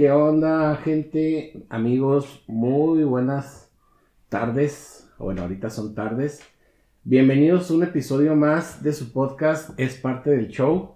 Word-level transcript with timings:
¿qué 0.00 0.10
onda, 0.10 0.76
gente? 0.82 1.62
Amigos, 1.68 2.42
muy 2.46 3.04
buenas 3.04 3.68
tardes. 4.30 5.06
Bueno, 5.18 5.42
ahorita 5.42 5.68
son 5.68 5.94
tardes. 5.94 6.40
Bienvenidos 7.04 7.70
a 7.70 7.74
un 7.74 7.82
episodio 7.82 8.34
más 8.34 8.82
de 8.82 8.94
su 8.94 9.12
podcast, 9.12 9.78
es 9.78 9.96
parte 9.96 10.30
del 10.30 10.48
show. 10.48 10.92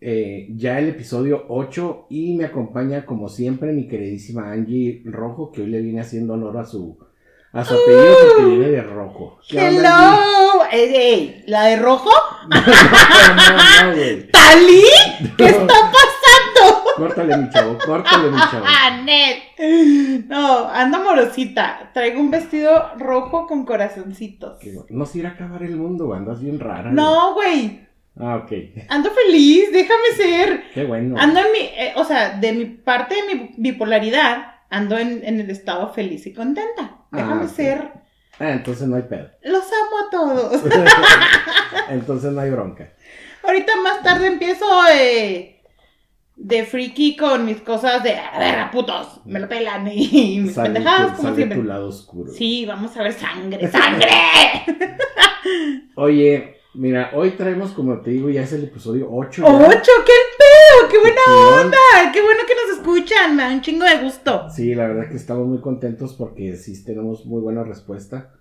Eh, 0.00 0.48
ya 0.56 0.78
el 0.78 0.88
episodio 0.88 1.44
8 1.50 2.06
y 2.08 2.34
me 2.38 2.46
acompaña 2.46 3.04
como 3.04 3.28
siempre 3.28 3.74
mi 3.74 3.86
queridísima 3.86 4.50
Angie 4.50 5.02
Rojo, 5.04 5.52
que 5.52 5.60
hoy 5.60 5.66
le 5.66 5.82
viene 5.82 6.00
haciendo 6.00 6.32
honor 6.32 6.56
a 6.56 6.64
su, 6.64 6.96
a 7.52 7.66
su 7.66 7.74
apellido 7.74 8.14
porque 8.30 8.44
Uh. 8.46 8.48
viene 8.48 8.68
de 8.70 8.80
rojo. 8.82 9.38
Hello, 9.50 10.62
Ey, 10.72 10.94
ey, 10.96 11.44
¿la 11.48 11.64
de 11.66 11.76
rojo? 11.76 12.08
No, 12.48 12.56
no, 12.56 13.90
no, 13.90 13.94
güey. 13.94 14.30
¿Talí? 14.30 14.82
¿Qué 15.36 15.44
está 15.44 15.66
pasando? 15.66 16.15
Córtale, 16.96 17.36
mi 17.36 17.50
chavo, 17.50 17.78
córtale, 17.84 18.30
mi 18.30 18.38
chavo. 18.50 18.64
Ah, 18.68 19.00
net. 19.04 20.24
No, 20.28 20.68
ando 20.68 20.98
morosita. 21.00 21.90
Traigo 21.94 22.20
un 22.20 22.30
vestido 22.30 22.92
rojo 22.98 23.46
con 23.46 23.64
corazoncitos. 23.64 24.58
No 24.90 25.06
se 25.06 25.18
irá 25.18 25.30
a 25.30 25.32
acabar 25.32 25.62
el 25.62 25.76
mundo, 25.76 26.12
andas 26.14 26.40
bien 26.42 26.58
rara. 26.60 26.90
No, 26.90 27.34
güey. 27.34 27.86
Ah, 28.18 28.36
ok. 28.36 28.52
Ando 28.88 29.10
feliz, 29.10 29.70
déjame 29.72 30.08
ser. 30.16 30.64
Qué 30.72 30.84
bueno. 30.84 31.16
Ando 31.18 31.40
en 31.40 31.52
mi, 31.52 31.58
eh, 31.58 31.92
o 31.96 32.04
sea, 32.04 32.38
de 32.38 32.52
mi 32.52 32.64
parte 32.64 33.14
de 33.14 33.34
mi 33.34 33.50
bipolaridad, 33.58 34.54
ando 34.70 34.96
en, 34.98 35.22
en 35.24 35.38
el 35.40 35.50
estado 35.50 35.92
feliz 35.92 36.26
y 36.26 36.32
contenta. 36.32 37.02
Déjame 37.12 37.42
Ah, 37.42 37.46
ok. 37.46 37.50
ser. 37.50 37.90
Ah, 38.38 38.50
entonces 38.50 38.86
no 38.88 38.96
hay 38.96 39.02
pedo. 39.02 39.30
Los 39.42 39.64
amo 39.64 40.06
a 40.06 40.10
todos. 40.10 40.62
entonces 41.90 42.32
no 42.32 42.40
hay 42.40 42.50
bronca. 42.50 42.90
Ahorita 43.42 43.72
más 43.82 44.02
tarde 44.02 44.26
empiezo 44.26 44.66
eh, 44.92 45.55
de 46.36 46.64
friki 46.64 47.16
con 47.16 47.46
mis 47.46 47.62
cosas 47.62 48.02
de, 48.02 48.14
a 48.14 48.38
ver, 48.38 48.70
putos, 48.70 49.20
me 49.24 49.40
lo 49.40 49.48
pelan 49.48 49.88
y, 49.92 50.38
mis 50.40 50.54
Sale, 50.54 50.68
pendejadas, 50.70 51.10
tu, 51.12 51.16
como 51.16 51.22
sale 51.28 51.36
siempre. 51.36 51.58
tu 51.58 51.64
lado 51.64 51.88
oscuro. 51.88 52.32
Sí, 52.32 52.66
vamos 52.66 52.96
a 52.96 53.02
ver 53.02 53.12
sangre, 53.12 53.70
sangre. 53.70 54.08
Oye, 55.96 56.56
mira, 56.74 57.10
hoy 57.14 57.30
traemos, 57.32 57.72
como 57.72 58.00
te 58.00 58.10
digo, 58.10 58.28
ya 58.28 58.42
es 58.42 58.52
el 58.52 58.64
episodio 58.64 59.08
8. 59.10 59.44
¡Ocho! 59.46 59.92
¡Qué 60.04 60.12
pedo! 60.38 60.88
¡Qué 60.90 60.98
buena 60.98 61.62
onda! 61.62 62.12
¡Qué 62.12 62.22
bueno 62.22 62.42
que 62.46 62.54
nos 62.54 62.78
escuchan! 62.78 63.34
Me 63.34 63.42
da 63.44 63.52
un 63.52 63.62
chingo 63.62 63.86
de 63.86 64.02
gusto. 64.02 64.50
Sí, 64.50 64.74
la 64.74 64.88
verdad 64.88 65.08
que 65.08 65.16
estamos 65.16 65.46
muy 65.46 65.60
contentos 65.60 66.12
porque 66.14 66.56
sí 66.56 66.84
tenemos 66.84 67.24
muy 67.24 67.40
buena 67.40 67.64
respuesta. 67.64 68.34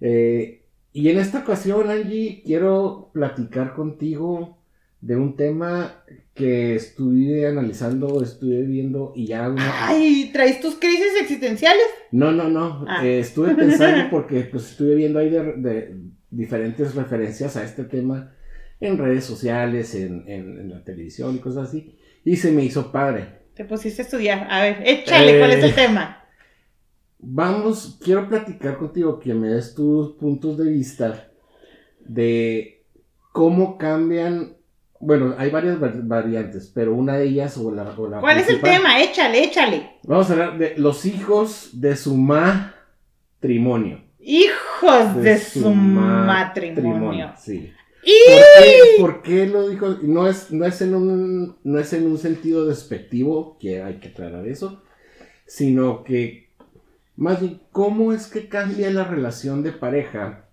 Eh, 0.00 0.62
y 0.92 1.10
en 1.10 1.18
esta 1.18 1.40
ocasión, 1.40 1.90
Angie, 1.90 2.42
quiero 2.44 3.10
platicar 3.12 3.74
contigo 3.74 4.59
de 5.00 5.16
un 5.16 5.36
tema 5.36 6.04
que 6.34 6.74
estuve 6.74 7.46
analizando, 7.46 8.22
estuve 8.22 8.62
viendo 8.62 9.12
y 9.16 9.26
ya 9.26 9.48
una... 9.48 9.88
Ay, 9.88 10.30
¿traes 10.32 10.60
tus 10.60 10.74
crisis 10.76 11.12
existenciales? 11.20 11.82
No, 12.12 12.32
no, 12.32 12.48
no. 12.48 12.84
Ah. 12.88 13.04
eh, 13.06 13.20
estuve 13.20 13.54
pensando 13.54 14.08
porque 14.10 14.42
pues 14.42 14.70
estuve 14.70 14.94
viendo 14.94 15.18
ahí 15.18 15.30
de, 15.30 15.52
de 15.54 15.96
diferentes 16.30 16.94
referencias 16.94 17.56
a 17.56 17.64
este 17.64 17.84
tema 17.84 18.34
en 18.80 18.96
redes 18.98 19.24
sociales, 19.24 19.94
en, 19.94 20.24
en- 20.28 20.58
en 20.60 20.70
la 20.70 20.84
televisión 20.84 21.34
y 21.36 21.38
cosas 21.38 21.68
así. 21.68 21.96
Y 22.24 22.36
se 22.36 22.52
me 22.52 22.64
hizo 22.64 22.92
padre. 22.92 23.40
Te 23.54 23.64
pusiste 23.64 24.02
a 24.02 24.04
estudiar. 24.04 24.46
A 24.50 24.62
ver, 24.62 24.82
échale, 24.84 25.38
¿cuál 25.38 25.50
es 25.52 25.64
el 25.64 25.70
Eh. 25.70 25.74
tema? 25.74 26.24
Vamos, 27.18 27.98
quiero 28.02 28.28
platicar 28.28 28.78
contigo, 28.78 29.18
que 29.18 29.34
me 29.34 29.48
des 29.48 29.74
tus 29.74 30.12
puntos 30.12 30.56
de 30.56 30.70
vista 30.70 31.30
de 32.00 32.84
cómo 33.32 33.76
cambian. 33.76 34.56
Bueno, 35.00 35.34
hay 35.38 35.50
varias 35.50 35.80
var- 35.80 36.02
variantes, 36.02 36.70
pero 36.74 36.94
una 36.94 37.16
de 37.16 37.24
ellas 37.24 37.56
o 37.56 37.70
la, 37.74 37.94
o 37.96 38.06
la 38.06 38.20
¿Cuál 38.20 38.38
es 38.38 38.48
el 38.50 38.60
tema? 38.60 39.00
Échale, 39.02 39.42
échale. 39.44 39.92
Vamos 40.02 40.28
a 40.28 40.34
hablar 40.34 40.58
de 40.58 40.74
los 40.76 41.06
hijos 41.06 41.70
de 41.72 41.96
su 41.96 42.16
matrimonio. 42.16 44.02
Hijos 44.20 45.16
de, 45.16 45.38
su 45.38 45.70
matrimonio. 45.72 47.32
Sí. 47.38 47.72
¡Y! 48.04 48.12
¿Por 48.28 48.42
qué, 48.62 49.00
por 49.00 49.22
qué 49.22 49.46
lo 49.46 49.68
dijo? 49.68 49.96
No 50.02 50.26
es, 50.28 50.50
no, 50.50 50.66
es 50.66 50.82
en 50.82 50.94
un, 50.94 51.56
no 51.64 51.78
es 51.78 51.92
en 51.94 52.06
un 52.06 52.18
sentido 52.18 52.66
despectivo, 52.66 53.56
que 53.58 53.82
hay 53.82 53.94
que 53.94 54.08
aclarar 54.08 54.46
eso, 54.46 54.82
sino 55.46 56.04
que, 56.04 56.50
más 57.16 57.40
bien, 57.40 57.60
¿cómo 57.72 58.12
es 58.12 58.26
que 58.26 58.48
cambia 58.48 58.90
la 58.90 59.04
relación 59.04 59.62
de 59.62 59.72
pareja 59.72 60.44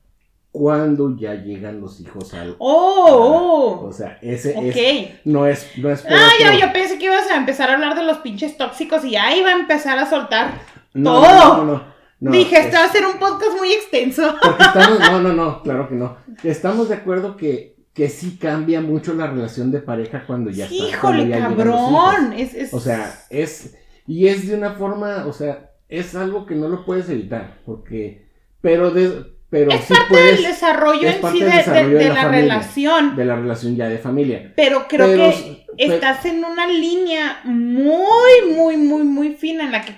cuando 0.57 1.15
ya 1.15 1.35
llegan 1.35 1.79
los 1.79 1.99
hijos 2.01 2.33
al... 2.33 2.55
¡Oh! 2.57 3.85
O 3.87 3.91
sea, 3.93 4.17
ese 4.23 4.55
es, 4.69 5.11
no 5.23 5.45
es, 5.45 5.69
no 5.77 5.91
es 5.91 6.03
Ah, 6.09 6.31
yo, 6.43 6.51
yo 6.59 6.73
pensé 6.73 6.97
que 6.97 7.05
ibas 7.05 7.29
a 7.29 7.35
empezar 7.35 7.69
a 7.69 7.75
hablar 7.75 7.95
de 7.95 8.03
los 8.03 8.17
pinches 8.17 8.57
tóxicos 8.57 9.05
y 9.05 9.11
ya 9.11 9.35
iba 9.35 9.49
a 9.49 9.59
empezar 9.59 9.99
a 9.99 10.09
soltar. 10.09 10.59
no, 10.95 11.21
todo. 11.21 11.57
No, 11.57 11.57
no, 11.57 11.65
no, 11.73 11.83
no, 12.21 12.31
Dije, 12.31 12.57
es- 12.57 12.65
este 12.65 12.77
va 12.77 12.85
a 12.85 12.91
ser 12.91 13.05
un 13.05 13.19
podcast 13.19 13.55
muy 13.55 13.71
extenso. 13.71 14.33
Porque 14.41 14.63
estamos, 14.63 14.99
no, 14.99 15.21
no, 15.21 15.33
no, 15.33 15.61
claro 15.61 15.87
que 15.87 15.93
no. 15.93 16.17
Estamos 16.43 16.89
de 16.89 16.95
acuerdo 16.95 17.37
que, 17.37 17.75
que 17.93 18.09
sí 18.09 18.39
cambia 18.41 18.81
mucho 18.81 19.13
la 19.13 19.27
relación 19.27 19.69
de 19.71 19.79
pareja 19.81 20.23
cuando 20.25 20.49
ya 20.49 20.63
está. 20.65 20.73
Híjole, 20.75 21.27
ya 21.27 21.37
cabrón. 21.39 22.33
Es, 22.33 22.55
es... 22.55 22.73
O 22.73 22.79
sea, 22.79 23.13
es. 23.29 23.75
Y 24.07 24.25
es 24.25 24.47
de 24.47 24.55
una 24.55 24.71
forma, 24.71 25.27
o 25.27 25.33
sea, 25.33 25.69
es 25.87 26.15
algo 26.15 26.47
que 26.47 26.55
no 26.55 26.67
lo 26.67 26.83
puedes 26.83 27.07
evitar. 27.11 27.59
Porque. 27.63 28.25
Pero 28.61 28.89
de. 28.89 29.36
Pero 29.49 29.71
es 29.71 29.81
sí 29.85 29.93
parte 29.93 30.09
puedes. 30.09 30.35
del 30.37 30.45
desarrollo 30.51 31.07
es 31.07 31.15
en 31.23 31.31
sí 31.31 31.39
de, 31.39 31.45
de- 31.45 31.51
desarrollo 31.57 31.97
de 31.97 32.03
de 32.03 32.09
la 32.09 32.13
la, 32.15 32.21
familia. 32.23 32.41
relación. 32.41 33.15
De 33.15 33.25
la 33.25 33.35
relación 33.35 33.75
ya 33.75 33.87
de 33.89 33.97
familia. 33.97 34.53
Pero 34.55 34.87
creo 34.87 35.07
Pero- 35.07 35.29
que 35.31 35.65
pero- 35.77 35.93
estás 35.93 36.25
en 36.25 36.43
una 36.43 36.67
línea 36.67 37.39
muy, 37.45 38.51
muy, 38.53 38.77
muy, 38.77 39.03
muy 39.03 39.35
fina 39.35 39.63
en 39.65 39.71
la 39.71 39.85
que 39.85 39.95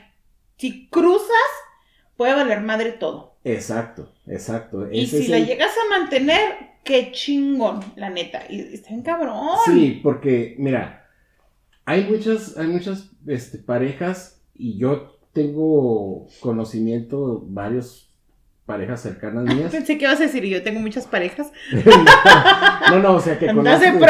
si 0.58 0.88
cruzas 0.90 1.30
puede 2.18 2.34
valer 2.36 2.62
madre 2.62 2.92
todo. 2.92 3.38
Exacto, 3.44 4.14
exacto. 4.28 4.88
Y 4.92 5.06
Ese 5.06 5.24
si 5.24 5.28
la 5.30 5.38
el- 5.38 5.48
llegas 5.48 5.72
a 5.72 5.90
mantener, 6.00 6.42
qué 6.84 7.12
chingón, 7.12 7.80
la 7.96 8.10
neta. 8.10 8.44
Y 8.50 8.60
está 8.74 8.90
cabrón. 9.04 9.58
Sí, 9.66 10.00
porque, 10.04 10.56
mira, 10.60 11.08
hay 11.86 12.04
muchas, 12.06 12.56
hay 12.58 12.68
muchas 12.68 13.10
este, 13.26 13.58
parejas 13.58 14.42
y 14.54 14.78
yo 14.78 15.18
tengo 15.34 16.28
conocimiento, 16.42 17.42
varios 17.48 18.09
parejas 18.69 19.02
cercanas 19.02 19.44
mías. 19.53 19.72
Pensé 19.72 19.97
que 19.97 20.06
ibas 20.06 20.19
a 20.19 20.24
decir, 20.24 20.46
yo 20.46 20.62
tengo 20.62 20.80
muchas 20.80 21.07
parejas. 21.07 21.52
no, 22.91 23.00
no, 23.00 23.16
o 23.16 23.19
sea 23.19 23.38
que 23.40 23.50
¿Andas 23.50 23.81
de 23.81 23.94
conozco, 23.94 24.06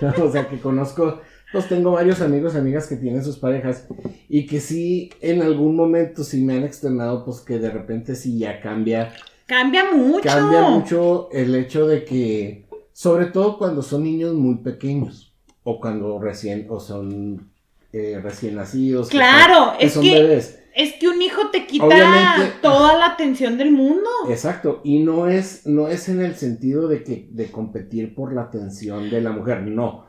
pronto? 0.00 0.24
o 0.24 0.32
sea 0.32 0.48
que 0.48 0.58
conozco, 0.58 1.20
pues 1.52 1.68
tengo 1.68 1.92
varios 1.92 2.20
amigos, 2.20 2.56
amigas 2.56 2.88
que 2.88 2.96
tienen 2.96 3.22
sus 3.24 3.38
parejas 3.38 3.86
y 4.28 4.46
que 4.46 4.60
sí, 4.60 5.10
en 5.20 5.40
algún 5.42 5.76
momento 5.76 6.24
sí 6.24 6.42
me 6.42 6.56
han 6.56 6.64
externado, 6.64 7.24
pues 7.24 7.40
que 7.40 7.58
de 7.60 7.70
repente 7.70 8.16
sí 8.16 8.38
ya 8.38 8.60
cambia, 8.60 9.12
Cambia 9.46 9.84
mucho. 9.92 10.28
cambia 10.28 10.62
mucho 10.62 11.28
el 11.32 11.54
hecho 11.54 11.86
de 11.86 12.04
que, 12.04 12.66
sobre 12.92 13.26
todo 13.26 13.56
cuando 13.56 13.82
son 13.82 14.02
niños 14.02 14.34
muy 14.34 14.56
pequeños 14.56 15.32
o 15.62 15.78
cuando 15.80 16.18
recién, 16.18 16.66
o 16.70 16.80
son 16.80 17.50
eh, 17.92 18.18
recién 18.22 18.56
nacidos. 18.56 19.08
que 19.08 19.16
Claro, 19.18 19.54
son- 19.70 19.78
que 19.78 19.86
es 19.86 19.92
son 19.92 20.02
que- 20.02 20.12
bebés. 20.22 20.58
Es 20.74 20.94
que 20.94 21.06
un 21.08 21.22
hijo 21.22 21.50
te 21.50 21.66
quita 21.66 21.84
Obviamente- 21.84 22.56
toda 22.60 22.98
la 22.98 23.06
atención 23.06 23.56
del 23.56 23.70
mundo. 23.70 24.08
Exacto, 24.28 24.80
y 24.84 24.98
no 25.00 25.28
es, 25.28 25.66
no 25.66 25.88
es 25.88 26.08
en 26.08 26.20
el 26.20 26.34
sentido 26.36 26.88
de 26.88 27.04
que 27.04 27.28
de 27.30 27.50
competir 27.50 28.14
por 28.14 28.34
la 28.34 28.42
atención 28.42 29.08
de 29.08 29.20
la 29.20 29.30
mujer, 29.30 29.62
no. 29.62 30.06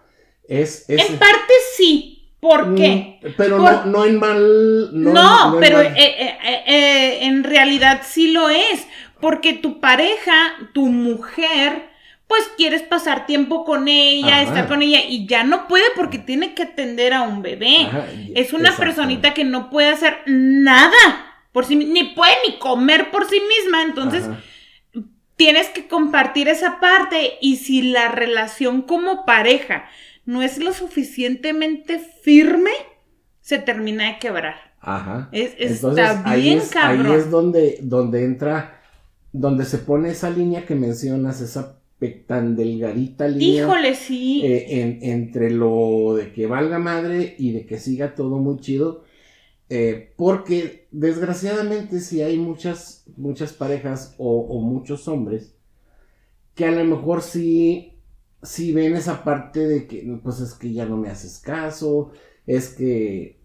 Es, 0.48 0.90
es 0.90 1.10
En 1.10 1.18
parte 1.18 1.54
sí. 1.78 2.12
¿Por 2.40 2.76
qué? 2.76 3.20
Mm, 3.24 3.28
Pero 3.38 3.58
Por- 3.58 3.72
no, 3.72 3.86
no 3.86 4.06
en 4.06 4.20
mal. 4.20 4.90
No, 4.94 5.58
pero 5.60 5.78
mal- 5.78 5.88
eh, 5.98 6.16
eh, 6.20 6.64
eh, 6.68 7.20
en 7.26 7.44
realidad 7.44 8.02
sí 8.06 8.32
lo 8.32 8.50
es. 8.50 8.86
Porque 9.20 9.54
tu 9.54 9.80
pareja, 9.80 10.34
tu 10.74 10.86
mujer, 10.88 11.90
pues 12.28 12.42
quieres 12.58 12.82
pasar 12.82 13.26
tiempo 13.28 13.66
con 13.66 13.88
ella, 13.88 14.40
Ajá. 14.40 14.44
estar 14.44 14.68
con 14.68 14.82
ella 14.82 15.02
y 15.08 15.28
ya 15.28 15.44
no 15.44 15.68
puede 15.68 15.86
porque 15.96 16.18
tiene 16.18 16.54
que 16.56 16.64
atender 16.64 17.14
a 17.14 17.22
un 17.22 17.42
bebé. 17.42 17.86
Ajá, 17.88 18.08
Es 18.34 18.54
una 18.54 18.76
personita 18.76 19.34
que 19.34 19.44
no 19.44 19.70
puede 19.70 19.90
hacer 19.90 20.18
nada 20.26 20.92
por 21.52 21.66
sí 21.66 21.76
ni 21.76 22.04
puede 22.04 22.34
ni 22.48 22.60
comer 22.60 23.12
por 23.12 23.30
sí 23.30 23.40
misma, 23.40 23.84
entonces 23.84 24.26
Ajá. 24.26 24.42
tienes 25.38 25.70
que 25.70 25.88
compartir 25.88 26.50
esa 26.50 26.80
parte 26.82 27.34
y 27.42 27.58
si 27.58 27.82
la 27.82 28.10
relación 28.10 28.82
como 28.82 29.26
pareja 29.26 29.86
no 30.26 30.42
es 30.42 30.58
lo 30.58 30.74
suficientemente 30.74 32.00
firme, 32.24 32.72
se 33.40 33.60
termina 33.60 34.08
de 34.08 34.20
quebrar. 34.20 34.56
Ajá. 34.82 35.30
Es, 35.32 35.54
Entonces, 35.58 36.10
está 36.10 36.30
ahí 36.30 36.42
bien 36.42 36.58
es, 36.58 36.70
cabrón. 36.70 37.06
Ahí 37.06 37.14
es 37.14 37.30
donde, 37.30 37.80
donde 37.82 38.24
entra, 38.26 38.82
donde 39.32 39.66
se 39.66 39.78
pone 39.78 40.10
esa 40.10 40.30
línea 40.30 40.66
que 40.66 40.76
mencionas, 40.76 41.42
esa 41.42 41.80
tan 42.28 42.56
delgadita 42.56 43.28
línea. 43.28 43.64
Híjole, 43.64 43.96
sí. 43.96 44.42
eh, 44.46 44.82
en- 44.82 45.00
entre 45.02 45.50
lo 45.50 46.16
de 46.16 46.32
que 46.34 46.46
valga 46.48 46.78
madre 46.80 47.36
y 47.38 47.52
de 47.52 47.66
que 47.66 47.78
siga 47.80 48.16
todo 48.16 48.38
muy 48.38 48.60
chido. 48.60 49.04
eh, 49.70 50.14
porque 50.18 50.88
desgraciadamente 50.92 52.00
sí 52.00 52.22
hay 52.22 52.38
muchas, 52.38 53.06
muchas 53.18 53.52
parejas 53.54 54.14
o, 54.20 54.40
o 54.42 54.62
muchos 54.62 55.08
hombres 55.08 55.56
que 56.54 56.66
a 56.66 56.72
lo 56.72 56.84
mejor 56.86 57.22
sí, 57.24 57.94
sí 58.44 58.72
ven 58.74 58.96
esa 58.96 59.24
parte 59.24 59.62
de 59.68 59.88
que 59.88 60.20
pues 60.24 60.40
es 60.40 60.54
que 60.54 60.72
ya 60.72 60.86
no 60.86 60.98
me 60.98 61.10
haces 61.10 61.40
caso, 61.40 62.12
es 62.46 62.70
que 62.70 63.40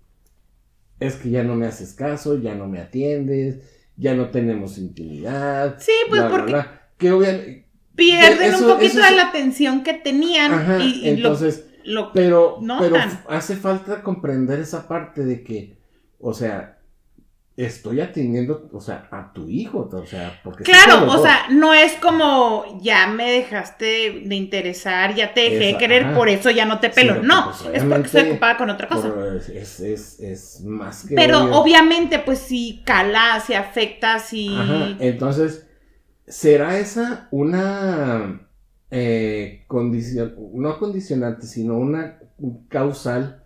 es 0.99 1.15
que 1.17 1.31
ya 1.31 1.43
no 1.43 1.55
me 1.57 1.67
haces 1.67 1.95
caso, 1.95 2.39
ya 2.39 2.55
no 2.55 2.69
me 2.69 2.81
atiendes, 2.81 3.61
ya 3.97 4.15
no 4.15 4.31
tenemos 4.31 4.77
intimidad. 4.79 5.77
Sí, 5.81 5.93
pues 6.09 6.21
bla, 6.21 6.29
bla, 6.29 6.37
porque 6.37 6.53
bla. 6.53 6.83
que 6.99 7.13
obviamente 7.13 7.67
pierden 8.01 8.55
eso- 8.55 8.67
un 8.67 8.73
poquito 8.75 8.99
es- 9.01 9.11
de 9.11 9.17
la 9.17 9.23
atención 9.29 9.83
que 9.83 9.95
tenían 9.95 10.53
Ajá, 10.53 10.79
y, 10.79 10.85
y 10.85 11.03
lo- 11.03 11.29
entonces, 11.29 11.67
lo, 11.85 12.13
pero, 12.13 12.59
notan. 12.61 12.91
pero 12.93 13.05
hace 13.37 13.57
falta 13.57 14.03
comprender 14.03 14.59
esa 14.61 14.89
parte 14.89 15.25
de 15.25 15.43
que, 15.45 15.77
o 16.19 16.35
sea, 16.35 16.77
estoy 17.57 18.01
atendiendo, 18.01 18.71
o 18.73 18.81
sea, 18.81 19.07
a 19.11 19.33
tu 19.35 19.47
hijo, 19.49 19.91
o 19.93 20.07
sea, 20.07 20.41
porque 20.43 20.63
Claro, 20.65 21.11
o 21.13 21.23
sea, 21.23 21.47
no 21.51 21.75
es 21.75 21.93
como 21.95 22.65
ya 22.81 23.07
me 23.07 23.31
dejaste 23.31 24.23
de 24.25 24.35
interesar, 24.35 25.15
ya 25.15 25.35
te 25.35 25.43
dejé 25.43 25.71
Esa- 25.71 25.79
querer, 25.79 26.15
por 26.15 26.31
eso 26.31 26.51
ya 26.51 26.65
no 26.65 26.81
te 26.81 26.89
pelo. 26.89 27.23
No, 27.23 27.47
pues, 27.51 27.75
es 27.75 27.83
porque 27.85 28.07
estoy 28.07 28.31
ocupada 28.31 28.57
con 28.57 28.71
otra 28.71 28.89
cosa. 28.89 29.13
Es, 29.55 29.81
es, 29.81 30.21
es 30.21 30.61
más 30.65 31.05
que 31.07 31.15
Pero 31.15 31.43
obvio. 31.45 31.55
obviamente, 31.57 32.19
pues 32.21 32.39
si 32.39 32.81
cala, 32.87 33.43
si 33.47 33.53
afecta, 33.53 34.19
si. 34.21 34.55
Ajá, 34.57 34.97
entonces, 34.99 35.67
¿será 36.31 36.79
esa 36.79 37.29
una 37.31 38.49
eh, 38.91 39.65
condición, 39.69 40.35
no 40.55 40.79
condicionante, 40.79 41.47
sino 41.47 41.77
una 41.77 42.19
causal 42.69 43.45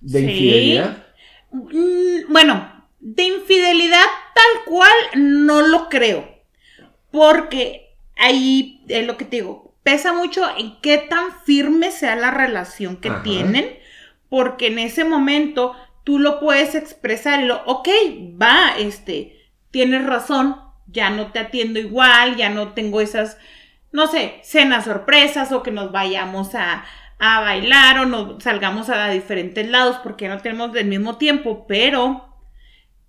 de 0.00 0.18
Sí. 0.20 0.24
infidelidad? 0.26 1.04
Mm, 1.50 2.32
Bueno, 2.32 2.86
de 3.00 3.22
infidelidad 3.24 4.04
tal 4.34 4.64
cual 4.66 4.92
no 5.16 5.62
lo 5.66 5.88
creo. 5.88 6.28
Porque 7.10 7.96
ahí 8.16 8.84
es 8.88 9.06
lo 9.06 9.16
que 9.16 9.24
te 9.24 9.36
digo, 9.36 9.74
pesa 9.82 10.12
mucho 10.12 10.42
en 10.58 10.80
qué 10.80 10.98
tan 10.98 11.32
firme 11.44 11.90
sea 11.90 12.16
la 12.16 12.30
relación 12.30 12.96
que 12.96 13.08
Ajá. 13.08 13.22
tienen. 13.22 13.78
Porque 14.28 14.66
en 14.66 14.78
ese 14.80 15.04
momento 15.04 15.74
tú 16.02 16.18
lo 16.18 16.40
puedes 16.40 16.74
expresar 16.74 17.40
y 17.40 17.46
lo, 17.46 17.62
ok, 17.66 17.88
va, 18.40 18.76
este, 18.78 19.50
tienes 19.70 20.04
razón, 20.04 20.56
ya 20.86 21.10
no 21.10 21.32
te 21.32 21.38
atiendo 21.38 21.78
igual, 21.78 22.36
ya 22.36 22.50
no 22.50 22.72
tengo 22.72 23.00
esas, 23.00 23.38
no 23.92 24.06
sé, 24.06 24.40
cenas 24.42 24.84
sorpresas 24.84 25.52
o 25.52 25.62
que 25.62 25.70
nos 25.70 25.92
vayamos 25.92 26.54
a, 26.54 26.84
a 27.18 27.40
bailar 27.40 28.00
o 28.00 28.06
nos 28.06 28.42
salgamos 28.42 28.88
a 28.90 29.08
diferentes 29.10 29.68
lados 29.68 29.98
porque 30.02 30.28
no 30.28 30.38
tenemos 30.38 30.72
del 30.72 30.86
mismo 30.86 31.16
tiempo, 31.16 31.66
pero 31.66 32.28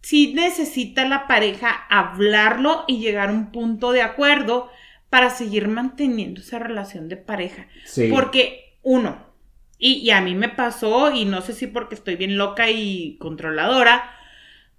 sí 0.01 0.33
necesita 0.33 1.05
la 1.07 1.27
pareja 1.27 1.69
hablarlo 1.89 2.85
y 2.87 2.99
llegar 2.99 3.29
a 3.29 3.33
un 3.33 3.51
punto 3.51 3.91
de 3.91 4.03
acuerdo 4.03 4.69
para 5.09 5.29
seguir 5.29 5.67
manteniendo 5.67 6.41
esa 6.41 6.59
relación 6.59 7.09
de 7.09 7.17
pareja. 7.17 7.67
Sí. 7.85 8.09
Porque, 8.11 8.77
uno, 8.83 9.17
y, 9.77 9.93
y 9.93 10.11
a 10.11 10.21
mí 10.21 10.35
me 10.35 10.49
pasó, 10.49 11.11
y 11.11 11.25
no 11.25 11.41
sé 11.41 11.53
si 11.53 11.67
porque 11.67 11.95
estoy 11.95 12.15
bien 12.15 12.37
loca 12.37 12.69
y 12.69 13.17
controladora, 13.17 14.11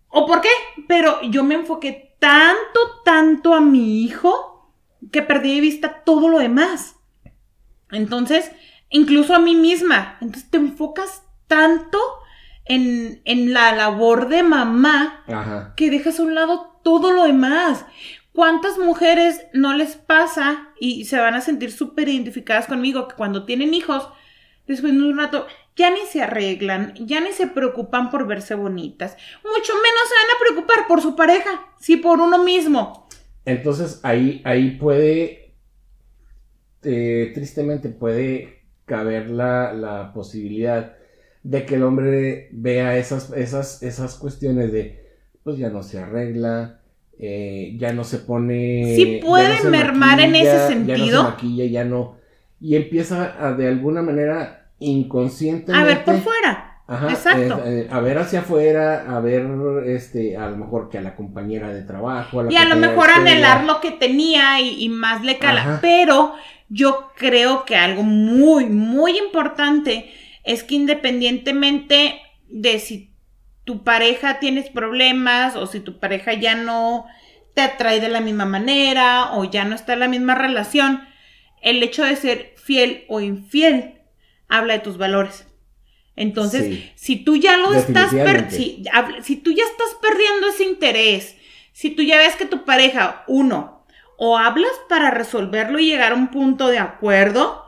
o 0.08 0.26
por 0.26 0.40
qué, 0.40 0.48
pero 0.88 1.22
yo 1.22 1.44
me 1.44 1.54
enfoqué 1.54 2.16
tanto, 2.18 3.02
tanto 3.04 3.54
a 3.54 3.60
mi 3.60 4.04
hijo 4.04 4.72
que 5.12 5.22
perdí 5.22 5.54
de 5.54 5.60
vista 5.60 6.02
todo 6.04 6.28
lo 6.28 6.38
demás. 6.38 6.96
Entonces, 7.90 8.50
incluso 8.90 9.34
a 9.34 9.38
mí 9.38 9.54
misma. 9.54 10.18
Entonces 10.20 10.50
te 10.50 10.56
enfocas 10.56 11.22
tanto 11.46 11.98
en, 12.64 13.20
en 13.24 13.52
la 13.52 13.72
labor 13.72 14.28
de 14.28 14.42
mamá 14.42 15.22
Ajá. 15.28 15.74
que 15.76 15.90
dejas 15.90 16.18
a 16.18 16.22
un 16.22 16.34
lado 16.34 16.80
todo 16.82 17.12
lo 17.12 17.24
demás. 17.24 17.84
¿Cuántas 18.32 18.78
mujeres 18.78 19.46
no 19.52 19.74
les 19.74 19.96
pasa 19.96 20.68
y 20.78 21.04
se 21.06 21.18
van 21.18 21.34
a 21.34 21.40
sentir 21.40 21.72
súper 21.72 22.08
identificadas 22.08 22.66
conmigo 22.66 23.08
que 23.08 23.14
cuando 23.14 23.44
tienen 23.44 23.72
hijos, 23.72 24.08
después 24.66 24.92
de 24.92 25.02
un 25.02 25.16
rato, 25.16 25.46
ya 25.76 25.90
ni 25.90 26.00
se 26.10 26.22
arreglan, 26.22 26.94
ya 26.96 27.20
ni 27.20 27.32
se 27.32 27.46
preocupan 27.46 28.10
por 28.10 28.26
verse 28.26 28.54
bonitas, 28.54 29.16
mucho 29.44 29.74
menos 29.74 30.08
se 30.08 30.14
van 30.14 30.36
a 30.36 30.40
preocupar 30.40 30.86
por 30.88 31.02
su 31.02 31.14
pareja, 31.16 31.50
si 31.78 31.96
por 31.96 32.20
uno 32.20 32.42
mismo. 32.42 33.06
Entonces 33.44 34.00
ahí, 34.02 34.40
ahí 34.44 34.72
puede, 34.72 35.54
eh, 36.82 37.30
tristemente 37.34 37.88
puede 37.90 38.62
caber 38.84 39.30
la, 39.30 39.72
la 39.72 40.12
posibilidad 40.12 40.96
de 41.42 41.64
que 41.66 41.76
el 41.76 41.82
hombre 41.84 42.48
vea 42.52 42.96
esas, 42.96 43.32
esas, 43.32 43.82
esas 43.82 44.14
cuestiones 44.16 44.72
de, 44.72 45.04
pues 45.44 45.58
ya 45.58 45.70
no 45.70 45.82
se 45.82 45.98
arregla, 45.98 46.80
eh, 47.18 47.76
ya 47.78 47.92
no 47.92 48.04
se 48.04 48.18
pone... 48.18 48.94
Sí 48.96 49.20
ya 49.20 49.26
puede 49.26 49.62
no 49.62 49.70
mermar 49.70 50.20
en 50.20 50.34
ese 50.34 50.44
Ya 50.46 50.58
no 50.62 50.68
sentido. 50.68 51.22
se 51.22 51.30
maquilla, 51.30 51.64
ya 51.66 51.84
no... 51.84 52.16
Y 52.60 52.74
empieza 52.76 53.36
a, 53.46 53.52
de 53.52 53.68
alguna 53.68 54.02
manera 54.02 54.65
inconscientemente... 54.78 55.80
A 55.80 55.84
ver 55.84 56.04
por 56.04 56.18
fuera. 56.20 56.80
Ajá, 56.88 57.10
Exacto. 57.10 57.62
eh, 57.64 57.80
eh, 57.80 57.88
a 57.90 57.98
ver 57.98 58.16
hacia 58.18 58.40
afuera, 58.40 59.06
a 59.08 59.18
ver, 59.18 59.44
este, 59.86 60.36
a 60.36 60.48
lo 60.48 60.56
mejor 60.56 60.88
que 60.88 60.98
a 60.98 61.02
la 61.02 61.16
compañera 61.16 61.72
de 61.72 61.82
trabajo, 61.82 62.38
a 62.38 62.44
la 62.44 62.52
Y 62.52 62.56
a 62.56 62.64
lo 62.64 62.76
mejor 62.76 63.10
anhelar 63.10 63.64
lo 63.64 63.80
que 63.80 63.90
tenía 63.90 64.60
y, 64.60 64.84
y 64.84 64.88
más 64.88 65.24
le 65.24 65.38
cala. 65.38 65.62
Ajá. 65.62 65.78
Pero 65.82 66.34
yo 66.68 67.10
creo 67.16 67.64
que 67.64 67.76
algo 67.76 68.04
muy, 68.04 68.66
muy 68.66 69.18
importante 69.18 70.12
es 70.44 70.62
que 70.62 70.76
independientemente 70.76 72.20
de 72.48 72.78
si 72.78 73.12
tu 73.64 73.82
pareja 73.82 74.38
tienes 74.38 74.70
problemas 74.70 75.56
o 75.56 75.66
si 75.66 75.80
tu 75.80 75.98
pareja 75.98 76.34
ya 76.34 76.54
no 76.54 77.06
te 77.54 77.62
atrae 77.62 78.00
de 78.00 78.08
la 78.08 78.20
misma 78.20 78.44
manera 78.44 79.32
o 79.32 79.44
ya 79.44 79.64
no 79.64 79.74
está 79.74 79.94
en 79.94 80.00
la 80.00 80.08
misma 80.08 80.36
relación, 80.36 81.02
el 81.62 81.82
hecho 81.82 82.04
de 82.04 82.14
ser 82.14 82.54
fiel 82.56 83.04
o 83.08 83.20
infiel 83.20 83.95
habla 84.48 84.74
de 84.74 84.80
tus 84.80 84.98
valores. 84.98 85.46
Entonces, 86.14 86.64
Sí. 86.66 86.92
si 86.94 87.16
tú 87.16 87.36
ya 87.36 87.56
lo 87.58 87.74
estás 87.74 88.10
si, 88.50 88.84
si 89.22 89.36
tú 89.36 89.52
ya 89.52 89.64
estás 89.64 89.94
perdiendo 90.00 90.48
ese 90.48 90.64
interés, 90.64 91.36
si 91.72 91.90
tú 91.90 92.02
ya 92.02 92.16
ves 92.16 92.36
que 92.36 92.46
tu 92.46 92.64
pareja, 92.64 93.24
uno, 93.26 93.86
o 94.16 94.38
hablas 94.38 94.72
para 94.88 95.10
resolverlo 95.10 95.78
y 95.78 95.86
llegar 95.86 96.12
a 96.12 96.16
un 96.16 96.28
punto 96.28 96.68
de 96.68 96.78
acuerdo, 96.78 97.64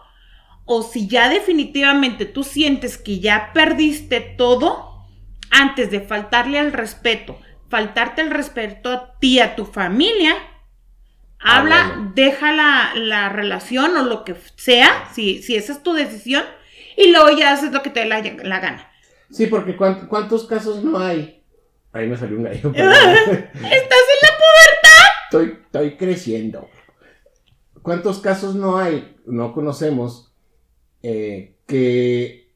o 0.65 0.83
si 0.83 1.09
ya 1.09 1.29
definitivamente 1.29 2.25
tú 2.25 2.43
sientes 2.43 2.97
que 2.97 3.21
ya 3.21 3.53
perdiste 3.53 4.21
todo, 4.21 5.05
antes 5.51 5.91
de 5.91 6.01
faltarle 6.01 6.59
al 6.59 6.73
respeto, 6.73 7.39
faltarte 7.69 8.23
el 8.23 8.31
respeto 8.31 8.91
a 8.91 9.19
ti, 9.19 9.41
a 9.41 9.57
tu 9.57 9.67
familia, 9.67 10.35
habla, 11.39 12.11
deja 12.15 12.53
la, 12.53 12.93
la 12.95 13.29
relación 13.29 13.97
o 13.97 14.03
lo 14.05 14.25
que 14.25 14.35
sea, 14.57 15.09
si, 15.15 15.43
si 15.43 15.55
esa 15.55 15.73
es 15.73 15.83
tu 15.83 15.93
decisión, 15.93 16.45
y 16.99 17.13
luego 17.13 17.31
ya 17.39 17.53
haces 17.53 17.73
lo 17.73 17.83
que 17.83 17.91
te 17.91 18.01
dé 18.01 18.07
la, 18.07 18.21
la 18.21 18.61
gana. 18.61 18.91
Sí, 19.31 19.47
porque 19.47 19.77
¿cuán- 19.77 20.09
¿cuántos 20.09 20.47
casos 20.47 20.83
no 20.83 20.99
hay? 20.99 21.43
Ahí 21.93 22.07
me 22.09 22.17
salió 22.17 22.37
un 22.39 22.45
gallo. 22.45 22.71
¿Estás 22.75 23.55
en 23.55 24.21
la 24.23 24.35
pubertad? 24.39 25.05
estoy, 25.25 25.59
estoy 25.65 25.97
creciendo. 25.97 26.69
¿Cuántos 27.83 28.19
casos 28.21 28.55
no 28.55 28.79
hay? 28.79 29.17
No 29.27 29.53
conocemos 29.55 30.33
eh, 31.03 31.55
que, 31.67 32.51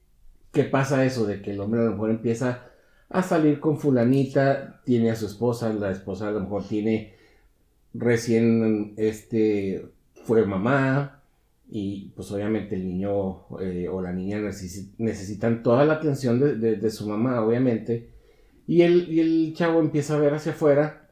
que 0.52 0.64
pasa 0.64 1.04
eso 1.04 1.26
de 1.26 1.40
que 1.42 1.52
el 1.52 1.60
hombre 1.60 1.80
a 1.80 1.84
lo 1.84 1.92
mejor 1.92 2.10
empieza 2.10 2.66
a 3.08 3.22
salir 3.22 3.60
con 3.60 3.78
fulanita, 3.78 4.80
tiene 4.84 5.10
a 5.10 5.16
su 5.16 5.26
esposa, 5.26 5.72
la 5.72 5.90
esposa 5.90 6.28
a 6.28 6.32
lo 6.32 6.40
mejor 6.40 6.66
tiene 6.66 7.14
recién, 7.94 8.94
este, 8.96 9.86
fue 10.24 10.44
mamá 10.46 11.21
y 11.74 12.12
pues 12.14 12.30
obviamente 12.32 12.74
el 12.74 12.86
niño 12.86 13.46
eh, 13.60 13.88
o 13.90 14.02
la 14.02 14.12
niña 14.12 14.38
necesi- 14.38 14.92
necesitan 14.98 15.62
toda 15.62 15.84
la 15.86 15.94
atención 15.94 16.38
de, 16.38 16.56
de- 16.56 16.76
de 16.76 16.90
su 16.90 17.08
mamá, 17.08 17.40
obviamente. 17.42 18.10
Y 18.66 18.82
el, 18.82 19.08
y 19.10 19.20
el 19.20 19.54
chavo 19.56 19.80
empieza 19.80 20.14
a 20.14 20.18
ver 20.18 20.34
hacia 20.34 20.52
afuera, 20.52 21.08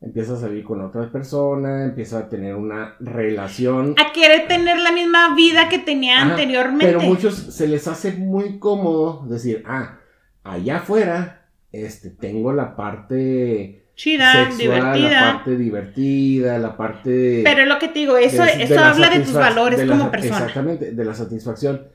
empieza 0.00 0.34
a 0.34 0.36
salir 0.36 0.62
con 0.62 0.80
otra 0.80 1.10
persona, 1.10 1.84
empieza 1.86 2.18
a 2.20 2.28
tener 2.28 2.54
una 2.54 2.94
relación. 3.00 3.94
A 3.98 4.12
querer 4.12 4.46
tener 4.46 4.78
la 4.78 4.92
misma 4.92 5.34
vida 5.34 5.68
que 5.68 5.78
tenía 5.80 6.22
Ajá, 6.22 6.30
anteriormente. 6.30 6.86
Pero 6.86 7.00
muchos 7.00 7.34
se 7.34 7.66
les 7.66 7.88
hace 7.88 8.12
muy 8.12 8.58
cómodo 8.60 9.26
decir, 9.28 9.64
ah, 9.66 9.98
allá 10.44 10.76
afuera, 10.76 11.48
este, 11.72 12.10
tengo 12.10 12.52
la 12.52 12.76
parte 12.76 13.85
Chida, 13.96 14.32
sexual, 14.50 14.58
divertida. 14.58 15.20
la 15.20 15.32
parte 15.38 15.56
divertida, 15.56 16.58
la 16.58 16.76
parte... 16.76 17.40
Pero 17.42 17.62
es 17.62 17.68
lo 17.68 17.78
que 17.78 17.88
te 17.88 17.98
digo, 18.00 18.16
eso, 18.18 18.44
de- 18.44 18.56
de 18.58 18.62
eso 18.64 18.74
la 18.74 18.90
habla 18.90 19.08
de 19.10 19.20
tus 19.20 19.32
valores 19.32 19.78
de 19.78 19.86
la 19.86 19.96
como 19.96 20.10
persona. 20.10 20.36
Exactamente, 20.38 20.92
de 20.92 21.04
la 21.04 21.14
satisfacción. 21.14 21.88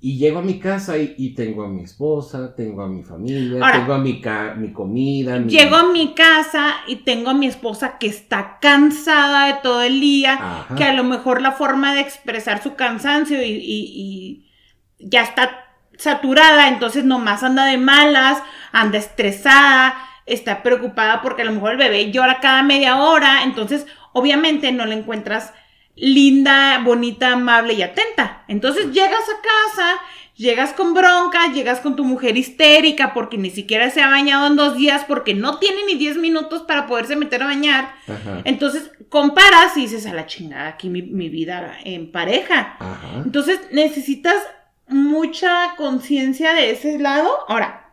Y 0.00 0.18
llego 0.18 0.40
a 0.40 0.42
mi 0.42 0.58
casa 0.58 0.98
y, 0.98 1.14
y 1.16 1.30
tengo 1.34 1.62
a 1.62 1.68
mi 1.68 1.82
esposa, 1.84 2.54
tengo 2.54 2.82
a 2.82 2.88
mi 2.88 3.02
familia, 3.04 3.64
Ahora, 3.64 3.78
tengo 3.78 3.94
a 3.94 3.98
mi, 3.98 4.20
ca- 4.20 4.54
mi 4.54 4.72
comida. 4.72 5.38
mi- 5.38 5.50
Llego 5.50 5.76
a 5.76 5.90
mi 5.92 6.12
casa 6.12 6.74
y 6.88 6.96
tengo 6.96 7.30
a 7.30 7.34
mi 7.34 7.46
esposa 7.46 7.96
que 7.98 8.08
está 8.08 8.58
cansada 8.60 9.46
de 9.46 9.54
todo 9.62 9.80
el 9.82 10.00
día, 10.00 10.34
Ajá. 10.34 10.74
que 10.74 10.84
a 10.84 10.92
lo 10.92 11.04
mejor 11.04 11.40
la 11.40 11.52
forma 11.52 11.94
de 11.94 12.00
expresar 12.00 12.62
su 12.62 12.74
cansancio 12.74 13.40
y, 13.42 13.46
y- 13.52 13.92
y 13.94 14.50
ya 14.98 15.22
está 15.22 15.50
saturada, 15.96 16.68
entonces 16.68 17.04
nomás 17.04 17.42
anda 17.44 17.64
de 17.64 17.78
malas, 17.78 18.42
anda 18.72 18.98
estresada, 18.98 19.94
está 20.26 20.62
preocupada 20.62 21.22
porque 21.22 21.42
a 21.42 21.44
lo 21.44 21.52
mejor 21.52 21.72
el 21.72 21.78
bebé 21.78 22.10
llora 22.10 22.40
cada 22.40 22.62
media 22.62 22.96
hora, 22.96 23.42
entonces 23.42 23.86
obviamente 24.12 24.72
no 24.72 24.86
le 24.86 24.94
encuentras 24.94 25.52
linda, 25.96 26.80
bonita, 26.84 27.32
amable 27.32 27.74
y 27.74 27.82
atenta. 27.82 28.44
Entonces 28.48 28.92
llegas 28.92 29.22
a 29.22 29.42
casa, 29.42 30.00
llegas 30.36 30.72
con 30.72 30.94
bronca, 30.94 31.52
llegas 31.52 31.80
con 31.80 31.96
tu 31.96 32.04
mujer 32.04 32.36
histérica 32.36 33.14
porque 33.14 33.38
ni 33.38 33.50
siquiera 33.50 33.90
se 33.90 34.02
ha 34.02 34.08
bañado 34.08 34.46
en 34.46 34.56
dos 34.56 34.76
días, 34.76 35.04
porque 35.06 35.34
no 35.34 35.58
tiene 35.58 35.84
ni 35.86 35.94
10 35.94 36.16
minutos 36.16 36.62
para 36.62 36.86
poderse 36.86 37.16
meter 37.16 37.42
a 37.42 37.46
bañar. 37.46 37.94
Ajá. 38.08 38.42
Entonces 38.44 38.90
comparas 39.08 39.76
y 39.76 39.82
dices, 39.82 40.06
a 40.06 40.14
la 40.14 40.26
chingada, 40.26 40.68
aquí 40.68 40.88
mi, 40.88 41.02
mi 41.02 41.28
vida 41.28 41.78
en 41.84 42.10
pareja. 42.10 42.76
Ajá. 42.78 43.22
Entonces 43.24 43.60
necesitas 43.70 44.36
mucha 44.88 45.74
conciencia 45.76 46.52
de 46.54 46.72
ese 46.72 46.98
lado. 46.98 47.30
Ahora, 47.48 47.83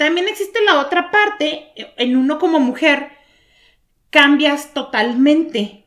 también 0.00 0.28
existe 0.28 0.62
la 0.64 0.80
otra 0.80 1.10
parte, 1.10 1.72
en 1.98 2.16
uno 2.16 2.38
como 2.38 2.58
mujer, 2.58 3.10
cambias 4.08 4.72
totalmente. 4.72 5.84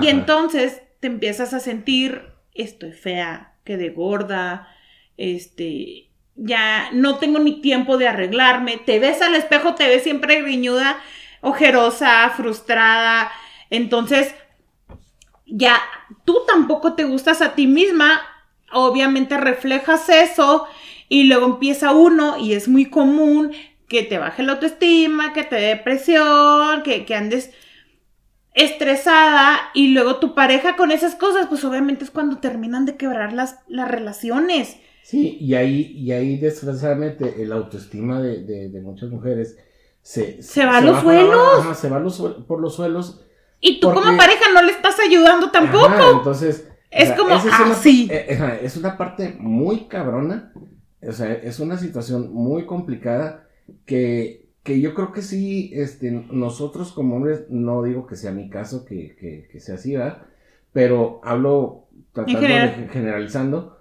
Y 0.00 0.06
entonces 0.06 0.82
te 1.00 1.08
empiezas 1.08 1.52
a 1.52 1.58
sentir, 1.58 2.22
estoy 2.54 2.92
fea, 2.92 3.54
quedé 3.64 3.88
gorda, 3.88 4.68
este, 5.16 6.10
ya 6.36 6.90
no 6.92 7.18
tengo 7.18 7.40
ni 7.40 7.60
tiempo 7.60 7.96
de 7.96 8.06
arreglarme, 8.06 8.76
te 8.76 9.00
ves 9.00 9.20
al 9.20 9.34
espejo, 9.34 9.74
te 9.74 9.88
ves 9.88 10.04
siempre 10.04 10.40
griñuda, 10.40 11.00
ojerosa, 11.40 12.30
frustrada, 12.36 13.32
entonces 13.68 14.32
ya 15.44 15.82
tú 16.24 16.38
tampoco 16.46 16.94
te 16.94 17.02
gustas 17.02 17.42
a 17.42 17.56
ti 17.56 17.66
misma, 17.66 18.20
obviamente 18.70 19.36
reflejas 19.38 20.08
eso 20.08 20.68
y 21.08 21.24
luego 21.24 21.46
empieza 21.46 21.92
uno 21.92 22.38
y 22.38 22.52
es 22.54 22.68
muy 22.68 22.86
común 22.86 23.52
que 23.88 24.02
te 24.02 24.18
baje 24.18 24.42
la 24.42 24.52
autoestima, 24.52 25.32
que 25.32 25.44
te 25.44 25.56
dé 25.56 25.66
depresión, 25.68 26.82
que, 26.82 27.04
que 27.04 27.14
andes 27.14 27.50
estresada 28.54 29.58
y 29.74 29.88
luego 29.88 30.16
tu 30.16 30.34
pareja 30.34 30.76
con 30.76 30.90
esas 30.90 31.14
cosas, 31.16 31.46
pues 31.48 31.64
obviamente 31.64 32.04
es 32.04 32.10
cuando 32.10 32.38
terminan 32.38 32.86
de 32.86 32.96
quebrar 32.96 33.32
las, 33.32 33.58
las 33.68 33.90
relaciones. 33.90 34.76
Sí, 35.02 35.36
y 35.40 35.54
ahí, 35.54 35.92
y 35.96 36.12
ahí 36.12 36.38
desgraciadamente 36.38 37.42
el 37.42 37.52
autoestima 37.52 38.20
de, 38.22 38.42
de, 38.44 38.68
de 38.70 38.80
muchas 38.80 39.10
mujeres 39.10 39.58
se, 40.02 40.42
Se 40.42 40.64
va 40.64 40.78
a 40.78 40.80
los 40.80 41.00
suelos. 41.02 41.58
ajá, 41.60 41.74
se 41.74 41.88
va 41.90 41.98
los 41.98 42.18
por 42.46 42.60
los 42.60 42.74
suelos. 42.76 43.20
Y 43.60 43.80
tú 43.80 43.88
Porque- 43.88 44.00
como 44.02 44.16
pareja 44.16 44.44
no 44.54 44.62
le 44.62 44.72
estás 44.72 44.96
ayudando 45.00 45.50
tampoco. 45.50 45.86
Ajá, 45.86 46.10
entonces. 46.12 46.68
Es 46.90 47.10
como, 47.12 47.34
ah, 47.34 47.42
una, 47.66 47.74
sí. 47.74 48.08
eh, 48.10 48.60
es 48.62 48.76
una 48.76 48.96
parte 48.96 49.34
muy 49.40 49.88
cabrona. 49.88 50.52
O 51.08 51.12
sea, 51.12 51.32
es 51.32 51.60
una 51.60 51.78
situación 51.78 52.32
muy 52.32 52.66
complicada 52.66 53.46
que, 53.86 54.48
que 54.62 54.80
yo 54.80 54.94
creo 54.94 55.12
que 55.12 55.22
sí, 55.22 55.70
este, 55.74 56.10
nosotros 56.10 56.92
como 56.92 57.16
hombres, 57.16 57.44
no 57.50 57.82
digo 57.82 58.06
que 58.06 58.16
sea 58.16 58.32
mi 58.32 58.48
caso, 58.48 58.84
que, 58.84 59.16
que, 59.16 59.48
que 59.50 59.60
sea 59.60 59.76
así, 59.76 59.96
¿verdad? 59.96 60.22
Pero 60.72 61.20
hablo 61.22 61.84
tratando 62.12 62.40
general. 62.40 62.76
de 62.80 62.88
generalizando, 62.88 63.78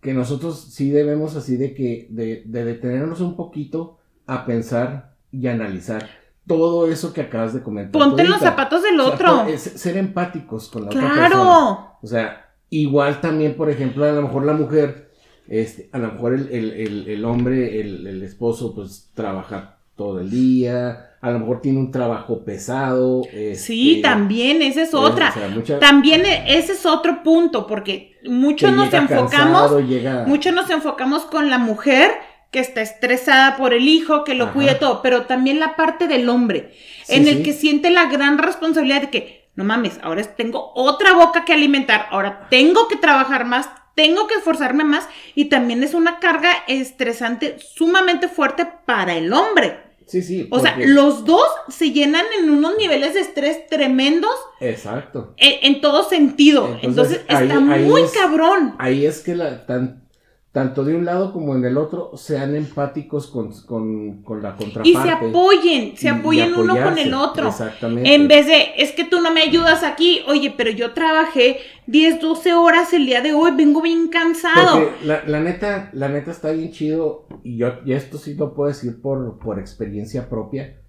que 0.00 0.14
nosotros 0.14 0.72
sí 0.72 0.90
debemos 0.90 1.36
así 1.36 1.56
de 1.56 1.74
que, 1.74 2.06
de, 2.10 2.42
de 2.46 2.64
detenernos 2.64 3.20
un 3.20 3.36
poquito 3.36 3.98
a 4.26 4.46
pensar 4.46 5.14
y 5.32 5.46
analizar 5.46 6.08
todo 6.46 6.90
eso 6.90 7.12
que 7.12 7.20
acabas 7.20 7.54
de 7.54 7.62
comentar. 7.62 7.92
Ponte 7.92 8.22
en 8.22 8.30
los 8.30 8.40
zapatos 8.40 8.82
del 8.82 8.98
O 8.98 9.04
sea, 9.04 9.14
otro. 9.14 9.58
ser 9.58 9.96
empáticos 9.96 10.68
con 10.68 10.82
la 10.82 10.88
otra 10.88 11.00
persona. 11.00 11.26
claro. 11.28 11.98
O 12.02 12.06
sea, 12.06 12.50
igual 12.70 13.20
también, 13.20 13.56
por 13.56 13.70
ejemplo, 13.70 14.04
a 14.04 14.12
lo 14.12 14.22
mejor 14.22 14.44
la 14.44 14.54
mujer, 14.54 15.07
este, 15.48 15.88
a 15.92 15.98
lo 15.98 16.12
mejor 16.12 16.34
el, 16.34 16.48
el- 16.50 16.72
el- 16.72 17.08
el 17.08 17.24
hombre, 17.24 17.80
el, 17.80 18.22
esposo, 18.22 18.74
pues 18.74 19.10
trabaja 19.14 19.78
todo 19.96 20.20
el 20.20 20.30
día, 20.30 21.06
a 21.20 21.30
lo 21.30 21.40
mejor 21.40 21.60
tiene 21.60 21.78
un 21.78 21.90
trabajo 21.90 22.44
pesado. 22.44 23.22
Sí, 23.56 23.90
este, 23.96 24.02
también, 24.02 24.62
esa 24.62 24.82
es 24.82 24.92
eh, 24.92 24.96
otra. 24.96 25.30
o 25.30 25.32
sea, 25.32 25.48
mucha- 25.48 25.78
También 25.80 26.24
e- 26.24 26.56
ese 26.58 26.72
es 26.72 26.86
otro 26.86 27.22
punto, 27.24 27.66
porque 27.66 28.16
muchos 28.24 28.70
que 28.70 28.76
nos 28.76 28.92
enfocamos, 28.94 29.30
cansado, 29.32 29.80
llega- 29.80 30.24
muchos 30.26 30.52
nos 30.54 30.70
enfocamos 30.70 31.24
con 31.24 31.50
la 31.50 31.58
mujer 31.58 32.12
que 32.52 32.60
está 32.60 32.80
estresada 32.80 33.56
por 33.56 33.74
el 33.74 33.88
hijo, 33.88 34.24
que 34.24 34.34
lo 34.34 34.44
Ajá. 34.44 34.52
cuida 34.54 34.78
todo, 34.78 35.02
pero 35.02 35.22
también 35.22 35.58
la 35.60 35.76
parte 35.76 36.06
del 36.08 36.28
hombre, 36.28 36.72
Sí, 37.04 37.14
en 37.16 37.26
el 37.28 37.38
sí. 37.38 37.42
que 37.42 37.52
siente 37.52 37.90
la 37.90 38.06
gran 38.06 38.38
responsabilidad 38.38 39.00
de 39.02 39.10
que, 39.10 39.48
no 39.56 39.64
mames, 39.64 39.98
ahora 40.02 40.22
tengo 40.22 40.70
otra 40.74 41.12
boca 41.14 41.44
que 41.44 41.52
alimentar, 41.52 42.06
ahora 42.10 42.46
tengo 42.48 42.86
que 42.88 42.96
trabajar 42.96 43.44
más, 43.44 43.68
tengo 43.98 44.28
que 44.28 44.36
esforzarme 44.36 44.84
más, 44.84 45.08
y 45.34 45.46
también 45.46 45.82
es 45.82 45.92
una 45.92 46.20
carga 46.20 46.52
estresante 46.68 47.56
sumamente 47.58 48.28
fuerte 48.28 48.64
para 48.86 49.16
el 49.16 49.32
hombre. 49.32 49.80
Sí, 50.06 50.22
sí. 50.22 50.46
O 50.52 50.60
sea, 50.60 50.76
los 50.78 51.24
dos 51.24 51.44
se 51.68 51.90
llenan 51.90 52.24
en 52.38 52.48
unos 52.48 52.76
niveles 52.78 53.14
de 53.14 53.20
estrés 53.20 53.66
tremendos 53.66 54.30
Exacto. 54.60 55.34
en, 55.36 55.74
en 55.74 55.80
todo 55.80 56.08
sentido. 56.08 56.78
Entonces, 56.80 57.22
Entonces, 57.22 57.24
ahí- 57.28 57.48
está 57.48 57.74
ahí 57.74 57.84
muy 57.84 58.02
es- 58.02 58.12
cabrón. 58.12 58.76
Ahí 58.78 59.04
es 59.04 59.18
que 59.20 59.34
la, 59.34 59.66
tan, 59.66 60.07
tanto 60.52 60.82
de 60.82 60.96
un 60.96 61.04
lado 61.04 61.32
como 61.32 61.54
en 61.54 61.64
el 61.64 61.76
otro 61.76 62.16
sean 62.16 62.56
empáticos 62.56 63.26
con, 63.26 63.52
con, 63.62 64.22
con 64.22 64.42
la 64.42 64.56
contraparte. 64.56 64.88
Y 64.88 64.94
se 64.94 65.10
apoyen, 65.10 65.96
se 65.96 66.08
apoyen 66.08 66.54
uno 66.54 66.74
con 66.82 66.98
el 66.98 67.12
otro. 67.12 67.48
Exactamente. 67.48 68.14
En 68.14 68.28
vez 68.28 68.46
de, 68.46 68.72
es 68.78 68.92
que 68.92 69.04
tú 69.04 69.20
no 69.20 69.32
me 69.32 69.42
ayudas 69.42 69.84
aquí, 69.84 70.22
oye, 70.26 70.54
pero 70.56 70.70
yo 70.70 70.94
trabajé 70.94 71.58
10, 71.86 72.20
12 72.20 72.54
horas 72.54 72.92
el 72.94 73.04
día 73.04 73.20
de 73.20 73.34
hoy, 73.34 73.52
vengo 73.56 73.82
bien 73.82 74.08
cansado. 74.08 74.80
Porque 74.80 75.06
la, 75.06 75.22
la 75.26 75.40
neta, 75.40 75.90
la 75.92 76.08
neta 76.08 76.30
está 76.30 76.50
bien 76.50 76.72
chido, 76.72 77.26
y 77.44 77.58
yo, 77.58 77.74
y 77.84 77.92
esto 77.92 78.16
sí 78.16 78.34
lo 78.34 78.54
puedo 78.54 78.68
decir 78.68 79.02
por, 79.02 79.38
por 79.38 79.58
experiencia 79.58 80.30
propia, 80.30 80.80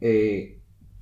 eh, 0.00 0.60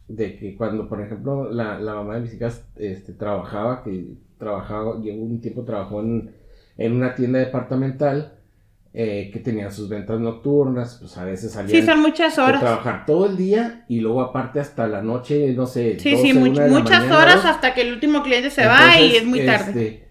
de 0.09 0.37
que 0.37 0.57
cuando, 0.57 0.89
por 0.89 1.01
ejemplo, 1.01 1.51
la, 1.51 1.79
la 1.79 1.95
mamá 1.95 2.17
de 2.17 2.23
mis 2.23 2.35
hijas 2.35 2.67
este, 2.77 3.13
trabajaba, 3.13 3.85
que 3.85 4.17
trabajaba, 4.39 5.01
llegó 5.01 5.23
un 5.23 5.41
tiempo 5.41 5.65
trabajó 5.65 6.01
en, 6.01 6.42
en 6.79 6.93
una 6.93 7.15
tienda 7.15 7.39
departamental, 7.39 8.35
eh, 8.95 9.31
que 9.33 9.39
tenía 9.41 9.71
sus 9.71 9.89
ventas 9.89 10.21
nocturnas, 10.21 10.99
pues 11.01 11.17
a 11.17 11.25
veces 11.25 11.53
salían 11.53 11.81
Sí, 11.81 11.87
son 11.87 12.01
muchas 12.01 12.37
de 12.37 12.43
horas. 12.43 12.61
trabajar 12.61 13.07
todo 13.07 13.27
el 13.27 13.37
día 13.39 13.85
y 13.89 14.01
luego 14.01 14.21
aparte 14.21 14.61
hasta 14.61 14.87
la 14.87 15.01
noche, 15.03 15.55
no 15.55 15.67
sé, 15.67 15.99
Sí, 15.99 16.11
12, 16.13 16.23
sí, 16.23 16.33
much- 16.35 16.51
una 16.51 16.63
de 16.65 16.71
la 16.71 16.79
muchas 16.79 16.99
mañana, 17.01 17.19
horas 17.19 17.35
dos. 17.37 17.45
hasta 17.47 17.73
que 17.75 17.81
el 17.83 17.93
último 17.95 18.23
cliente 18.23 18.51
se 18.51 18.67
va 18.67 19.01
y 19.01 19.17
es 19.17 19.25
muy 19.25 19.47
tarde. 19.47 19.67
este, 19.71 20.09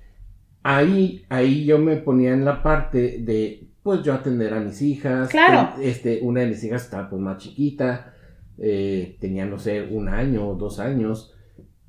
ahí, 0.64 1.26
ahí 1.30 1.66
yo 1.66 1.78
me 1.78 1.98
ponía 1.98 2.34
en 2.34 2.44
la 2.46 2.64
parte 2.64 3.20
de, 3.20 3.68
pues 3.84 4.02
yo 4.04 4.14
atender 4.14 4.54
a 4.54 4.60
mis 4.60 4.82
hijas. 4.82 5.30
Claro. 5.30 5.74
Ten- 5.76 5.84
Este, 5.88 6.20
una 6.24 6.42
de 6.42 6.48
mis 6.48 6.64
hijas 6.64 6.84
estaba 6.86 7.10
pues 7.10 7.22
más 7.22 7.38
chiquita, 7.38 8.14
eh, 8.58 9.18
tenía, 9.20 9.46
no 9.46 9.58
sé, 9.60 9.84
un 9.92 10.10
año 10.10 10.48
o 10.50 10.56
dos 10.56 10.80
años. 10.80 11.34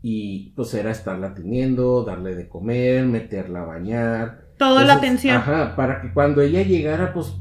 Y 0.03 0.51
pues 0.57 0.75
era 0.75 0.91
estarla 0.91 1.29
atendiendo, 1.29 2.03
darle 2.05 2.35
de 2.35 2.49
comer, 2.49 3.05
meterla 3.07 3.63
a 3.63 3.67
bañar. 3.67 4.42
Toda 4.69 4.85
la 4.85 4.95
atención. 4.95 5.37
Ajá, 5.37 5.75
para 5.77 6.01
que 6.01 6.13
cuando 6.13 6.41
ella 6.41 6.63
llegara, 6.63 7.13
pues 7.13 7.35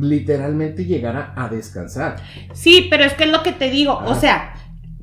literalmente 0.00 0.84
llegara 0.84 1.32
a 1.36 1.48
descansar. 1.48 2.16
Sí, 2.52 2.86
pero 2.90 3.04
es 3.04 3.14
que 3.14 3.24
es 3.24 3.30
lo 3.30 3.42
que 3.42 3.52
te 3.52 3.70
digo, 3.70 4.02
o 4.04 4.14
sea, 4.14 4.54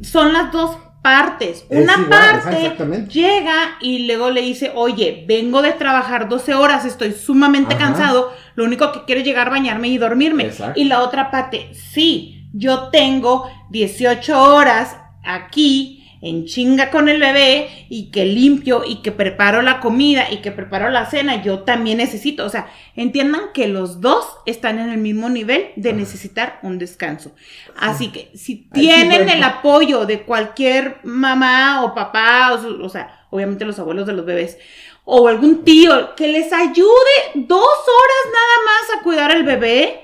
son 0.01 0.33
las 0.33 0.51
dos 0.51 0.77
partes. 1.01 1.65
Es 1.69 1.83
Una 1.83 1.93
igual, 1.93 2.09
parte 2.09 3.07
llega 3.09 3.77
y 3.81 4.07
luego 4.07 4.29
le 4.29 4.41
dice, 4.41 4.71
oye, 4.75 5.25
vengo 5.27 5.61
de 5.61 5.73
trabajar 5.73 6.29
12 6.29 6.53
horas, 6.53 6.85
estoy 6.85 7.11
sumamente 7.11 7.75
Ajá. 7.75 7.85
cansado, 7.85 8.33
lo 8.55 8.63
único 8.63 8.91
que 8.91 9.03
quiero 9.05 9.21
es 9.21 9.27
llegar 9.27 9.47
a 9.47 9.51
bañarme 9.51 9.89
y 9.89 9.97
dormirme. 9.97 10.45
Exacto. 10.45 10.79
Y 10.79 10.85
la 10.85 11.01
otra 11.01 11.29
parte, 11.29 11.69
sí, 11.73 12.49
yo 12.53 12.89
tengo 12.89 13.49
18 13.69 14.41
horas 14.53 14.97
aquí 15.23 16.02
en 16.25 16.45
chinga 16.45 16.89
con 16.89 17.09
el 17.09 17.19
bebé 17.19 17.85
y 17.89 18.09
que 18.09 18.23
limpio 18.25 18.83
y 18.87 19.01
que 19.01 19.11
preparo 19.11 19.61
la 19.61 19.81
comida 19.81 20.31
y 20.31 20.37
que 20.37 20.51
preparo 20.53 20.89
la 20.89 21.05
cena, 21.05 21.43
yo 21.43 21.59
también 21.59 21.97
necesito, 21.97 22.45
o 22.45 22.49
sea, 22.49 22.71
entiendan 22.95 23.51
que 23.53 23.67
los 23.67 23.99
dos 23.99 24.25
están 24.45 24.79
en 24.79 24.89
el 24.89 24.99
mismo 24.99 25.29
nivel 25.29 25.71
de 25.75 25.89
Ajá. 25.89 25.97
necesitar 25.99 26.59
un 26.63 26.79
descanso. 26.79 27.33
Así 27.77 28.07
que 28.11 28.29
si 28.33 28.37
sí 28.37 28.69
tienen 28.73 29.27
el 29.27 29.43
apoyo 29.43 30.05
de 30.05 30.21
cualquier 30.21 30.99
mamá 31.03 31.83
o 31.83 31.93
papá, 31.93 32.53
o, 32.53 32.61
su- 32.61 32.81
o 32.81 32.87
sea, 32.89 33.25
obviamente 33.29 33.65
los 33.65 33.77
abuelos 33.79 34.07
de 34.07 34.13
los 34.13 34.25
bebés, 34.25 34.57
o 35.03 35.27
algún 35.27 35.65
tío 35.65 36.15
que 36.15 36.29
les 36.29 36.53
ayude 36.53 37.15
dos 37.35 37.59
horas 37.59 38.25
nada 38.27 38.57
más 38.65 38.97
a 38.99 39.03
cuidar 39.03 39.31
al 39.31 39.43
bebé 39.43 39.99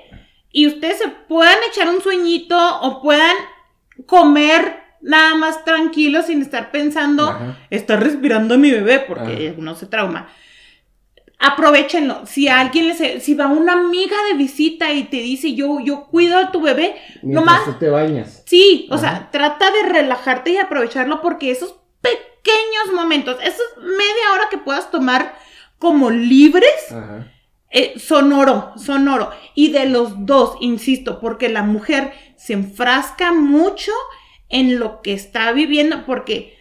y 0.52 0.68
ustedes 0.68 0.98
se 0.98 1.08
puedan 1.08 1.58
echar 1.72 1.88
un 1.88 2.02
sueñito 2.02 2.58
o 2.82 3.02
puedan 3.02 3.38
comer 4.06 4.79
nada 5.02 5.36
más 5.36 5.64
tranquilos 5.66 6.26
sin 6.26 6.42
estar 6.42 6.72
pensando, 6.72 7.30
Ajá. 7.30 7.58
está 7.70 7.96
respirando 7.98 8.58
mi 8.58 8.72
bebé 8.72 9.00
porque 9.08 9.54
no 9.58 9.76
se 9.76 9.86
trauma. 9.86 10.30
Aprovechenlo. 11.42 12.26
Si 12.26 12.50
a 12.50 12.60
alguien 12.60 12.90
les, 12.90 13.24
si 13.24 13.34
va 13.34 13.48
una 13.48 13.72
amiga 13.74 14.18
de 14.30 14.38
visita 14.38 14.92
y 14.92 15.06
te 15.06 15.18
dice 15.18 15.54
yo, 15.54 15.80
yo 15.80 16.04
cuido 16.08 16.38
a 16.38 16.52
tu 16.52 16.60
bebé, 16.62 16.96
Mientras 17.22 17.46
nomás 17.46 17.66
tú 17.66 17.74
te 17.80 17.90
bañas. 17.90 18.44
Sí, 18.46 18.88
o 18.92 18.96
Ajá. 18.96 19.02
sea, 19.02 19.30
trata 19.32 19.72
de 19.72 19.84
relajarte 19.90 20.52
y 20.52 20.58
aprovecharlo 20.58 21.22
porque 21.22 21.50
esos 21.50 21.76
pequeños 22.02 22.94
momentos, 22.94 23.38
esos 23.42 23.66
media 23.78 24.34
hora 24.34 24.50
que 24.52 24.58
puedas 24.58 24.92
tomar 24.92 25.34
como 25.78 26.10
libres, 26.10 26.92
Ajá. 26.92 27.32
eh, 27.72 27.94
son 27.98 28.34
oro, 28.34 28.74
son 28.76 29.08
oro. 29.08 29.32
Y 29.56 29.72
de 29.72 29.86
los 29.86 30.26
dos, 30.26 30.58
insisto, 30.60 31.22
porque 31.22 31.48
la 31.48 31.64
mujer 31.64 32.12
se 32.36 32.52
enfrasca 32.52 33.32
mucho 33.32 33.94
en 34.50 34.80
lo 34.80 35.02
que 35.02 35.14
está 35.14 35.52
viviendo, 35.52 36.06
porque 36.06 36.58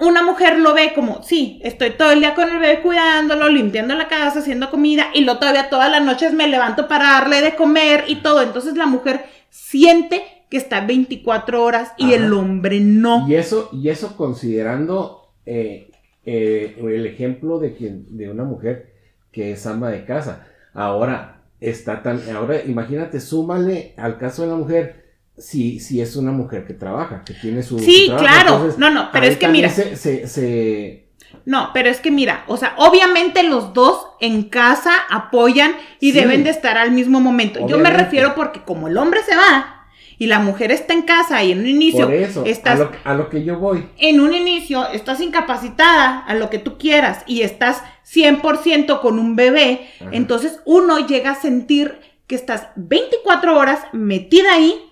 una 0.00 0.22
mujer 0.22 0.58
lo 0.58 0.72
ve 0.72 0.92
como, 0.94 1.22
sí, 1.22 1.60
estoy 1.62 1.90
todo 1.90 2.12
el 2.12 2.20
día 2.20 2.34
con 2.34 2.48
el 2.48 2.58
bebé 2.58 2.80
cuidándolo, 2.80 3.48
limpiando 3.48 3.94
la 3.94 4.08
casa, 4.08 4.38
haciendo 4.38 4.70
comida 4.70 5.08
y 5.14 5.24
lo 5.24 5.38
todavía 5.38 5.68
todas 5.68 5.90
las 5.90 6.02
noches 6.02 6.32
me 6.32 6.48
levanto 6.48 6.88
para 6.88 7.04
darle 7.04 7.42
de 7.42 7.54
comer 7.54 8.04
y 8.08 8.16
todo. 8.16 8.42
Entonces 8.42 8.76
la 8.76 8.86
mujer 8.86 9.26
siente 9.50 10.24
que 10.48 10.56
está 10.56 10.84
24 10.84 11.62
horas 11.62 11.92
y 11.98 12.14
el 12.14 12.32
hombre 12.32 12.80
no. 12.80 13.28
Y 13.28 13.34
eso, 13.34 13.68
y 13.72 13.90
eso 13.90 14.16
considerando 14.16 15.32
eh, 15.44 15.90
eh, 16.24 16.76
el 16.80 17.06
ejemplo 17.06 17.58
de, 17.58 17.74
quien, 17.74 18.16
de 18.16 18.30
una 18.30 18.44
mujer 18.44 18.94
que 19.30 19.52
es 19.52 19.66
ama 19.66 19.90
de 19.90 20.04
casa. 20.06 20.46
Ahora 20.72 21.42
está 21.60 22.02
tan, 22.02 22.20
ahora 22.34 22.62
imagínate, 22.64 23.20
súmale 23.20 23.92
al 23.96 24.16
caso 24.16 24.42
de 24.42 24.48
la 24.48 24.56
mujer 24.56 24.99
si, 25.40 25.80
si 25.80 26.00
es 26.00 26.16
una 26.16 26.32
mujer 26.32 26.66
que 26.66 26.74
trabaja, 26.74 27.22
que 27.24 27.34
tiene 27.34 27.62
su... 27.62 27.78
Sí, 27.78 28.12
claro. 28.18 28.72
no, 28.76 28.90
no, 28.90 29.10
pero 29.12 29.26
es 29.26 29.36
que 29.36 29.48
mira... 29.48 29.70
Se, 29.70 31.06
No, 31.46 31.70
pero 31.72 31.88
es 31.88 32.00
que 32.00 32.10
mira, 32.10 32.44
o 32.46 32.56
sea, 32.56 32.74
obviamente 32.76 33.42
los 33.42 33.72
dos 33.72 34.06
en 34.20 34.44
casa 34.44 34.92
apoyan 35.08 35.72
y 35.98 36.12
deben 36.12 36.44
de 36.44 36.50
estar 36.50 36.76
al 36.76 36.92
mismo 36.92 37.20
momento. 37.20 37.66
Yo 37.66 37.78
me 37.78 37.90
refiero 37.90 38.34
porque 38.34 38.60
como 38.60 38.88
el 38.88 38.96
hombre 38.98 39.20
se 39.22 39.34
va 39.34 39.86
y 40.18 40.26
la 40.26 40.38
mujer 40.38 40.70
está 40.70 40.92
en 40.92 41.02
casa 41.02 41.42
y 41.42 41.52
en 41.52 41.60
un 41.60 41.66
inicio... 41.66 42.04
Por 42.04 42.14
eso, 42.14 42.44
estás, 42.44 42.78
a, 43.04 43.14
lo, 43.14 43.30
que 43.30 43.42
yo 43.42 43.58
voy. 43.58 43.88
En 43.96 44.20
un 44.20 44.34
inicio 44.34 44.86
estás 44.88 45.20
incapacitada 45.22 46.18
a 46.18 46.34
lo 46.34 46.50
que 46.50 46.58
tú 46.58 46.76
quieras 46.76 47.24
y 47.26 47.40
estás 47.40 47.82
100% 48.12 49.00
con 49.00 49.18
un 49.18 49.34
bebé, 49.34 49.88
entonces 50.12 50.60
uno 50.66 51.06
llega 51.06 51.30
a 51.30 51.40
sentir 51.40 51.98
que 52.26 52.34
estás 52.34 52.68
24 52.76 53.56
horas 53.56 53.80
metida 53.92 54.52
ahí 54.52 54.89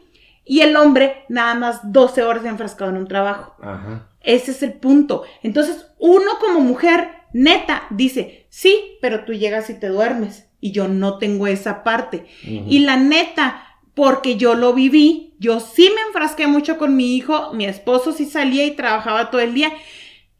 y 0.48 0.62
el 0.62 0.74
hombre 0.76 1.24
nada 1.28 1.54
más 1.54 1.92
12 1.92 2.22
horas 2.22 2.44
enfrascado 2.46 2.90
en 2.90 2.96
un 2.96 3.06
trabajo. 3.06 3.54
Ajá. 3.60 4.08
Ese 4.22 4.50
es 4.50 4.62
el 4.62 4.72
punto. 4.72 5.24
Entonces, 5.42 5.86
uno 5.98 6.32
como 6.40 6.60
mujer, 6.60 7.10
neta, 7.32 7.84
dice, 7.90 8.46
sí, 8.48 8.98
pero 9.02 9.24
tú 9.24 9.34
llegas 9.34 9.68
y 9.68 9.74
te 9.74 9.88
duermes. 9.88 10.48
Y 10.60 10.72
yo 10.72 10.88
no 10.88 11.18
tengo 11.18 11.46
esa 11.46 11.84
parte. 11.84 12.26
Y 12.42 12.80
la 12.80 12.96
neta, 12.96 13.62
porque 13.94 14.36
yo 14.36 14.54
lo 14.54 14.72
viví, 14.72 15.36
yo 15.38 15.60
sí 15.60 15.90
me 15.94 16.00
enfrasqué 16.08 16.46
mucho 16.46 16.78
con 16.78 16.96
mi 16.96 17.14
hijo, 17.14 17.52
mi 17.52 17.66
esposo 17.66 18.12
sí 18.12 18.24
salía 18.24 18.64
y 18.64 18.72
trabajaba 18.72 19.30
todo 19.30 19.42
el 19.42 19.54
día. 19.54 19.72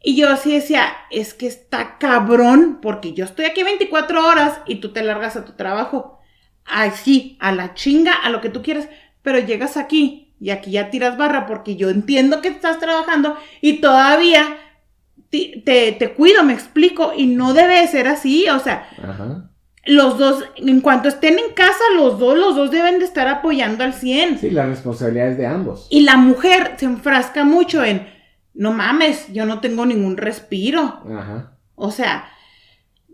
Y 0.03 0.15
yo 0.15 0.35
sí 0.37 0.53
decía, 0.53 0.91
es 1.11 1.33
que 1.33 1.47
está 1.47 1.97
cabrón, 1.99 2.79
porque 2.81 3.13
yo 3.13 3.25
estoy 3.25 3.45
aquí 3.45 3.63
24 3.63 4.27
horas 4.27 4.59
y 4.65 4.75
tú 4.75 4.91
te 4.91 5.03
largas 5.03 5.35
a 5.35 5.45
tu 5.45 5.53
trabajo. 5.53 6.19
Así, 6.65 7.37
a 7.39 7.51
la 7.51 7.73
chinga, 7.75 8.13
a 8.13 8.29
lo 8.29 8.41
que 8.41 8.49
tú 8.49 8.61
quieras 8.61 8.89
pero 9.21 9.39
llegas 9.39 9.77
aquí 9.77 10.33
y 10.39 10.51
aquí 10.51 10.71
ya 10.71 10.89
tiras 10.89 11.17
barra 11.17 11.45
porque 11.45 11.75
yo 11.75 11.89
entiendo 11.89 12.41
que 12.41 12.47
estás 12.47 12.79
trabajando 12.79 13.37
y 13.61 13.81
todavía 13.81 14.57
te, 15.29 15.95
te, 15.97 16.13
cuido, 16.13 16.43
me 16.43 16.53
explico, 16.53 17.13
y 17.15 17.27
no 17.27 17.53
debe 17.53 17.85
ser 17.87 18.07
así, 18.07 18.49
o 18.49 18.59
sea, 18.59 18.89
los 19.85 20.17
dos, 20.17 20.43
en 20.55 20.81
cuanto 20.81 21.07
estén 21.07 21.37
en 21.37 21.53
casa, 21.53 21.83
los 21.95 22.19
dos, 22.19 22.37
los 22.37 22.55
dos 22.55 22.71
deben 22.71 22.99
de 22.99 23.05
estar 23.05 23.27
apoyando 23.27 23.83
al 23.83 23.93
100. 23.93 24.39
Sí, 24.39 24.49
la 24.49 24.65
responsabilidad 24.65 25.29
es 25.29 25.37
de 25.37 25.45
ambos. 25.45 25.87
Y 25.89 26.01
la 26.01 26.17
mujer 26.17 26.75
se 26.77 26.85
enfrasca 26.85 27.43
mucho 27.43 27.83
en, 27.83 28.07
no 28.53 28.71
mames, 28.71 29.31
yo 29.31 29.45
no 29.45 29.59
tengo 29.59 29.85
ningún 29.85 30.17
respiro. 30.17 31.03
Ajá. 31.15 31.53
O 31.75 31.91
sea, 31.91 32.29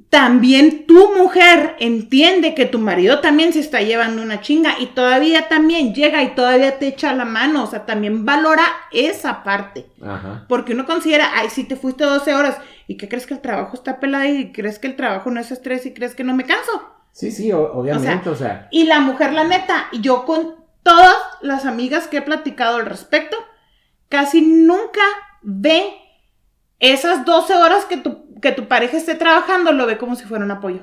también 0.10 0.86
tu 0.86 1.16
mujer 1.16 1.76
entiende 1.80 2.56
que 2.56 2.66
tu 2.66 2.80
marido 2.80 3.20
también 3.20 3.52
se 3.52 3.60
está 3.60 3.82
llevando 3.82 4.22
una 4.22 4.42
chinga 4.42 4.80
y 4.80 4.88
todavía 4.88 5.48
también 5.50 5.94
llega 5.94 6.24
y 6.24 6.36
todavía 6.36 6.80
te 6.80 6.88
echa 6.88 7.14
la 7.14 7.26
mano, 7.26 7.64
o 7.64 7.68
sea, 7.68 7.86
también 7.86 8.26
valora 8.26 8.64
esa 8.92 9.44
parte. 9.44 9.88
Ajá. 10.02 10.46
Porque 10.48 10.74
uno 10.74 10.86
considera, 10.86 11.32
ay, 11.36 11.50
si 11.50 11.66
te 11.66 11.76
fuiste 11.76 12.04
12 12.04 12.34
horas 12.34 12.58
y 12.88 12.98
que 12.98 13.10
crees 13.10 13.26
que 13.26 13.34
el 13.34 13.42
trabajo 13.42 13.76
está 13.76 14.00
pelado 14.00 14.26
y 14.26 14.52
crees 14.52 14.80
que 14.80 14.88
el 14.88 14.96
trabajo 14.96 15.32
no 15.32 15.40
es 15.40 15.52
estrés 15.52 15.86
y 15.86 15.94
crees 15.94 16.16
que 16.16 16.24
no 16.24 16.36
me 16.36 16.46
canso. 16.46 16.96
Sí, 17.12 17.32
sí, 17.32 17.52
obviamente, 17.52 18.30
o 18.30 18.36
sea, 18.36 18.68
Y 18.72 18.86
la 18.86 19.00
mujer, 19.00 19.34
la 19.34 19.46
neta, 19.46 19.88
yo 19.94 20.26
con 20.26 20.56
todas 20.84 21.16
las 21.42 21.66
amigas 21.66 22.08
que 22.08 22.18
he 22.18 22.22
platicado 22.22 22.78
al 22.78 22.86
respecto, 22.86 23.38
casi 24.10 24.42
nunca 24.42 25.02
ve 25.42 25.94
esas 26.80 27.26
12 27.26 27.56
horas 27.56 27.86
que 27.86 27.98
tu 27.98 28.25
que 28.42 28.52
tu 28.52 28.68
pareja 28.68 28.98
esté 28.98 29.16
trabajando 29.16 29.72
lo 29.72 29.86
ve 29.86 29.98
como 29.98 30.16
si 30.16 30.26
fuera 30.26 30.46
un 30.46 30.52
apoyo. 30.52 30.82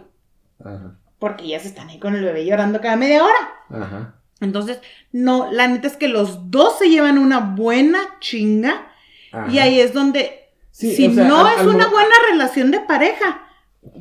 Ajá. 0.61 0.97
Porque 1.19 1.49
ya 1.49 1.61
se 1.61 1.69
están 1.69 1.89
ahí 1.89 1.99
con 1.99 2.15
el 2.15 2.25
bebé 2.25 2.45
llorando 2.45 2.81
cada 2.81 2.97
media 2.97 3.23
hora. 3.25 3.85
Ajá. 3.85 4.15
Entonces, 4.41 4.81
no, 5.13 5.53
la 5.53 5.69
neta 5.69 5.87
es 5.87 5.97
que 5.97 6.09
los 6.09 6.51
dos 6.51 6.79
se 6.79 6.89
llevan 6.89 7.17
una 7.19 7.39
buena 7.39 8.01
chinga. 8.21 8.89
Y 9.51 9.59
ahí 9.61 9.81
es 9.81 9.95
donde, 9.95 10.51
si 10.73 11.09
no 11.09 11.49
es 11.49 11.63
una 11.63 11.89
buena 11.89 12.15
relación 12.31 12.71
de 12.71 12.81
pareja, 12.81 13.47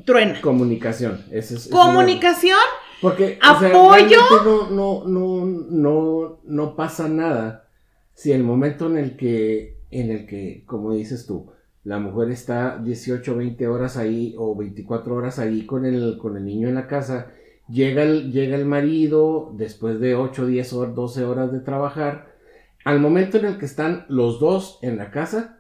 truena. 0.06 0.42
Comunicación. 0.42 1.24
es, 1.32 1.70
Comunicación. 1.72 2.58
porque 3.02 3.40
apoyo. 3.42 4.20
no, 4.44 4.70
no, 4.70 5.04
no, 5.06 5.46
no, 5.46 6.40
no 6.44 6.76
pasa 6.76 7.08
nada 7.08 7.70
si 8.14 8.32
el 8.34 8.44
momento 8.44 8.88
en 8.88 8.98
el 8.98 9.16
que, 9.16 9.78
en 9.90 10.12
el 10.12 10.28
que, 10.28 10.64
como 10.66 10.94
dices 10.94 11.26
tú, 11.26 11.52
la 11.84 12.00
mujer 12.00 12.30
está 12.30 12.78
18, 12.78 13.36
20 13.36 13.68
horas 13.68 13.98
ahí 13.98 14.36
o 14.38 14.56
24 14.56 15.16
horas 15.16 15.40
ahí 15.40 15.66
con 15.66 15.86
el, 15.86 16.18
con 16.18 16.38
el 16.38 16.46
niño 16.46 16.68
en 16.68 16.76
la 16.76 16.88
casa, 16.88 17.32
llega 17.68 18.04
el, 18.04 18.32
llega 18.32 18.56
el 18.56 18.66
marido 18.66 19.52
después 19.56 20.00
de 20.00 20.16
8, 20.16 20.46
10 20.46 20.74
o 20.74 20.86
12 20.88 21.24
horas 21.26 21.52
de 21.52 21.60
trabajar, 21.60 22.36
al 22.86 23.00
momento 23.00 23.38
en 23.38 23.46
el 23.46 23.58
que 23.58 23.66
están 23.66 24.06
los 24.10 24.40
dos 24.40 24.80
en 24.82 24.98
la 24.98 25.12
casa, 25.12 25.60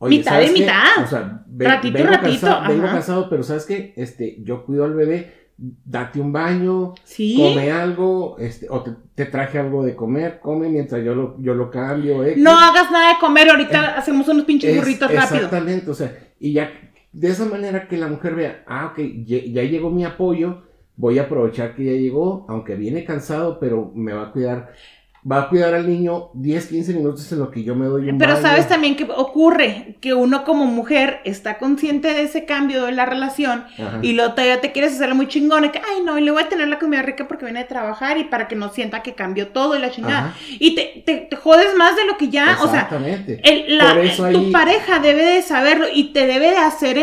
mitad 0.00 0.40
y 0.42 0.52
mitad. 0.52 1.02
O 1.02 1.06
sea, 1.06 1.44
ratito, 1.58 1.94
vengo, 1.94 2.10
ratito, 2.10 2.40
casado, 2.40 2.68
vengo 2.68 2.86
casado, 2.86 3.30
pero 3.30 3.42
¿sabes 3.42 3.66
qué? 3.66 3.92
Este, 3.96 4.36
yo 4.42 4.64
cuido 4.64 4.84
al 4.84 4.94
bebé, 4.94 5.43
date 5.56 6.20
un 6.20 6.32
baño, 6.32 6.94
come 7.36 7.70
algo, 7.70 8.36
este, 8.38 8.66
o 8.68 8.82
te, 8.82 9.24
traje 9.26 9.58
algo 9.58 9.84
de 9.84 9.94
comer, 9.94 10.40
come 10.40 10.68
mientras 10.68 11.04
yo 11.04 11.14
lo, 11.14 11.40
yo 11.40 11.54
lo 11.54 11.70
cambio. 11.70 12.24
No 12.36 12.58
hagas 12.58 12.90
nada 12.90 13.14
de 13.14 13.20
comer, 13.20 13.48
ahorita 13.48 13.84
eh, 13.84 13.94
hacemos 13.96 14.26
unos 14.28 14.44
pinches 14.44 14.76
burritos 14.76 15.12
rápido. 15.12 15.36
Exactamente, 15.36 15.90
o 15.90 15.94
sea, 15.94 16.16
y 16.40 16.52
ya 16.52 16.70
de 17.12 17.28
esa 17.28 17.44
manera 17.44 17.86
que 17.86 17.96
la 17.96 18.08
mujer 18.08 18.34
vea, 18.34 18.64
ah, 18.66 18.86
ok, 18.92 18.98
ya, 19.24 19.38
ya, 19.44 19.62
llegó 19.62 19.90
mi 19.90 20.04
apoyo, 20.04 20.64
voy 20.96 21.18
a 21.18 21.22
aprovechar 21.22 21.76
que 21.76 21.84
ya 21.84 21.92
llegó, 21.92 22.44
aunque 22.48 22.74
viene 22.74 23.04
cansado, 23.04 23.60
pero 23.60 23.92
me 23.94 24.12
va 24.12 24.28
a 24.28 24.32
cuidar 24.32 24.72
va 25.30 25.40
a 25.40 25.48
cuidar 25.48 25.72
al 25.72 25.88
niño 25.88 26.30
10, 26.34 26.66
15 26.66 26.94
minutos 26.94 27.32
en 27.32 27.38
lo 27.38 27.50
que 27.50 27.64
yo 27.64 27.74
me 27.74 27.86
doy 27.86 28.10
un 28.10 28.18
Pero 28.18 28.40
sabes 28.42 28.68
también 28.68 28.94
que 28.94 29.04
ocurre 29.04 29.96
que 30.00 30.12
uno 30.12 30.44
como 30.44 30.66
mujer 30.66 31.20
está 31.24 31.56
consciente 31.56 32.12
de 32.12 32.22
ese 32.22 32.44
cambio 32.44 32.84
de 32.84 32.92
la 32.92 33.06
relación 33.06 33.64
y 34.02 34.12
luego 34.12 34.32
todavía 34.32 34.60
te 34.60 34.72
quieres 34.72 34.94
hacer 34.94 35.14
muy 35.14 35.26
chingón 35.26 35.70
que, 35.70 35.78
ay 35.78 36.02
no, 36.04 36.18
y 36.18 36.22
le 36.22 36.30
voy 36.30 36.42
a 36.42 36.48
tener 36.48 36.68
la 36.68 36.78
comida 36.78 37.00
rica 37.00 37.26
porque 37.26 37.46
viene 37.46 37.60
de 37.60 37.66
trabajar 37.66 38.18
y 38.18 38.24
para 38.24 38.48
que 38.48 38.54
no 38.54 38.68
sienta 38.70 39.02
que 39.02 39.14
cambió 39.14 39.48
todo 39.48 39.76
y 39.76 39.80
la 39.80 39.90
chingada. 39.90 40.34
Y 40.58 40.74
te, 40.74 41.02
te, 41.04 41.36
jodes 41.36 41.74
más 41.76 41.96
de 41.96 42.04
lo 42.04 42.18
que 42.18 42.28
ya, 42.28 42.58
o 42.62 42.68
sea, 42.68 42.88
el, 43.42 43.78
la, 43.78 43.96
tu 44.30 44.52
pareja 44.52 44.98
debe 44.98 45.24
de 45.24 45.42
saberlo 45.42 45.86
y 45.92 46.12
te 46.12 46.26
debe 46.26 46.50
de 46.50 46.58
hacer, 46.58 46.94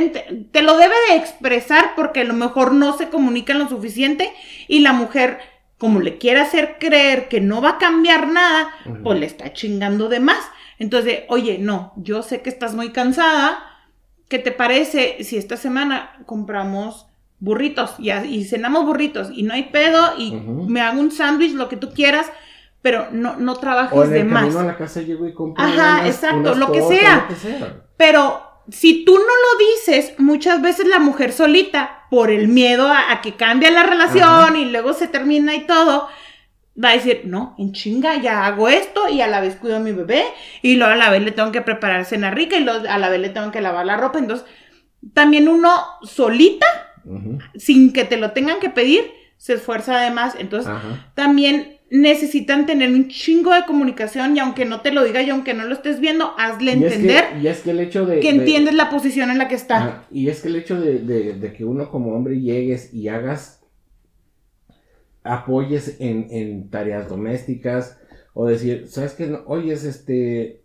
te 0.51 0.61
lo 0.61 0.77
debe 0.77 0.93
de 1.09 1.15
expresar 1.15 1.93
porque 1.95 2.21
a 2.21 2.25
lo 2.25 2.33
mejor 2.33 2.73
no 2.73 2.97
se 2.97 3.09
comunican 3.09 3.57
lo 3.57 3.67
suficiente 3.67 4.31
y 4.67 4.79
la 4.79 4.93
mujer 4.93 5.39
como 5.81 5.99
le 5.99 6.19
quiere 6.19 6.39
hacer 6.39 6.77
creer 6.79 7.27
que 7.27 7.41
no 7.41 7.59
va 7.59 7.69
a 7.69 7.77
cambiar 7.79 8.27
nada, 8.27 8.69
pues 9.01 9.19
le 9.19 9.25
está 9.25 9.51
chingando 9.51 10.09
de 10.09 10.19
más. 10.19 10.37
Entonces, 10.77 11.21
oye, 11.27 11.57
no, 11.57 11.93
yo 11.95 12.21
sé 12.21 12.43
que 12.43 12.51
estás 12.51 12.75
muy 12.75 12.91
cansada. 12.91 13.57
¿Qué 14.29 14.37
te 14.37 14.51
parece 14.51 15.23
si 15.23 15.37
esta 15.37 15.57
semana 15.57 16.21
compramos 16.27 17.07
burritos 17.39 17.95
y, 17.97 18.11
y 18.11 18.43
cenamos 18.45 18.85
burritos 18.85 19.31
y 19.33 19.41
no 19.41 19.55
hay 19.55 19.71
pedo 19.71 20.13
y 20.19 20.33
me 20.33 20.81
hago 20.81 20.99
un 21.01 21.09
sándwich, 21.09 21.53
lo 21.53 21.67
que 21.67 21.77
tú 21.77 21.89
quieras? 21.89 22.31
pero 22.83 23.07
no, 23.11 23.37
no 23.37 23.55
trabajes 23.55 23.97
o 23.97 24.03
en 24.03 24.11
el 24.11 24.17
de 24.19 24.23
más. 24.23 24.55
a 24.55 24.63
la 24.63 24.75
casa 24.75 25.01
llego 25.01 25.27
y 25.27 25.33
compro 25.35 25.63
Ajá, 25.63 26.07
exacto, 26.07 26.55
lo, 26.55 26.71
que 26.71 26.81
sea. 26.81 27.17
lo 27.17 27.27
que 27.27 27.35
sea. 27.35 27.83
Pero 27.95 28.41
si 28.71 29.05
tú 29.05 29.13
no 29.13 29.19
lo 29.19 29.65
dices, 29.75 30.13
muchas 30.17 30.61
veces 30.61 30.87
la 30.87 30.99
mujer 30.99 31.33
solita, 31.33 32.05
por 32.09 32.29
el 32.29 32.47
miedo 32.47 32.91
a, 32.91 33.21
que 33.21 33.35
cambie 33.35 33.71
la 33.71 33.83
relación 33.83 34.57
y 34.57 34.65
luego 34.65 34.93
se 34.93 35.07
termina 35.07 35.55
y 35.55 35.65
todo, 35.65 36.09
va 36.81 36.89
a 36.89 36.93
decir, 36.93 37.21
no, 37.25 37.55
en 37.57 37.73
chinga, 37.73 38.17
ya 38.17 38.45
hago 38.45 38.69
esto 38.69 39.07
y 39.09 39.21
a 39.21 39.27
la 39.27 39.39
vez 39.39 39.55
cuido 39.55 39.77
a 39.77 39.79
mi 39.79 39.91
bebé 39.91 40.23
y 40.61 40.75
luego 40.75 40.93
a 40.93 40.97
la 40.97 41.09
vez 41.09 41.21
le 41.21 41.31
tengo 41.31 41.51
que 41.51 41.61
preparar 41.61 42.05
cena 42.05 42.31
rica 42.31 42.57
y 42.57 42.63
luego 42.63 42.87
a 42.89 42.97
la 42.97 43.09
vez 43.09 43.19
le 43.19 43.29
tengo 43.29 43.51
que 43.51 43.61
lavar 43.61 43.85
la 43.85 43.97
ropa. 43.97 44.19
Entonces, 44.19 44.45
también 45.13 45.47
uno 45.47 45.73
solita, 46.03 46.65
sin 47.55 47.93
que 47.93 48.03
te 48.03 48.17
lo 48.17 48.31
tengan 48.31 48.59
que 48.59 48.69
pedir, 48.69 49.11
se 49.37 49.53
esfuerza 49.53 49.99
además. 49.99 50.35
Entonces, 50.37 50.71
también 51.13 51.80
necesitan 51.91 52.65
tener 52.65 52.89
un 52.89 53.09
chingo 53.09 53.53
de 53.53 53.65
comunicación 53.67 54.35
y 54.37 54.39
aunque 54.39 54.63
no 54.63 54.79
te 54.79 54.93
lo 54.93 55.03
diga 55.03 55.21
y 55.21 55.29
aunque 55.29 55.53
no 55.53 55.65
lo 55.65 55.73
estés 55.73 55.99
viendo, 55.99 56.33
hazle 56.37 56.71
entender 56.71 57.25
y 57.43 57.47
es 57.47 57.59
que 57.59 57.71
el 57.71 57.81
hecho 57.81 58.05
de, 58.05 58.21
que 58.21 58.29
entiendes 58.29 58.73
la 58.75 58.89
posición 58.89 59.29
en 59.29 59.37
la 59.37 59.49
que 59.49 59.55
está. 59.55 60.05
y 60.09 60.29
es 60.29 60.39
que 60.41 60.47
el 60.47 60.55
hecho 60.55 60.79
de, 60.79 61.53
que 61.55 61.65
uno 61.65 61.91
como 61.91 62.13
hombre 62.13 62.39
llegues 62.39 62.93
y 62.93 63.09
hagas, 63.09 63.61
apoyes 65.23 65.97
en, 65.99 66.69
tareas 66.69 67.09
domésticas 67.09 67.99
o 68.33 68.47
decir, 68.47 68.87
¿sabes 68.87 69.11
qué? 69.13 69.27
No, 69.27 69.41
oyes, 69.45 69.83
este, 69.83 70.61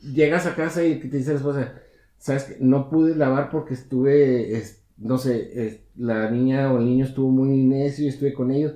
llegas 0.00 0.46
a 0.46 0.56
casa 0.56 0.84
y 0.84 0.96
te 0.98 1.16
dice 1.16 1.30
la 1.30 1.36
esposa, 1.36 1.74
¿sabes 2.18 2.42
qué? 2.42 2.56
No 2.58 2.90
pude 2.90 3.14
lavar 3.14 3.50
porque 3.50 3.74
estuve, 3.74 4.56
es- 4.58 4.82
no 4.98 5.16
sé, 5.16 5.66
es- 5.66 5.78
la 5.96 6.28
niña 6.28 6.72
o 6.72 6.78
el 6.78 6.86
niño 6.86 7.04
estuvo 7.04 7.30
muy 7.30 7.56
necio 7.64 8.04
y 8.04 8.08
estuve 8.08 8.32
con 8.34 8.50
ellos. 8.50 8.74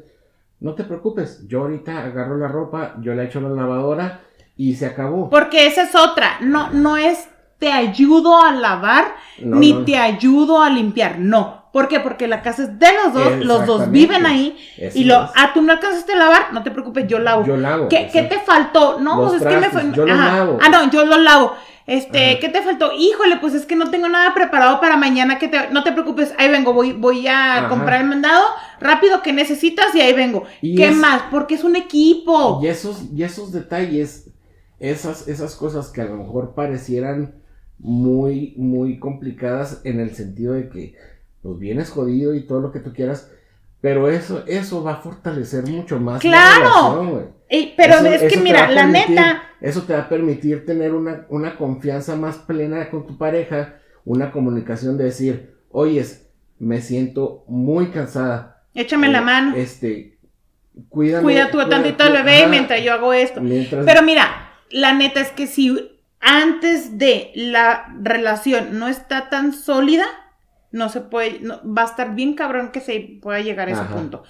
No 0.61 0.75
te 0.75 0.85
preocupes, 0.85 1.47
yo 1.49 1.63
ahorita 1.63 2.05
agarro 2.05 2.37
la 2.37 2.49
ropa, 2.49 2.95
yo 3.01 3.15
la 3.15 3.25
echo 3.25 3.39
a 3.39 3.43
la 3.43 3.49
lavadora 3.49 4.21
y 4.57 4.75
se 4.75 4.87
acabó. 4.87 5.31
Porque 5.31 5.67
esa 5.67 5.83
es 5.85 5.95
otra. 5.95 6.37
No, 6.41 6.71
no 6.71 6.97
es 6.97 7.29
te 7.59 7.71
ayudo 7.73 8.43
a 8.43 8.53
lavar 8.53 9.15
No, 9.39 9.57
ni 9.57 9.73
no. 9.73 9.85
te 9.85 9.97
ayudo 9.97 10.63
a 10.63 10.71
limpiar. 10.71 11.19
No. 11.19 11.61
¿Por 11.73 11.87
qué? 11.89 12.01
Porque 12.01 12.27
la 12.27 12.43
casa 12.43 12.65
es 12.65 12.79
de 12.79 12.89
los 13.05 13.15
dos, 13.15 13.45
los 13.45 13.65
dos 13.67 13.91
viven 13.91 14.27
ahí. 14.27 14.59
Eso 14.77 14.99
Y 14.99 15.05
lo, 15.05 15.25
es. 15.25 15.31
ah, 15.37 15.51
tú 15.55 15.63
no 15.63 15.73
alcanzaste 15.73 16.15
a 16.15 16.17
lavar, 16.17 16.53
no 16.53 16.63
te 16.65 16.71
preocupes, 16.73 17.07
yo 17.07 17.21
lavo. 17.21 17.45
Yo 17.45 17.57
lavo. 17.57 17.89
¿Qué, 17.89 18.09
¿Qué 18.13 18.23
te 18.23 18.41
faltó? 18.41 18.99
No, 18.99 19.21
Los 19.23 19.31
pues 19.37 19.43
es 19.43 19.49
que 19.49 19.79
me 19.79 19.93
yo 19.93 20.05
lavo. 20.05 20.59
Ah, 20.61 20.69
no, 20.69 20.91
yo 20.91 21.05
lo 21.05 21.17
lavo. 21.19 21.55
Este, 21.87 22.31
Ajá. 22.33 22.41
¿qué 22.41 22.49
te 22.49 22.63
faltó? 22.63 22.93
Híjole, 22.93 23.37
pues 23.39 23.55
es 23.55 23.67
que 23.67 23.77
no 23.77 23.91
tengo 23.91 24.09
nada 24.09 24.33
preparado 24.35 24.81
para 24.81 24.97
mañana. 24.97 25.39
Que 25.39 25.49
te... 25.49 25.71
No 25.71 25.83
te 25.83 25.93
preocupes, 25.93 26.35
ahí 26.39 26.49
vengo, 26.51 26.73
voy, 26.73 26.93
voy 26.93 27.27
a 27.29 27.59
Ajá. 27.59 27.69
comprar 27.69 28.01
el 28.01 28.07
mandado 28.09 28.45
rápido 28.81 29.23
que 29.23 29.33
necesitas 29.33 29.95
y 29.95 30.01
ahí 30.01 30.13
vengo. 30.15 30.45
Y 30.63 30.75
¿Qué 30.77 30.89
es- 30.89 30.97
más? 30.97 31.23
Porque 31.31 31.55
es 31.55 31.65
un 31.65 31.77
equipo. 31.77 32.61
Y 32.63 32.67
esos, 32.69 33.05
y 33.15 33.23
esos 33.23 33.53
detalles, 33.53 34.31
esas, 34.79 35.29
esas 35.29 35.55
cosas 35.57 35.89
que 35.89 36.01
a 36.01 36.07
lo 36.07 36.17
mejor 36.17 36.55
parecieran 36.55 37.35
muy, 37.79 38.55
muy 38.57 38.99
complicadas 38.99 39.81
en 39.85 40.01
el 40.01 40.15
sentido 40.15 40.55
de 40.55 40.69
que 40.69 40.95
pues 41.43 41.59
vienes 41.59 41.89
jodido 41.91 42.35
y 42.35 42.47
todo 42.47 42.61
lo 42.61 42.71
que 42.73 42.81
tú 42.81 42.93
quieras, 42.93 43.31
pero 43.81 44.11
eso, 44.11 44.45
eso 44.47 44.85
va 44.85 44.93
a 44.93 44.97
fortalecer 44.97 45.67
mucho 45.67 45.99
más 45.99 46.23
la 46.23 46.31
¡Claro! 46.31 46.65
relación, 46.65 47.11
güey. 47.13 47.25
Ey, 47.49 47.75
pero 47.77 47.95
Eso- 47.95 48.07
es 48.07 48.33
que 48.33 48.39
mira, 48.41 48.71
la 48.71 48.87
neta. 48.87 49.43
Eso 49.61 49.83
te 49.83 49.95
va 49.95 50.01
a 50.01 50.09
permitir 50.09 50.65
tener 50.67 50.95
una, 50.95 51.27
una 51.31 51.57
confianza 51.57 52.15
más 52.17 52.37
plena 52.39 52.91
con 52.91 53.07
tu 53.07 53.17
pareja, 53.19 53.77
una 54.05 54.31
comunicación 54.33 54.97
de 54.99 55.05
decir, 55.05 55.55
oyes, 55.71 56.27
me 56.59 56.81
siento 56.83 57.45
muy 57.49 57.87
cansada. 57.91 58.60
Échame 58.75 59.09
la 59.09 59.19
Eh, 59.19 59.23
mano. 59.23 59.57
Este, 59.57 60.19
cuídame. 60.89 61.23
Cuida 61.25 61.51
cuida- 61.51 61.69
tantito 61.69 62.05
al 62.05 62.13
bebé 62.13 62.39
ajá, 62.43 62.49
mientras 62.49 62.83
yo 62.83 62.93
hago 62.93 63.13
esto. 63.13 63.41
mientras- 63.41 63.85
Pero 63.85 64.03
mira, 64.03 64.53
la 64.71 64.93
neta 64.93 65.21
es 65.21 65.31
que 65.31 65.47
si 65.47 65.91
antes 66.21 66.99
de 66.99 67.33
la 67.35 67.93
relación 68.01 68.79
no 68.79 68.89
está 68.89 69.29
tan 69.31 69.53
sólida, 69.53 70.05
no 70.71 70.89
se 70.89 71.01
puede, 71.01 71.41
no- 71.41 71.61
va 71.65 71.83
a 71.83 71.87
estar 71.87 72.15
bien 72.15 72.35
cabrón 72.35 72.71
que 72.71 72.81
se 72.81 73.19
pueda 73.21 73.41
llegar 73.41 73.69
a 73.69 73.73
ese 73.73 73.81
Ajá. 73.81 73.95
punto. 73.95 74.23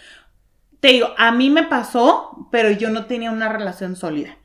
Te 0.81 0.89
digo, 0.89 1.11
a 1.19 1.31
mí 1.33 1.51
me 1.51 1.65
pasó, 1.65 2.49
pero 2.51 2.71
yo 2.71 2.89
no 2.89 3.05
tenía 3.05 3.31
una 3.31 3.51
relación 3.51 3.97
sólida. 3.97 4.39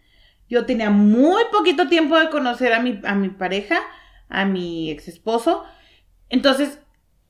Yo 0.50 0.66
tenía 0.66 0.90
muy 0.90 1.42
poquito 1.52 1.88
tiempo 1.88 2.20
de 2.20 2.30
conocer 2.30 2.74
a 2.74 2.82
mi, 2.82 3.00
a 3.06 3.16
mi 3.16 3.30
pareja, 3.30 3.80
a 4.28 4.44
mi 4.46 4.92
ex 4.92 5.08
esposo. 5.08 5.64
Entonces, 6.30 6.80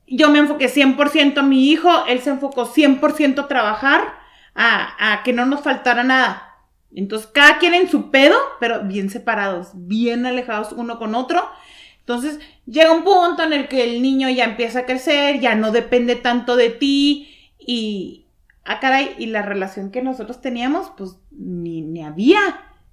yo 0.07 0.29
me 0.29 0.39
enfoqué 0.39 0.67
100% 0.67 1.37
a 1.37 1.43
mi 1.43 1.69
hijo, 1.69 1.89
él 2.07 2.21
se 2.21 2.29
enfocó 2.29 2.65
100% 2.67 3.39
a 3.39 3.47
trabajar, 3.47 4.19
a, 4.53 5.13
a 5.13 5.23
que 5.23 5.33
no 5.33 5.45
nos 5.45 5.61
faltara 5.61 6.03
nada. 6.03 6.55
Entonces, 6.93 7.29
cada 7.33 7.57
quien 7.57 7.73
en 7.73 7.89
su 7.89 8.09
pedo, 8.09 8.37
pero 8.59 8.83
bien 8.83 9.09
separados, 9.09 9.71
bien 9.73 10.25
alejados 10.25 10.71
uno 10.71 10.97
con 10.97 11.13
otro. 11.13 11.43
Entonces, 11.99 12.39
llega 12.65 12.93
un 12.93 13.03
punto 13.03 13.43
en 13.43 13.51
el 13.51 13.67
que 13.67 13.83
el 13.83 14.01
niño 14.01 14.29
ya 14.29 14.45
empieza 14.45 14.79
a 14.79 14.85
crecer, 14.85 15.39
ya 15.39 15.55
no 15.55 15.71
depende 15.71 16.15
tanto 16.15 16.55
de 16.55 16.69
ti 16.69 17.51
y, 17.59 18.27
ah, 18.63 18.79
caray, 18.79 19.15
y 19.17 19.25
la 19.25 19.41
relación 19.41 19.91
que 19.91 20.01
nosotros 20.01 20.39
teníamos, 20.39 20.91
pues 20.95 21.17
ni, 21.31 21.81
ni 21.81 22.03
había, 22.03 22.39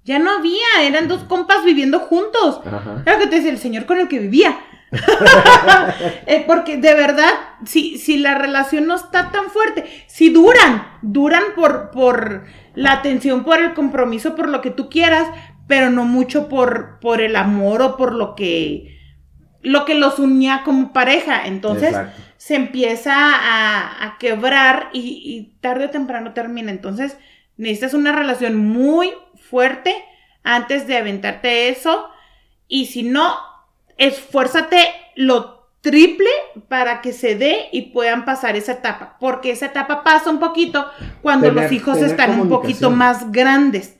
ya 0.03 0.19
no 0.19 0.31
había, 0.31 0.81
eran 0.81 1.07
dos 1.07 1.23
compas 1.23 1.63
viviendo 1.63 1.99
juntos. 1.99 2.59
Ajá. 2.65 3.03
Lo 3.05 3.19
que 3.19 3.27
te 3.27 3.35
decía 3.37 3.51
el 3.51 3.59
señor 3.59 3.85
con 3.85 3.99
el 3.99 4.07
que 4.07 4.19
vivía. 4.19 4.57
Eh, 6.25 6.43
porque 6.47 6.77
de 6.77 6.93
verdad, 6.93 7.29
si, 7.65 7.97
si 7.97 8.17
la 8.17 8.35
relación 8.35 8.87
no 8.87 8.95
está 8.95 9.31
tan 9.31 9.49
fuerte, 9.49 9.85
si 10.07 10.29
duran, 10.29 10.87
duran 11.01 11.43
por, 11.55 11.91
por 11.91 12.45
la 12.75 12.93
atención, 12.93 13.43
por 13.43 13.59
el 13.59 13.73
compromiso, 13.73 14.35
por 14.35 14.49
lo 14.49 14.61
que 14.61 14.71
tú 14.71 14.89
quieras, 14.89 15.27
pero 15.67 15.89
no 15.89 16.05
mucho 16.05 16.49
por, 16.49 16.99
por 16.99 17.21
el 17.21 17.35
amor 17.35 17.81
o 17.81 17.97
por 17.97 18.13
lo 18.13 18.35
que, 18.35 18.97
lo 19.61 19.85
que 19.85 19.95
los 19.95 20.19
unía 20.19 20.61
como 20.63 20.93
pareja. 20.93 21.45
Entonces 21.45 21.89
Exacto. 21.89 22.21
se 22.37 22.55
empieza 22.55 23.13
a, 23.15 24.05
a 24.05 24.17
quebrar 24.17 24.89
y, 24.93 24.99
y 24.99 25.59
tarde 25.61 25.85
o 25.85 25.89
temprano 25.89 26.33
termina. 26.33 26.71
Entonces 26.71 27.17
necesitas 27.57 27.93
una 27.93 28.11
relación 28.13 28.57
muy 28.57 29.13
fuerte 29.35 29.95
antes 30.43 30.87
de 30.87 30.97
aventarte 30.97 31.69
eso. 31.69 32.09
Y 32.67 32.87
si 32.87 33.03
no, 33.03 33.35
esfuérzate 33.97 34.77
lo 35.15 35.63
triple 35.81 36.29
para 36.69 37.01
que 37.01 37.11
se 37.11 37.35
dé 37.35 37.67
y 37.73 37.91
puedan 37.93 38.23
pasar 38.23 38.55
esa 38.55 38.71
etapa. 38.73 39.17
Porque 39.19 39.51
esa 39.51 39.65
etapa 39.65 40.03
pasa 40.03 40.29
un 40.29 40.39
poquito 40.39 40.85
cuando 41.21 41.47
Tener- 41.47 41.63
los 41.63 41.71
hijos 41.73 41.97
están 42.01 42.39
un 42.39 42.47
poquito 42.49 42.89
más 42.89 43.31
grandes. 43.31 43.97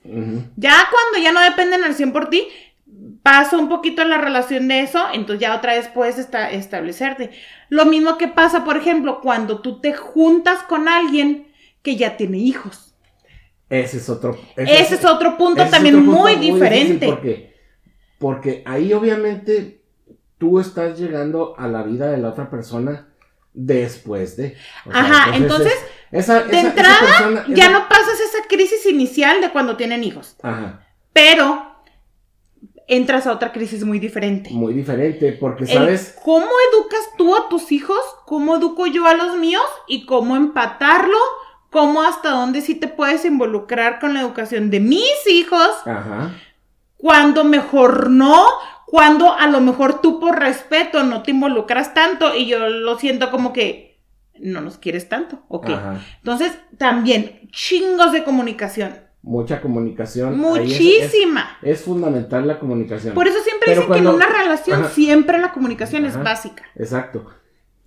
Ya 0.55 0.75
cuando 0.89 1.19
ya 1.21 1.31
no 1.33 1.41
dependen 1.41 1.83
al 1.83 1.93
100 1.93 2.13
por 2.13 2.29
ti, 2.29 2.47
pasa 3.21 3.57
un 3.57 3.67
poquito 3.67 4.03
la 4.05 4.17
relación 4.17 4.67
de 4.69 4.79
eso, 4.81 5.03
entonces 5.13 5.41
ya 5.41 5.55
otra 5.55 5.73
vez 5.73 5.89
puedes 5.89 6.17
esta- 6.17 6.51
establecerte. 6.51 7.31
Lo 7.69 7.85
mismo 7.85 8.17
que 8.17 8.27
pasa, 8.29 8.63
por 8.63 8.77
ejemplo, 8.77 9.19
cuando 9.21 9.59
tú 9.61 9.81
te 9.81 9.93
juntas 9.93 10.59
con 10.63 10.87
alguien 10.87 11.47
que 11.81 11.97
ya 11.97 12.15
tiene 12.15 12.37
hijos. 12.37 12.95
Ese 13.69 13.97
es 13.97 14.07
otro. 14.09 14.37
Ese 14.55 14.95
es 14.95 15.03
otro 15.05 15.35
punto 15.37 15.65
también 15.67 15.95
otro 15.95 16.05
punto 16.05 16.21
muy 16.21 16.35
difícil 16.35 16.53
diferente. 16.53 17.05
porque, 17.07 17.53
porque 18.19 18.63
ahí 18.65 18.93
obviamente 18.93 19.81
tú 20.43 20.59
estás 20.59 20.99
llegando 20.99 21.55
a 21.57 21.69
la 21.69 21.83
vida 21.83 22.11
de 22.11 22.17
la 22.17 22.27
otra 22.29 22.49
persona 22.49 23.07
después 23.53 24.35
de. 24.35 24.57
O 24.85 24.91
sea, 24.91 24.99
Ajá, 24.99 25.35
entonces, 25.37 25.71
es- 26.11 26.19
esa- 26.25 26.41
de 26.43 26.57
esa- 26.59 26.67
entrada, 26.67 26.99
persona- 26.99 27.45
Ya 27.47 27.69
no 27.69 27.87
pasas 27.87 28.19
esa 28.19 28.45
crisis 28.49 28.85
inicial 28.85 29.39
de 29.39 29.51
cuando 29.51 29.77
tienen 29.77 30.03
hijos, 30.03 30.35
Ajá, 30.43 30.85
pero 31.13 31.71
entras 32.87 33.25
a 33.25 33.31
otra 33.31 33.53
crisis 33.53 33.85
muy 33.85 33.99
diferente. 33.99 34.49
muy 34.51 34.73
diferente 34.73 35.31
porque, 35.39 35.63
El 35.63 35.69
¿sabes? 35.69 36.17
¿Cómo 36.25 36.45
educas 36.73 37.07
tú 37.17 37.35
a 37.37 37.47
tus 37.47 37.71
hijos? 37.71 37.99
¿Cómo 38.25 38.57
educo 38.57 38.85
yo 38.87 39.07
a 39.07 39.13
los 39.13 39.37
míos? 39.37 39.63
Y 39.87 40.05
cómo 40.05 40.35
empatarlo, 40.35 41.17
cómo 41.69 42.03
hasta 42.03 42.31
dónde 42.31 42.59
sí 42.59 42.75
te 42.75 42.89
puedes 42.89 43.23
involucrar 43.23 44.01
con 44.01 44.13
la 44.13 44.19
educación 44.19 44.69
de 44.69 44.81
mis 44.81 45.25
hijos, 45.29 45.69
Ajá, 45.85 46.31
cuando 46.97 47.45
mejor 47.45 48.09
no, 48.09 48.45
cuando 48.93 49.33
a 49.33 49.47
lo 49.47 49.59
mejor 49.59 50.01
tú 50.01 50.19
por 50.19 50.37
respeto 50.39 51.01
no 51.01 51.23
te 51.23 51.31
involucras 51.31 51.95
tanto 51.95 52.35
y 52.35 52.45
yo 52.45 52.69
lo 52.69 52.99
siento 52.99 53.31
como 53.31 53.51
que 53.51 53.97
no 54.39 54.61
nos 54.61 54.77
quieres 54.77 55.09
tanto, 55.09 55.41
¿ok? 55.47 55.65
ajá. 55.69 55.99
Entonces, 56.19 56.51
también 56.77 57.49
chingos 57.51 58.11
de 58.11 58.23
comunicación, 58.23 58.93
Mucha 59.23 59.61
comunicación. 59.61 60.33
es- 60.33 60.37
muchísima. 60.37 61.57
Es, 61.63 61.79
es 61.79 61.85
fundamental 61.85 62.45
la 62.45 62.59
comunicación. 62.59 63.15
Por 63.15 63.27
eso 63.27 63.39
siempre 63.39 63.65
Pero 63.65 63.81
dicen 63.81 63.87
cuando- 63.87 64.11
que 64.11 64.23
en 64.25 64.29
una 64.31 64.37
relación 64.43 64.81
Ajá. 64.81 64.89
siempre 64.91 65.39
la 65.39 65.51
comunicación 65.53 66.05
es 66.05 66.21
básica. 66.21 66.63
Exacto. 66.75 67.25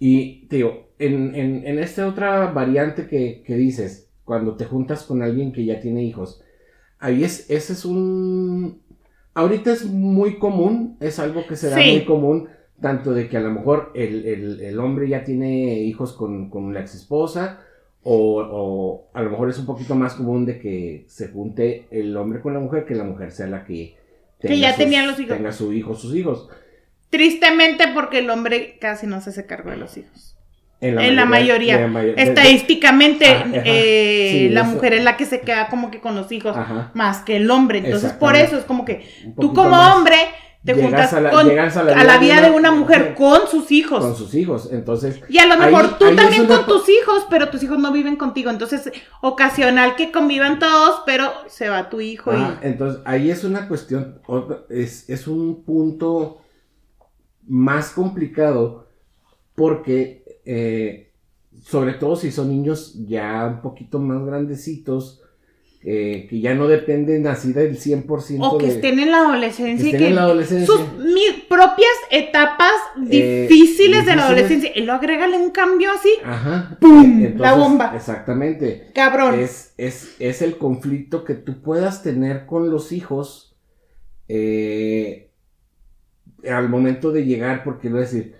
Y 0.01 0.47
te 0.49 0.57
digo, 0.57 0.89
en, 0.99 1.37
en, 1.37 1.65
en 1.69 1.79
esta 1.79 2.05
otra 2.09 2.47
variante 2.51 3.07
que, 3.07 3.45
que 3.47 3.55
dices, 3.55 4.11
cuando 4.25 4.57
te 4.57 4.65
juntas 4.65 5.05
con 5.05 5.23
alguien 5.23 5.53
que 5.53 5.65
ya 5.65 5.79
tiene 5.79 6.03
hijos, 6.03 6.43
ahí 6.99 7.23
es, 7.23 7.49
ese 7.49 7.75
es 7.75 7.85
un... 7.85 8.83
Ahorita 9.37 9.71
es 9.73 9.85
muy 9.85 10.39
común, 10.39 10.97
es 11.01 11.19
algo 11.19 11.47
que 11.47 11.57
se 11.57 11.69
da 11.71 11.77
Sí. 11.77 11.91
muy 11.93 12.05
común, 12.05 12.49
tanto 12.81 13.13
de 13.15 13.29
que 13.29 13.37
a 13.37 13.41
lo 13.41 13.51
mejor 13.51 13.93
el, 13.95 14.27
el- 14.27 14.61
el 14.61 14.79
hombre 14.81 15.09
ya 15.09 15.25
tiene 15.25 15.79
hijos 15.81 16.13
con, 16.15 16.51
con 16.51 16.73
la 16.75 16.81
ex 16.81 16.95
esposa, 16.95 17.61
o, 18.03 18.41
o 18.41 19.09
a 19.13 19.23
lo 19.23 19.31
mejor 19.31 19.51
es 19.51 19.59
un 19.59 19.67
poquito 19.67 19.95
más 19.95 20.15
común 20.15 20.47
de 20.47 20.59
que 20.59 21.05
se 21.09 21.29
junte 21.29 21.87
el 21.91 22.17
hombre 22.17 22.41
con 22.41 22.55
la 22.55 22.61
mujer, 22.61 22.85
que 22.87 22.95
la 22.95 23.05
mujer 23.05 23.31
sea 23.31 23.47
la 23.47 23.65
que... 23.65 23.95
Que 24.41 24.59
ya 24.59 24.71
sus- 24.71 24.79
tenía 24.79 25.05
los 25.07 25.19
hijos. 25.21 25.37
Tenga 25.37 25.53
su 25.53 25.73
hijo, 25.73 25.95
sus 25.95 26.15
hijos. 26.15 26.49
Tristemente 27.11 27.85
porque 27.95 28.19
el 28.21 28.31
hombre 28.31 28.79
casi 28.81 29.07
no 29.07 29.21
se 29.21 29.31
hace 29.31 29.47
cargo 29.47 29.71
de 29.71 29.77
los 29.77 29.97
hijos. 29.97 30.36
En 30.81 30.99
En 30.99 31.17
la 31.17 31.25
mayoría. 31.25 31.87
la 31.89 32.03
Estadísticamente, 32.05 33.27
Ah, 33.29 33.45
eh, 33.65 34.29
Sí, 34.33 34.49
la 34.51 34.61
eso- 34.63 34.71
mujer 34.71 34.93
es 34.93 35.05
la 35.05 35.17
que 35.17 35.25
se 35.25 35.41
queda 35.41 35.69
como 35.69 35.91
que 35.91 36.01
con 36.01 36.15
los 36.15 36.31
hijos 36.33 36.57
Ajá. 36.57 36.91
más 36.95 37.19
que 37.19 37.37
el 37.37 37.51
hombre. 37.51 37.79
Entonces, 37.79 38.13
por 38.13 38.37
eso 38.37 38.59
es 38.59 38.65
como 38.65 38.85
que 38.85 39.09
tú 39.41 39.55
como 39.55 39.75
hombre 39.77 40.17
te 40.65 40.75
Llegas 40.75 40.91
juntas 40.91 41.13
a 41.15 41.21
la- 41.21 41.31
con, 41.31 41.49
a 41.49 42.05
la, 42.05 42.19
vida 42.19 42.41
de 42.41 42.51
una 42.51 42.73
mujer 42.73 43.15
con 43.15 43.47
sus 43.49 43.71
hijos. 43.71 44.01
con 44.01 44.17
sus 44.17 44.35
hijos. 44.35 44.69
Entonces, 44.73 45.21
y 45.29 45.39
a 45.39 45.47
lo 45.47 45.55
ahí- 45.55 45.61
mejor 45.61 45.97
tú 45.97 46.07
ahí 46.07 46.17
también 46.17 46.47
con 46.47 46.67
tus 46.67 46.89
hijos, 46.89 47.25
pero 47.31 47.49
tus 47.51 47.63
hijos 47.63 47.79
no 47.79 47.93
viven 47.93 48.17
contigo. 48.17 48.51
Entonces, 48.51 48.91
ocasional 49.23 49.95
que 49.95 50.11
convivan 50.11 50.59
todos, 50.59 51.03
pero 51.07 51.31
se 51.47 51.69
va 51.69 51.89
tu 51.89 52.01
hijo 52.01 52.33
ah, 52.33 52.59
y... 52.63 52.67
entonces 52.67 53.01
ahí 53.05 53.31
es 53.31 53.45
una 53.45 53.69
cuestión, 53.69 54.21
es, 54.69 55.09
es 55.09 55.29
un 55.29 55.63
punto 55.65 56.43
más 57.47 57.91
complicado 57.91 58.89
porque, 59.55 60.25
eh, 60.47 61.13
sobre 61.63 61.95
todo 61.95 62.17
si 62.17 62.31
son 62.31 62.49
niños 62.49 62.95
ya 63.07 63.47
un 63.47 63.61
poquito 63.61 63.99
más 63.99 64.25
grandecitos, 64.25 65.23
eh, 65.83 66.27
que 66.29 66.41
ya 66.41 66.55
no 66.55 66.67
dependen 66.67 67.29
así 67.29 67.53
del 67.53 67.79
100% 67.79 68.39
O 68.41 68.59
que 68.59 68.67
de, 68.67 68.73
estén 68.73 68.99
en 68.99 69.13
la 69.13 69.19
adolescencia 69.19 69.91
que 69.93 69.99
que 69.99 70.09
en 70.09 70.15
la 70.17 70.23
adolescencia. 70.23 70.67
sus 70.67 70.81
propias 71.49 71.93
etapas 72.11 72.73
Eh, 73.09 73.47
difíciles 73.49 74.05
de 74.07 74.17
la 74.17 74.27
adolescencia. 74.27 74.73
Y 74.75 74.81
luego 74.81 74.99
agrégale 74.99 75.37
un 75.37 75.51
cambio 75.51 75.93
así. 75.93 76.11
Ajá. 76.25 76.77
¡Pum! 76.81 77.05
Entonces, 77.05 77.41
La 77.41 77.55
bomba. 77.55 77.93
Exactamente. 77.95 78.91
Cabrón. 78.95 79.39
Es, 79.39 79.75
es, 79.77 80.17
es 80.19 80.43
el 80.43 80.57
conflicto 80.59 81.25
que 81.25 81.35
tú 81.35 81.63
puedas 81.63 82.03
tener 82.03 82.47
con 82.47 82.71
los 82.71 82.91
hijos 82.91 83.57
eh, 84.29 85.31
al 86.49 86.69
momento 86.69 87.13
de 87.13 87.25
llegar, 87.25 87.63
porque 87.65 87.89
voy 87.89 87.99
a 87.99 88.03
decir, 88.03 88.35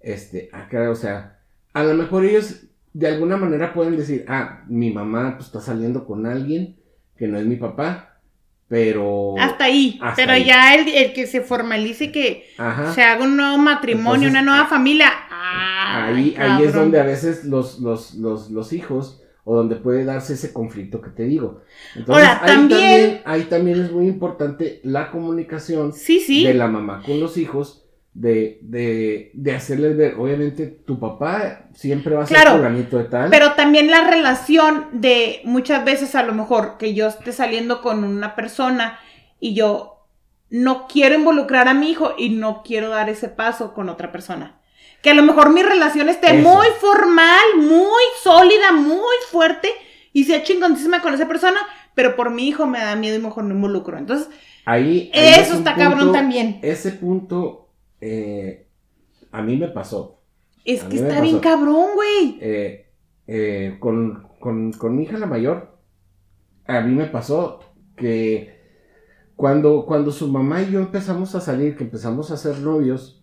este, 0.00 0.50
acá, 0.52 0.90
o 0.90 0.94
sea, 0.94 1.39
a 1.72 1.82
lo 1.84 1.94
mejor 1.94 2.24
ellos 2.24 2.62
de 2.92 3.06
alguna 3.08 3.36
manera 3.36 3.72
pueden 3.72 3.96
decir, 3.96 4.24
ah, 4.28 4.62
mi 4.68 4.90
mamá 4.92 5.34
pues, 5.36 5.46
está 5.46 5.60
saliendo 5.60 6.04
con 6.06 6.26
alguien 6.26 6.76
que 7.16 7.28
no 7.28 7.38
es 7.38 7.46
mi 7.46 7.56
papá, 7.56 8.18
pero... 8.68 9.34
Hasta 9.38 9.64
ahí. 9.64 9.98
Hasta 10.00 10.16
Pero 10.22 10.32
ahí. 10.32 10.44
ya 10.44 10.74
el, 10.74 10.88
el 10.88 11.12
que 11.12 11.26
se 11.26 11.40
formalice 11.40 12.12
que 12.12 12.46
Ajá. 12.56 12.92
se 12.92 13.02
haga 13.02 13.24
un 13.24 13.36
nuevo 13.36 13.58
matrimonio, 13.58 14.28
Entonces, 14.28 14.30
una 14.30 14.42
nueva 14.42 14.66
familia. 14.66 15.08
Ay, 15.30 16.34
Ahí, 16.36 16.36
ahí 16.38 16.64
es 16.64 16.72
donde 16.74 17.00
a 17.00 17.04
veces 17.04 17.44
los, 17.44 17.80
los, 17.80 18.14
los, 18.14 18.50
los 18.50 18.72
hijos 18.72 19.22
o 19.44 19.56
donde 19.56 19.76
puede 19.76 20.04
darse 20.04 20.34
ese 20.34 20.52
conflicto 20.52 21.00
que 21.00 21.10
te 21.10 21.24
digo. 21.24 21.62
Entonces, 21.96 22.24
Ahora, 22.28 22.40
ahí 22.42 22.46
también- 22.54 23.20
ahí 23.24 23.42
también 23.44 23.80
es 23.80 23.90
muy 23.92 24.06
importante 24.06 24.80
la 24.84 25.10
comunicación 25.10 25.92
Sí, 25.92 26.20
sí. 26.20 26.44
de 26.44 26.54
la 26.54 26.68
mamá 26.68 27.02
con 27.04 27.18
los 27.20 27.36
hijos, 27.38 27.84
de, 28.12 28.58
de, 28.62 29.30
de 29.34 29.54
hacerles 29.54 29.96
ver, 29.96 30.14
obviamente 30.18 30.66
tu 30.66 30.98
papá 30.98 31.68
siempre 31.74 32.14
va 32.14 32.24
a 32.24 32.26
ser 32.26 32.36
Claro, 32.36 32.56
fulanito 32.56 32.98
de 32.98 33.04
tal. 33.04 33.30
Pero 33.30 33.52
también 33.52 33.90
la 33.90 34.08
relación 34.08 34.86
de 34.92 35.40
muchas 35.44 35.84
veces 35.84 36.14
a 36.14 36.22
lo 36.24 36.34
mejor 36.34 36.76
que 36.78 36.92
yo 36.94 37.06
esté 37.08 37.32
saliendo 37.32 37.80
con 37.82 38.02
una 38.04 38.34
persona 38.34 38.98
y 39.38 39.54
yo 39.54 40.06
no 40.50 40.88
quiero 40.88 41.14
involucrar 41.14 41.68
a 41.68 41.74
mi 41.74 41.90
hijo 41.90 42.14
y 42.18 42.30
no 42.30 42.62
quiero 42.64 42.88
dar 42.88 43.08
ese 43.08 43.28
paso 43.28 43.72
con 43.74 43.88
otra 43.88 44.10
persona. 44.10 44.56
Que 45.02 45.10
a 45.10 45.14
lo 45.14 45.22
mejor 45.22 45.50
mi 45.50 45.62
relación 45.62 46.08
esté 46.08 46.36
Eso. 46.38 46.48
muy 46.48 46.66
formal, 46.80 47.40
muy 47.56 48.02
sólida, 48.22 48.72
muy 48.72 49.16
fuerte 49.30 49.68
y 50.12 50.24
sea 50.24 50.42
chingoncísima 50.42 51.00
con 51.00 51.14
esa 51.14 51.28
persona, 51.28 51.60
pero 51.94 52.16
por 52.16 52.30
mi 52.30 52.48
hijo 52.48 52.66
me 52.66 52.80
da 52.80 52.96
miedo 52.96 53.16
y 53.16 53.20
mejor 53.20 53.44
no 53.44 53.54
involucro. 53.54 53.96
Entonces, 53.96 54.28
ahí, 54.66 55.10
ahí 55.14 55.28
es 55.28 55.38
eso 55.46 55.54
está 55.54 55.74
punto- 55.76 55.88
cabrón 55.90 56.12
también. 56.12 56.58
Ese 56.62 56.90
punto 56.90 57.59
eh, 58.00 58.66
a 59.32 59.42
mí 59.42 59.56
me 59.56 59.68
pasó. 59.68 60.22
Es 60.64 60.84
A 60.84 60.88
que 60.88 60.96
está 60.96 61.20
bien 61.22 61.38
cabrón, 61.40 61.94
güey. 61.94 62.38
eh, 62.40 62.86
eh, 63.26 63.76
con, 63.80 64.28
con- 64.40 64.72
con 64.72 64.96
mi 64.96 65.04
hija 65.04 65.18
la 65.18 65.26
mayor, 65.26 65.78
a 66.66 66.80
mí 66.82 66.94
me 66.94 67.06
pasó 67.06 67.60
que 67.96 68.58
cuando, 69.36 69.86
cuando 69.86 70.10
su 70.12 70.28
mamá 70.28 70.62
y 70.62 70.72
yo 70.72 70.80
empezamos 70.80 71.34
a 71.34 71.40
salir, 71.40 71.76
que 71.76 71.84
empezamos 71.84 72.30
a 72.30 72.36
ser 72.36 72.58
novios, 72.60 73.22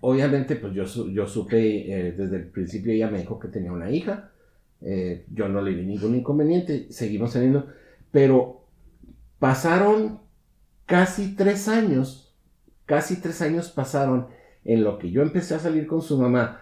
obviamente 0.00 0.56
pues 0.56 0.72
yo, 0.74 0.84
yo 1.08 1.26
supe, 1.26 1.92
eh, 2.08 2.12
desde 2.12 2.36
el 2.36 2.46
principio 2.50 2.92
ella 2.92 3.10
me 3.10 3.18
dijo 3.20 3.38
que 3.38 3.48
tenía 3.48 3.72
una 3.72 3.90
hija, 3.90 4.30
eh, 4.80 5.26
yo 5.32 5.48
no 5.48 5.60
le 5.60 5.74
vi 5.74 5.84
ningún 5.84 6.14
inconveniente, 6.16 6.86
seguimos 6.92 7.32
saliendo, 7.32 7.66
pero 8.10 8.64
pasaron 9.38 10.20
casi 10.86 11.34
tres 11.36 11.68
años, 11.68 12.29
casi 12.90 13.20
tres 13.20 13.40
años 13.40 13.70
pasaron 13.70 14.26
en 14.64 14.82
lo 14.84 14.98
que 14.98 15.10
yo 15.12 15.22
empecé 15.22 15.54
a 15.54 15.60
salir 15.60 15.86
con 15.86 16.02
su 16.02 16.18
mamá 16.18 16.60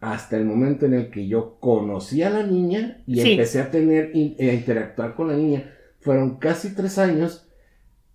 hasta 0.00 0.36
el 0.36 0.44
momento 0.44 0.84
en 0.86 0.92
el 0.94 1.10
que 1.10 1.26
yo 1.26 1.56
conocí 1.58 2.22
a 2.22 2.28
la 2.30 2.42
niña 2.42 2.98
y 3.06 3.20
Sí. 3.20 3.32
empecé 3.32 3.60
a 3.62 3.70
tener 3.70 4.12
a 4.14 4.44
interactuar 4.44 5.14
con 5.14 5.28
la 5.28 5.34
niña. 5.34 5.72
Fueron 6.00 6.36
casi 6.38 6.74
tres 6.74 6.98
años 6.98 7.46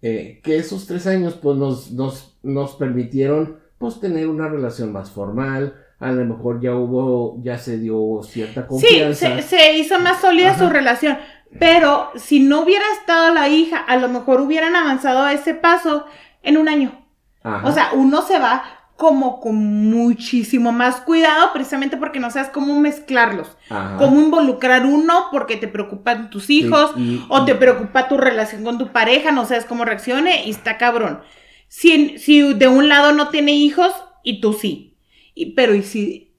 eh, 0.02 0.40
que 0.44 0.58
esos 0.58 0.86
tres 0.86 1.08
años 1.08 1.34
pues 1.42 1.58
nos, 1.58 1.92
nos, 1.92 2.38
nos 2.44 2.76
permitieron 2.76 3.58
pues 3.80 4.00
tener 4.00 4.28
una 4.28 4.48
relación 4.48 4.92
más 4.92 5.10
formal. 5.10 5.74
A 6.00 6.12
lo 6.12 6.24
mejor 6.26 6.62
ya 6.62 6.76
hubo, 6.76 7.42
ya 7.44 7.58
se 7.58 7.80
dio 7.80 8.22
cierta 8.24 8.62
Sí, 8.64 8.68
confianza. 8.68 9.42
se, 9.42 9.58
se 9.58 9.78
hizo 9.78 9.98
más 10.00 10.22
sólida 10.22 10.52
Ajá. 10.52 10.60
su 10.60 10.70
relación. 10.70 11.18
Pero 11.60 12.10
si 12.16 12.40
no 12.42 12.62
hubiera 12.64 12.86
estado 13.00 13.34
la 13.34 13.48
hija, 13.50 13.78
a 13.78 13.96
lo 13.98 14.08
mejor 14.10 14.42
hubieran 14.42 14.76
avanzado 14.76 15.20
a 15.24 15.34
ese 15.34 15.54
paso 15.56 16.06
en 16.44 16.58
un 16.58 16.68
año. 16.68 17.05
Ajá. 17.46 17.68
O 17.68 17.72
sea, 17.72 17.90
uno 17.94 18.22
se 18.24 18.40
va 18.40 18.64
como 18.98 19.42
con 19.42 19.56
muchísimo 19.90 20.72
más 20.72 21.02
cuidado, 21.02 21.52
precisamente 21.54 21.98
porque 21.98 22.20
no 22.22 22.32
sabes 22.32 22.50
cómo 22.50 22.80
mezclarlos. 22.80 23.58
Ajá. 23.70 23.98
Cómo 23.98 24.22
involucrar 24.22 24.86
uno 24.86 25.28
porque 25.32 25.58
te 25.58 25.68
preocupan 25.68 26.30
tus 26.30 26.46
Sí, 26.46 26.60
hijos 26.62 26.92
y- 26.98 27.24
o 27.30 27.44
te 27.46 27.56
preocupa 27.56 28.08
tu 28.08 28.18
relación 28.18 28.64
con 28.64 28.78
tu 28.78 28.94
pareja, 28.94 29.32
no 29.32 29.46
sabes 29.46 29.66
cómo 29.66 29.84
reaccione 29.86 30.46
y 30.46 30.50
está 30.52 30.78
cabrón. 30.78 31.22
Si, 31.68 32.18
si 32.20 32.54
de 32.54 32.68
un 32.70 32.88
lado 32.88 33.12
no 33.12 33.28
tiene 33.30 33.52
hijos 33.52 33.92
y 34.24 34.40
tú 34.40 34.54
sí. 34.54 34.98
Y, 35.34 35.54
pero 35.56 35.76
y 35.76 35.84
si 35.84 36.34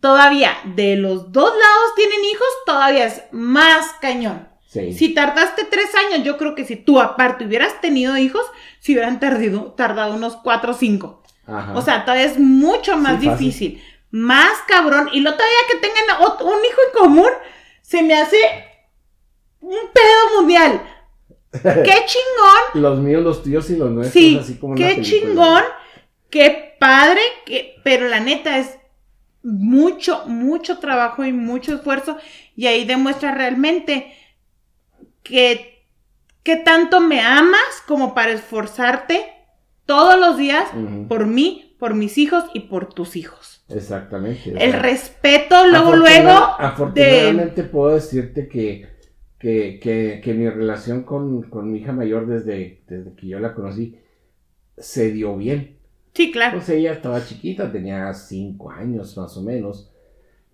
todavía 0.00 0.50
de 0.74 0.96
los 0.96 1.30
dos 1.30 1.50
lados 1.50 1.94
tienen 1.94 2.18
hijos, 2.32 2.48
todavía 2.66 3.06
es 3.06 3.22
más 3.30 3.86
cañón. 4.00 4.48
Sí. 4.70 4.92
Si 4.94 5.08
tardaste 5.14 5.64
tres 5.64 5.90
años, 5.94 6.24
yo 6.24 6.38
creo 6.38 6.54
que 6.54 6.64
si 6.64 6.76
tú 6.76 7.00
aparte 7.00 7.44
hubieras 7.44 7.80
tenido 7.80 8.16
hijos, 8.16 8.46
si 8.78 8.92
hubieran 8.92 9.20
tardado, 9.20 9.72
tardado 9.72 10.14
unos 10.14 10.36
cuatro 10.36 10.70
o 10.72 10.74
cinco. 10.74 11.22
Ajá. 11.46 11.72
O 11.74 11.82
sea, 11.82 12.04
todavía 12.04 12.26
es 12.26 12.38
mucho 12.38 12.96
más 12.96 13.20
Sí, 13.20 13.26
fácil. 13.26 13.46
difícil. 13.46 13.82
Más 14.12 14.50
cabrón. 14.66 15.08
Y 15.12 15.20
lo 15.20 15.32
todavía 15.34 15.56
que 15.70 15.78
tengan 15.78 16.22
un 16.22 16.64
hijo 16.64 16.80
en 16.86 16.98
común, 17.00 17.30
se 17.82 18.02
me 18.02 18.14
hace 18.14 18.38
un 19.60 19.76
pedo 19.92 20.38
mundial. 20.40 20.80
¡Qué 21.52 21.94
chingón! 22.06 22.82
los 22.82 22.98
míos, 23.00 23.22
los 23.22 23.42
tuyos 23.42 23.68
y 23.70 23.76
los 23.76 23.90
nuestros, 23.90 24.12
Sí, 24.12 24.38
así 24.40 24.54
como 24.56 24.76
qué 24.76 25.00
chingón, 25.02 25.64
qué 26.30 26.76
padre, 26.78 27.20
que, 27.44 27.74
pero 27.82 28.06
la 28.08 28.20
neta 28.20 28.58
es 28.58 28.78
mucho, 29.42 30.24
mucho 30.26 30.78
trabajo 30.78 31.24
y 31.24 31.32
mucho 31.32 31.74
esfuerzo 31.74 32.18
y 32.54 32.66
ahí 32.66 32.84
demuestra 32.84 33.32
realmente 33.34 34.14
que, 35.22 35.84
que 36.42 36.56
tanto 36.56 37.00
me 37.00 37.20
amas 37.20 37.82
como 37.86 38.14
para 38.14 38.32
esforzarte 38.32 39.24
todos 39.86 40.18
los 40.18 40.36
días 40.38 40.70
por 41.08 41.26
mí, 41.26 41.76
por 41.78 41.94
mis 41.94 42.18
hijos 42.18 42.44
y 42.54 42.60
por 42.60 42.92
tus 42.92 43.16
hijos. 43.16 43.64
Exactamente. 43.68 44.52
El 44.58 44.72
respeto, 44.72 45.66
luego, 45.66 45.92
afortuna- 45.92 45.96
luego, 45.96 46.30
de... 46.30 46.64
Afortunadamente 46.64 47.62
puedo 47.64 47.94
decirte 47.94 48.48
que, 48.48 48.86
que, 49.38 49.78
que, 49.82 50.20
que 50.22 50.34
mi 50.34 50.48
relación 50.48 51.02
con, 51.04 51.42
con 51.50 51.70
mi 51.72 51.78
hija 51.80 51.92
mayor 51.92 52.26
desde, 52.26 52.82
desde 52.86 53.14
que 53.14 53.26
yo 53.28 53.40
la 53.40 53.54
conocí 53.54 53.96
se 54.76 55.10
dio 55.12 55.36
bien. 55.36 55.76
Sí, 56.14 56.32
claro. 56.32 56.56
Pues 56.58 56.68
ella 56.70 56.92
estaba 56.92 57.24
chiquita, 57.24 57.70
tenía 57.70 58.12
cinco 58.14 58.70
años 58.70 59.16
más 59.16 59.36
o 59.36 59.42
menos. 59.42 59.90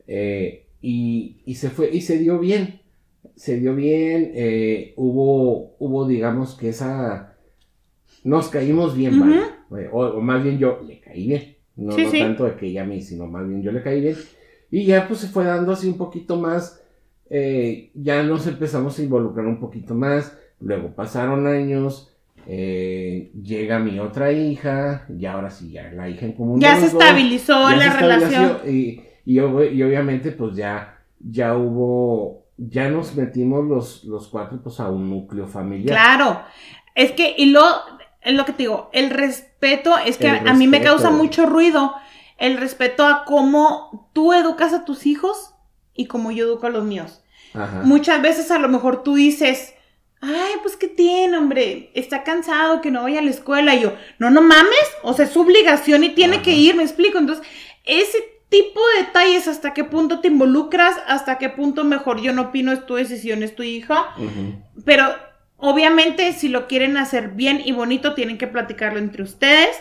eh, 0.07 0.67
y, 0.83 1.39
y 1.47 1.55
se 1.57 1.71
fue, 1.71 1.91
y 1.91 2.01
se 2.03 2.19
dio 2.19 2.39
bien. 2.39 2.81
Se 3.35 3.59
dio 3.59 3.75
bien. 3.75 4.33
eh, 4.35 4.95
hubo, 4.97 5.75
hubo, 5.79 6.07
digamos 6.07 6.55
que 6.55 6.69
esa. 6.71 7.35
Nos 8.25 8.49
caímos 8.49 8.97
bien, 8.97 9.21
Ujú. 9.21 9.31
vaya. 9.71 9.91
o, 9.93 10.01
o 10.05 10.21
más 10.21 10.43
bien 10.43 10.59
yo 10.59 10.81
le 10.87 11.01
caí 11.01 11.27
bien. 11.29 11.57
No, 11.77 11.93
Sí, 11.93 12.05
no 12.05 12.11
sí. 12.11 12.19
tanto 12.21 12.45
de 12.45 12.57
que 12.57 12.67
ella 12.67 12.83
a 12.83 12.87
mí, 12.87 13.03
sino 13.03 13.27
más 13.27 13.47
bien 13.47 13.63
yo 13.63 13.71
le 13.73 13.83
caí 13.83 14.01
bien. 14.01 14.17
Y 14.71 14.85
ya 14.85 15.07
pues 15.07 15.21
se 15.21 15.29
fue 15.29 15.45
dando 15.45 15.73
así 15.73 15.89
un 15.89 15.97
poquito 15.99 16.37
más. 16.37 16.83
eh, 17.29 17.91
ya 17.95 18.23
nos 18.23 18.47
empezamos 18.47 18.99
a 18.99 19.03
involucrar 19.03 19.47
un 19.47 19.59
poquito 19.61 19.95
más. 19.95 20.37
Luego 20.61 20.91
pasaron 20.95 21.47
años. 21.47 22.13
eh, 22.49 23.31
llega 23.43 23.79
mi 23.81 23.99
otra 23.99 24.33
hija. 24.33 25.07
Y 25.19 25.27
ahora 25.27 25.51
sí, 25.51 25.71
ya 25.73 25.91
la 25.93 26.09
hija 26.09 26.27
en 26.27 26.33
común. 26.33 26.61
Ya 26.61 26.77
se 26.77 26.87
estabilizó 26.87 27.69
ya 27.71 27.77
la 27.77 27.93
se 27.93 27.99
relación. 28.01 28.57
Y, 28.67 29.01
y, 29.25 29.39
y 29.39 29.41
obviamente 29.41 30.33
pues 30.33 30.57
ya, 30.57 30.99
ya 31.21 31.57
hubo. 31.57 32.46
Ya 32.59 32.89
nos 32.89 33.15
metimos 33.15 33.65
los, 33.65 34.05
los 34.05 34.29
cuatro 34.29 34.61
pues 34.63 34.81
a 34.81 34.89
un 34.89 35.11
núcleo 35.11 35.47
familiar. 35.47 35.97
Claro. 35.97 36.43
Es 36.95 37.13
que, 37.13 37.35
y 37.37 37.47
lo, 37.47 37.63
es 38.23 38.35
lo 38.35 38.45
que 38.45 38.53
te 38.53 38.65
digo, 38.65 38.89
el 38.93 39.11
respeto, 39.11 39.97
es 39.99 40.17
que 40.17 40.29
a, 40.29 40.43
a 40.47 40.55
mí 40.55 40.67
me 40.67 40.81
causa 40.81 41.11
mucho 41.11 41.47
ruido 41.47 41.95
el 42.39 42.59
respeto 42.59 43.07
a 43.07 43.25
cómo 43.25 44.11
tú 44.13 44.33
educas 44.33 44.73
a 44.73 44.85
tus 44.85 45.07
hijos 45.07 45.55
y 45.95 46.07
cómo 46.07 46.31
yo 46.31 46.47
educo 46.47 46.67
a 46.67 46.71
los 46.71 46.85
míos. 46.85 47.23
Ajá. 47.55 47.83
Muchas 47.85 48.21
veces 48.23 48.51
a 48.51 48.59
lo 48.59 48.69
mejor 48.69 49.03
tú 49.03 49.15
dices, 49.15 49.75
ay, 50.21 50.55
pues 50.63 50.77
qué 50.77 50.89
tiene, 50.89 51.37
hombre, 51.37 51.91
está 51.95 52.23
cansado 52.23 52.81
que 52.81 52.91
no 52.91 53.03
vaya 53.03 53.21
a 53.21 53.23
la 53.23 53.31
escuela. 53.31 53.75
Y 53.75 53.83
yo, 53.83 53.95
no, 54.19 54.31
no 54.31 54.43
mames, 54.43 54.89
o 55.03 55.13
sea, 55.13 55.25
es 55.25 55.33
su 55.33 55.41
obligación 55.41 56.05
y 56.05 56.11
tiene 56.11 56.37
Ajá. 56.37 56.45
que 56.45 56.53
ir, 56.53 56.75
me 56.75 56.83
explico. 56.83 57.19
Entonces, 57.19 57.47
ese 57.85 58.19
tipo 58.49 58.81
de 58.95 59.05
detalles, 59.05 59.49
hasta 59.49 59.75
qué 59.75 59.85
punto 59.85 60.21
te 60.21 60.29
involucras, 60.29 60.97
hasta 61.07 61.39
qué 61.39 61.49
punto 61.49 61.85
mejor 61.85 62.21
yo 62.21 62.33
no 62.33 62.43
opino, 62.43 62.73
es 62.73 62.87
tu 62.87 62.95
decisión, 62.95 63.43
es 63.43 63.55
tu 63.55 63.63
hija. 63.63 64.07
Pero 64.85 65.15
obviamente 65.57 66.33
si 66.33 66.49
lo 66.49 66.67
quieren 66.67 66.97
hacer 66.97 67.31
bien 67.31 67.61
y 67.65 67.73
bonito, 67.73 68.15
tienen 68.15 68.39
que 68.39 68.47
platicarlo 68.47 68.99
entre 68.99 69.23
ustedes 69.23 69.77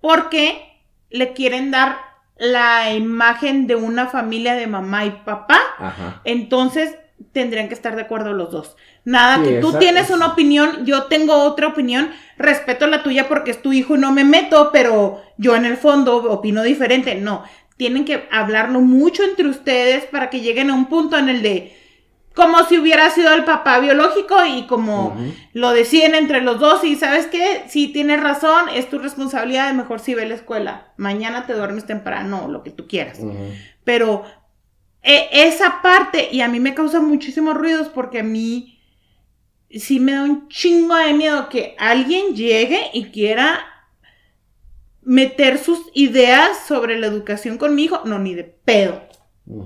porque 0.00 0.80
le 1.10 1.32
quieren 1.32 1.70
dar 1.70 1.98
la 2.36 2.92
imagen 2.92 3.66
de 3.66 3.74
una 3.74 4.06
familia 4.06 4.54
de 4.54 4.66
mamá 4.66 5.04
y 5.04 5.10
papá. 5.10 5.58
Ajá. 5.78 6.20
Entonces 6.24 6.94
tendrían 7.32 7.68
que 7.68 7.74
estar 7.74 7.96
de 7.96 8.02
acuerdo 8.02 8.32
los 8.32 8.50
dos. 8.50 8.76
Nada, 9.04 9.38
Sí, 9.38 9.44
que 9.44 9.60
tú 9.60 9.72
tienes 9.74 10.10
una 10.10 10.26
opinión, 10.28 10.84
yo 10.84 11.04
tengo 11.04 11.34
otra 11.44 11.68
opinión, 11.68 12.10
respeto 12.36 12.86
la 12.86 13.02
tuya 13.02 13.28
porque 13.28 13.50
es 13.50 13.62
tu 13.62 13.72
hijo 13.72 13.96
y 13.96 13.98
no 13.98 14.12
me 14.12 14.24
meto, 14.24 14.70
pero 14.72 15.22
yo 15.36 15.56
en 15.56 15.64
el 15.64 15.76
fondo 15.76 16.16
opino 16.30 16.62
diferente. 16.62 17.14
No, 17.16 17.42
tienen 17.78 18.04
que 18.04 18.28
hablarlo 18.30 18.80
mucho 18.80 19.24
entre 19.24 19.48
ustedes 19.48 20.04
para 20.04 20.28
que 20.28 20.40
lleguen 20.40 20.68
a 20.68 20.74
un 20.74 20.86
punto 20.86 21.16
en 21.16 21.30
el 21.30 21.42
de 21.42 21.74
como 22.34 22.64
si 22.66 22.78
hubiera 22.78 23.10
sido 23.10 23.34
el 23.34 23.44
papá 23.44 23.80
biológico 23.80 24.36
y 24.44 24.66
como 24.68 25.16
lo 25.54 25.72
deciden 25.72 26.14
entre 26.14 26.40
los 26.40 26.60
dos 26.60 26.84
y 26.84 26.94
sabes 26.94 27.26
qué, 27.26 27.64
si 27.68 27.88
tienes 27.88 28.20
razón, 28.20 28.66
es 28.72 28.88
tu 28.88 29.00
responsabilidad, 29.00 29.74
mejor 29.74 29.98
si 29.98 30.14
ve 30.14 30.22
a 30.22 30.26
la 30.28 30.36
escuela, 30.36 30.92
mañana 30.96 31.46
te 31.46 31.54
duermes 31.54 31.84
temprano, 31.84 32.46
lo 32.46 32.62
que 32.62 32.70
tú 32.70 32.86
quieras. 32.86 33.18
Pero 33.82 34.22
e- 35.02 35.28
esa 35.32 35.82
parte, 35.82 36.28
y 36.30 36.40
a 36.40 36.48
mí 36.48 36.60
me 36.60 36.74
causa 36.74 37.00
muchísimos 37.00 37.54
ruidos 37.56 37.88
porque 37.88 38.20
a 38.20 38.24
mí 38.24 38.78
sí 39.70 39.98
me 39.98 40.12
da 40.12 40.22
un 40.22 40.48
chingo 40.48 40.94
de 40.94 41.14
miedo 41.14 41.48
que 41.48 41.74
alguien 41.76 42.36
llegue 42.36 42.82
y 42.92 43.06
quiera 43.06 43.58
meter 45.08 45.56
sus 45.58 45.80
ideas 45.94 46.58
sobre 46.68 46.98
la 46.98 47.06
educación 47.06 47.56
con 47.56 47.74
mi 47.74 47.84
hijo. 47.84 48.02
No, 48.04 48.18
ni 48.18 48.34
de 48.34 48.44
pedo. 48.44 49.02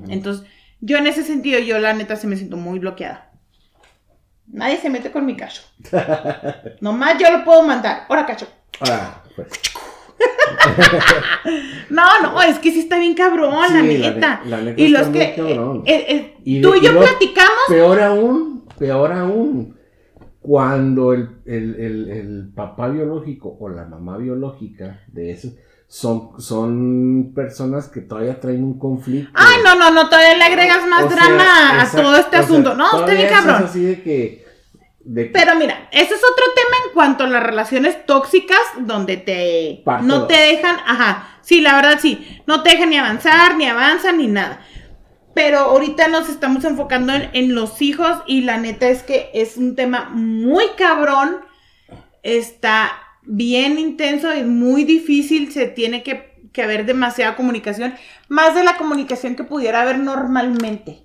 Entonces, 0.08 0.46
yo 0.80 0.96
en 0.98 1.08
ese 1.08 1.24
sentido, 1.24 1.58
yo 1.58 1.78
la 1.80 1.92
neta 1.92 2.14
se 2.16 2.28
me 2.28 2.36
siento 2.36 2.56
muy 2.56 2.78
bloqueada. 2.78 3.32
Nadie 4.46 4.78
se 4.78 4.88
mete 4.88 5.10
con 5.10 5.26
mi 5.26 5.36
cacho. 5.36 5.62
Nomás 6.80 7.18
yo 7.18 7.30
lo 7.30 7.44
puedo 7.44 7.62
mandar. 7.62 8.04
Ahora, 8.08 8.24
cacho. 8.26 8.46
Ah, 8.80 9.22
pues. 9.34 9.48
No, 11.90 12.20
no, 12.22 12.40
es 12.42 12.58
que 12.58 12.70
sí 12.70 12.80
está 12.80 12.98
bien 12.98 13.14
cabrón, 13.14 13.54
la 13.74 13.80
Sí, 13.82 13.98
la 13.98 14.10
neta. 14.10 14.40
ne- 14.44 14.50
la 14.50 14.60
neta 14.60 14.80
y 14.80 14.86
está 14.86 14.98
los 15.00 15.08
que. 15.08 15.34
cabrón. 15.34 15.82
eh, 15.86 16.06
eh, 16.08 16.36
Y 16.44 16.60
tú 16.62 16.74
y 16.74 16.80
yo 16.84 16.92
y 16.92 16.96
platicamos. 16.96 17.50
Peor 17.68 18.00
aún, 18.00 18.64
peor 18.78 19.12
aún, 19.12 19.78
cuando 20.42 21.12
el, 21.12 21.28
el- 21.46 21.76
el- 21.80 22.10
el 22.10 22.52
papá 22.54 22.88
biológico 22.88 23.56
o 23.60 23.68
la 23.68 23.84
mamá 23.84 24.16
biológica 24.18 25.00
de 25.06 25.30
eso 25.30 25.48
son, 25.86 26.30
son 26.40 27.32
personas 27.34 27.88
que 27.88 28.00
todavía 28.00 28.40
traen 28.40 28.64
un 28.64 28.78
conflicto. 28.78 29.30
Ay, 29.34 29.58
no, 29.64 29.74
no, 29.76 29.90
no, 29.90 30.08
todavía 30.08 30.36
le 30.36 30.44
agregas 30.44 30.86
más 30.88 31.04
O 31.04 31.08
sea, 31.10 31.16
drama 31.16 31.82
a 31.82 31.90
todo 31.90 32.16
este 32.16 32.30
sea, 32.30 32.40
asunto. 32.40 32.74
No, 32.74 32.90
todavía 32.90 33.14
bien 33.14 33.26
eso 33.28 33.34
es 33.36 33.40
cabrón. 33.44 33.64
así 33.68 33.82
de 33.84 34.02
que. 34.02 34.44
de 35.04 35.26
que- 35.26 35.32
Pero 35.32 35.54
mira, 35.56 35.88
ese 35.92 36.14
es 36.14 36.20
otro 36.32 36.44
tema 36.56 36.76
en 36.86 36.94
cuanto 36.94 37.24
a 37.24 37.28
las 37.28 37.42
relaciones 37.42 38.04
tóxicas 38.06 38.58
donde 38.80 39.18
te 39.18 39.82
Parto 39.84 40.06
no 40.06 40.18
dos. 40.20 40.28
te 40.28 40.34
dejan, 40.36 40.76
ajá, 40.86 41.28
sí, 41.42 41.60
la 41.60 41.74
verdad 41.76 41.98
sí, 42.00 42.40
no 42.46 42.62
te 42.62 42.70
dejan 42.70 42.90
ni 42.90 42.96
avanzar, 42.96 43.56
ni 43.56 43.66
avanzan, 43.66 44.16
ni 44.18 44.28
nada. 44.28 44.60
Pero 45.34 45.58
ahorita 45.58 46.08
nos 46.08 46.28
estamos 46.28 46.64
enfocando 46.64 47.14
en, 47.14 47.30
en 47.32 47.54
los 47.54 47.80
hijos 47.80 48.18
y 48.26 48.42
la 48.42 48.58
neta 48.58 48.88
es 48.88 49.02
que 49.02 49.30
es 49.32 49.56
un 49.56 49.74
tema 49.76 50.10
muy 50.10 50.64
cabrón, 50.76 51.38
está 52.22 52.92
bien 53.22 53.78
intenso 53.78 54.34
y 54.34 54.42
muy 54.44 54.84
difícil, 54.84 55.52
se 55.52 55.66
tiene 55.66 56.02
que, 56.02 56.34
que 56.52 56.62
haber 56.62 56.84
demasiada 56.84 57.36
comunicación, 57.36 57.94
más 58.28 58.54
de 58.54 58.64
la 58.64 58.76
comunicación 58.76 59.34
que 59.36 59.44
pudiera 59.44 59.82
haber 59.82 59.98
normalmente. 59.98 61.04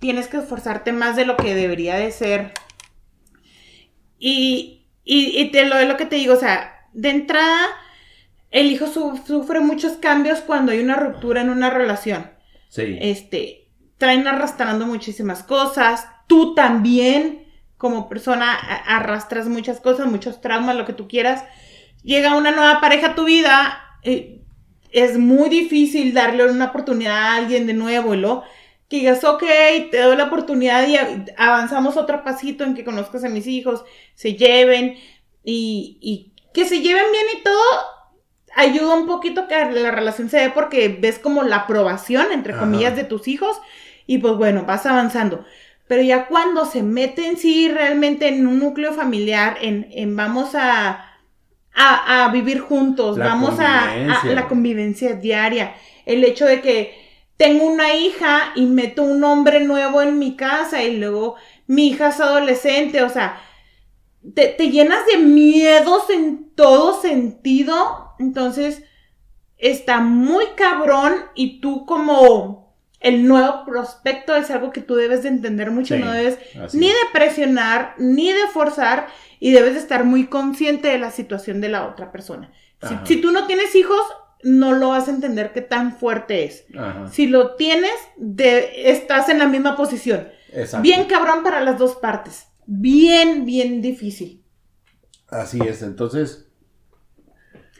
Tienes 0.00 0.26
que 0.28 0.38
esforzarte 0.38 0.92
más 0.92 1.16
de 1.16 1.24
lo 1.24 1.36
que 1.36 1.54
debería 1.54 1.96
de 1.96 2.10
ser 2.10 2.52
y, 4.18 4.86
y, 5.04 5.40
y 5.40 5.50
te 5.50 5.64
lo 5.64 5.76
es 5.78 5.88
lo 5.88 5.96
que 5.96 6.06
te 6.06 6.16
digo, 6.16 6.34
o 6.34 6.38
sea, 6.38 6.86
de 6.92 7.10
entrada, 7.10 7.66
el 8.50 8.66
hijo 8.70 8.86
su- 8.86 9.20
sufre 9.26 9.60
muchos 9.60 9.94
cambios 9.94 10.40
cuando 10.40 10.72
hay 10.72 10.80
una 10.80 10.96
ruptura 10.96 11.40
en 11.40 11.50
una 11.50 11.70
relación. 11.70 12.30
sí. 12.68 12.98
Este, 13.00 13.61
traen 14.02 14.26
arrastrando 14.26 14.84
muchísimas 14.84 15.44
cosas. 15.44 16.08
Tú 16.26 16.56
también, 16.56 17.46
como 17.78 18.08
persona, 18.08 18.52
arrastras 18.52 19.46
muchas 19.46 19.78
cosas, 19.78 20.08
muchos 20.08 20.40
traumas, 20.40 20.74
lo 20.74 20.84
que 20.84 20.92
tú 20.92 21.06
quieras. 21.06 21.44
Llega 22.02 22.34
una 22.34 22.50
nueva 22.50 22.80
pareja 22.80 23.10
a 23.10 23.14
tu 23.14 23.26
vida, 23.26 23.78
eh, 24.02 24.40
es 24.90 25.18
muy 25.18 25.48
difícil 25.50 26.12
darle 26.14 26.50
una 26.50 26.64
oportunidad 26.64 27.16
a 27.16 27.36
alguien 27.36 27.68
de 27.68 27.74
nuevo, 27.74 28.16
lo 28.16 28.42
que 28.88 28.96
digas, 28.96 29.22
ok, 29.22 29.44
te 29.92 30.00
doy 30.00 30.16
la 30.16 30.24
oportunidad 30.24 30.88
y 30.88 30.96
avanzamos 31.36 31.96
otro 31.96 32.24
pasito 32.24 32.64
en 32.64 32.74
que 32.74 32.84
conozcas 32.84 33.22
a 33.22 33.28
mis 33.28 33.46
hijos, 33.46 33.84
se 34.16 34.34
lleven 34.34 34.96
y, 35.44 35.96
y 36.00 36.32
que 36.52 36.64
se 36.64 36.80
lleven 36.80 37.04
bien 37.12 37.26
y 37.38 37.42
todo, 37.44 37.62
ayuda 38.56 38.96
un 38.96 39.06
poquito 39.06 39.46
que 39.46 39.64
la 39.64 39.92
relación 39.92 40.28
se 40.28 40.38
dé 40.38 40.50
porque 40.50 40.88
ves 40.88 41.20
como 41.20 41.44
la 41.44 41.58
aprobación, 41.58 42.32
entre 42.32 42.52
Ajá. 42.52 42.62
comillas, 42.62 42.96
de 42.96 43.04
tus 43.04 43.28
hijos 43.28 43.56
y 44.12 44.18
pues 44.18 44.34
bueno, 44.34 44.64
vas 44.66 44.84
avanzando. 44.84 45.42
Pero 45.88 46.02
ya 46.02 46.26
cuando 46.26 46.66
se 46.66 46.82
mete 46.82 47.26
en 47.26 47.38
sí 47.38 47.70
realmente 47.70 48.28
en 48.28 48.46
un 48.46 48.58
núcleo 48.58 48.92
familiar, 48.92 49.56
en, 49.62 49.86
en 49.90 50.14
vamos 50.14 50.54
a, 50.54 51.16
a, 51.74 52.24
a 52.24 52.28
vivir 52.30 52.60
juntos, 52.60 53.16
La 53.16 53.28
vamos 53.28 53.58
a, 53.58 53.90
a 53.90 54.26
la 54.26 54.48
convivencia 54.48 55.14
diaria, 55.14 55.74
el 56.04 56.24
hecho 56.24 56.44
de 56.44 56.60
que 56.60 56.94
tengo 57.38 57.64
una 57.64 57.94
hija 57.94 58.52
y 58.54 58.66
meto 58.66 59.02
un 59.02 59.24
hombre 59.24 59.60
nuevo 59.60 60.02
en 60.02 60.18
mi 60.18 60.36
casa 60.36 60.82
y 60.82 60.98
luego 60.98 61.36
mi 61.66 61.88
hija 61.88 62.08
es 62.08 62.20
adolescente, 62.20 63.02
o 63.02 63.08
sea, 63.08 63.40
te, 64.34 64.48
te 64.48 64.68
llenas 64.68 65.06
de 65.06 65.16
miedos 65.16 66.10
en 66.10 66.50
todo 66.54 67.00
sentido, 67.00 68.12
entonces 68.18 68.82
está 69.56 70.00
muy 70.00 70.44
cabrón 70.54 71.14
y 71.34 71.62
tú 71.62 71.86
como 71.86 72.61
el 73.02 73.26
nuevo 73.26 73.64
prospecto 73.64 74.34
es 74.36 74.50
algo 74.50 74.70
que 74.70 74.80
tú 74.80 74.94
debes 74.94 75.22
de 75.22 75.28
entender 75.28 75.70
mucho, 75.70 75.96
Sí, 75.96 76.00
no 76.00 76.12
debes 76.12 76.38
ni 76.72 76.86
es. 76.86 76.92
de 76.92 76.98
presionar, 77.12 77.94
ni 77.98 78.32
de 78.32 78.46
forzar 78.52 79.08
y 79.40 79.50
debes 79.52 79.74
de 79.74 79.80
estar 79.80 80.04
muy 80.04 80.26
consciente 80.26 80.88
de 80.88 80.98
la 80.98 81.10
situación 81.10 81.60
de 81.60 81.68
la 81.68 81.86
otra 81.86 82.12
persona. 82.12 82.52
Si, 83.04 83.20
tú 83.20 83.30
no 83.30 83.46
tienes 83.46 83.74
hijos, 83.76 84.00
no 84.42 84.72
lo 84.72 84.88
vas 84.88 85.06
a 85.06 85.12
entender 85.12 85.52
qué 85.52 85.60
tan 85.60 85.96
fuerte 85.96 86.44
es. 86.44 86.64
Ajá. 86.76 87.08
Si 87.08 87.26
lo 87.26 87.54
tienes, 87.54 87.92
de, 88.16 88.90
estás 88.90 89.28
en 89.28 89.38
la 89.38 89.46
misma 89.46 89.76
posición. 89.76 90.28
Exacto. 90.52 90.82
Bien 90.82 91.04
cabrón 91.04 91.44
para 91.44 91.60
las 91.60 91.78
dos 91.78 91.96
partes. 91.96 92.46
Bien, 92.66 93.44
bien 93.44 93.82
difícil. 93.82 94.42
Así 95.28 95.60
es, 95.60 95.82
entonces. 95.82 96.51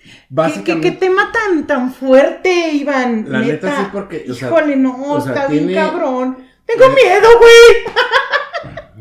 ¿Qué, 0.05 0.11
qué, 0.11 0.27
Básicamente. 0.31 0.91
qué 0.91 0.97
tema 0.97 1.31
tan, 1.33 1.67
tan 1.67 1.93
fuerte, 1.93 2.71
Iván? 2.73 3.27
La 3.29 3.41
neta 3.41 3.77
sí, 3.77 3.87
porque, 3.93 4.27
o 4.31 4.35
sea, 4.35 4.49
Híjole, 4.49 4.77
no, 4.77 5.13
o 5.13 5.21
sea, 5.21 5.33
está 5.35 5.47
tiene- 5.49 5.67
bien 5.67 5.79
cabrón. 5.85 6.39
Tengo 6.67 6.87
miedo, 6.91 7.29
güey. 7.39 7.95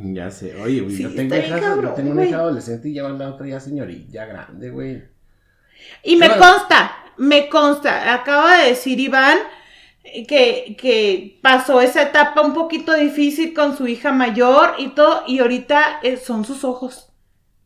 Ya 0.13 0.31
sé, 0.31 0.55
oye, 0.59 0.81
güey, 0.81 0.95
Sí, 0.95 1.03
yo 1.03 1.13
tengo, 1.13 1.35
hijas- 1.35 1.61
yo 1.61 1.67
cabrón, 1.67 1.93
tengo 1.95 2.11
una 2.11 2.25
hija 2.25 2.37
adolescente 2.37 2.89
y 2.89 2.93
lleva 2.93 3.09
la 3.09 3.29
otra 3.29 3.45
ya 3.47 3.59
señorita, 3.59 4.11
ya 4.11 4.25
grande, 4.25 4.71
güey. 4.71 5.03
Y 6.03 6.15
me 6.15 6.27
consta, 6.37 6.95
me 7.17 7.47
consta. 7.49 8.11
Acaba 8.13 8.57
de 8.57 8.69
decir 8.69 8.99
Iván 8.99 9.37
que, 10.27 10.75
que 10.79 11.39
pasó 11.43 11.81
esa 11.81 12.01
etapa 12.01 12.41
un 12.41 12.53
poquito 12.55 12.93
difícil 12.95 13.53
con 13.53 13.77
su 13.77 13.87
hija 13.87 14.11
mayor 14.11 14.73
y 14.79 14.89
todo, 14.89 15.23
y 15.27 15.37
ahorita 15.39 15.99
eh, 16.01 16.17
son 16.17 16.45
sus 16.45 16.63
ojos. 16.63 17.10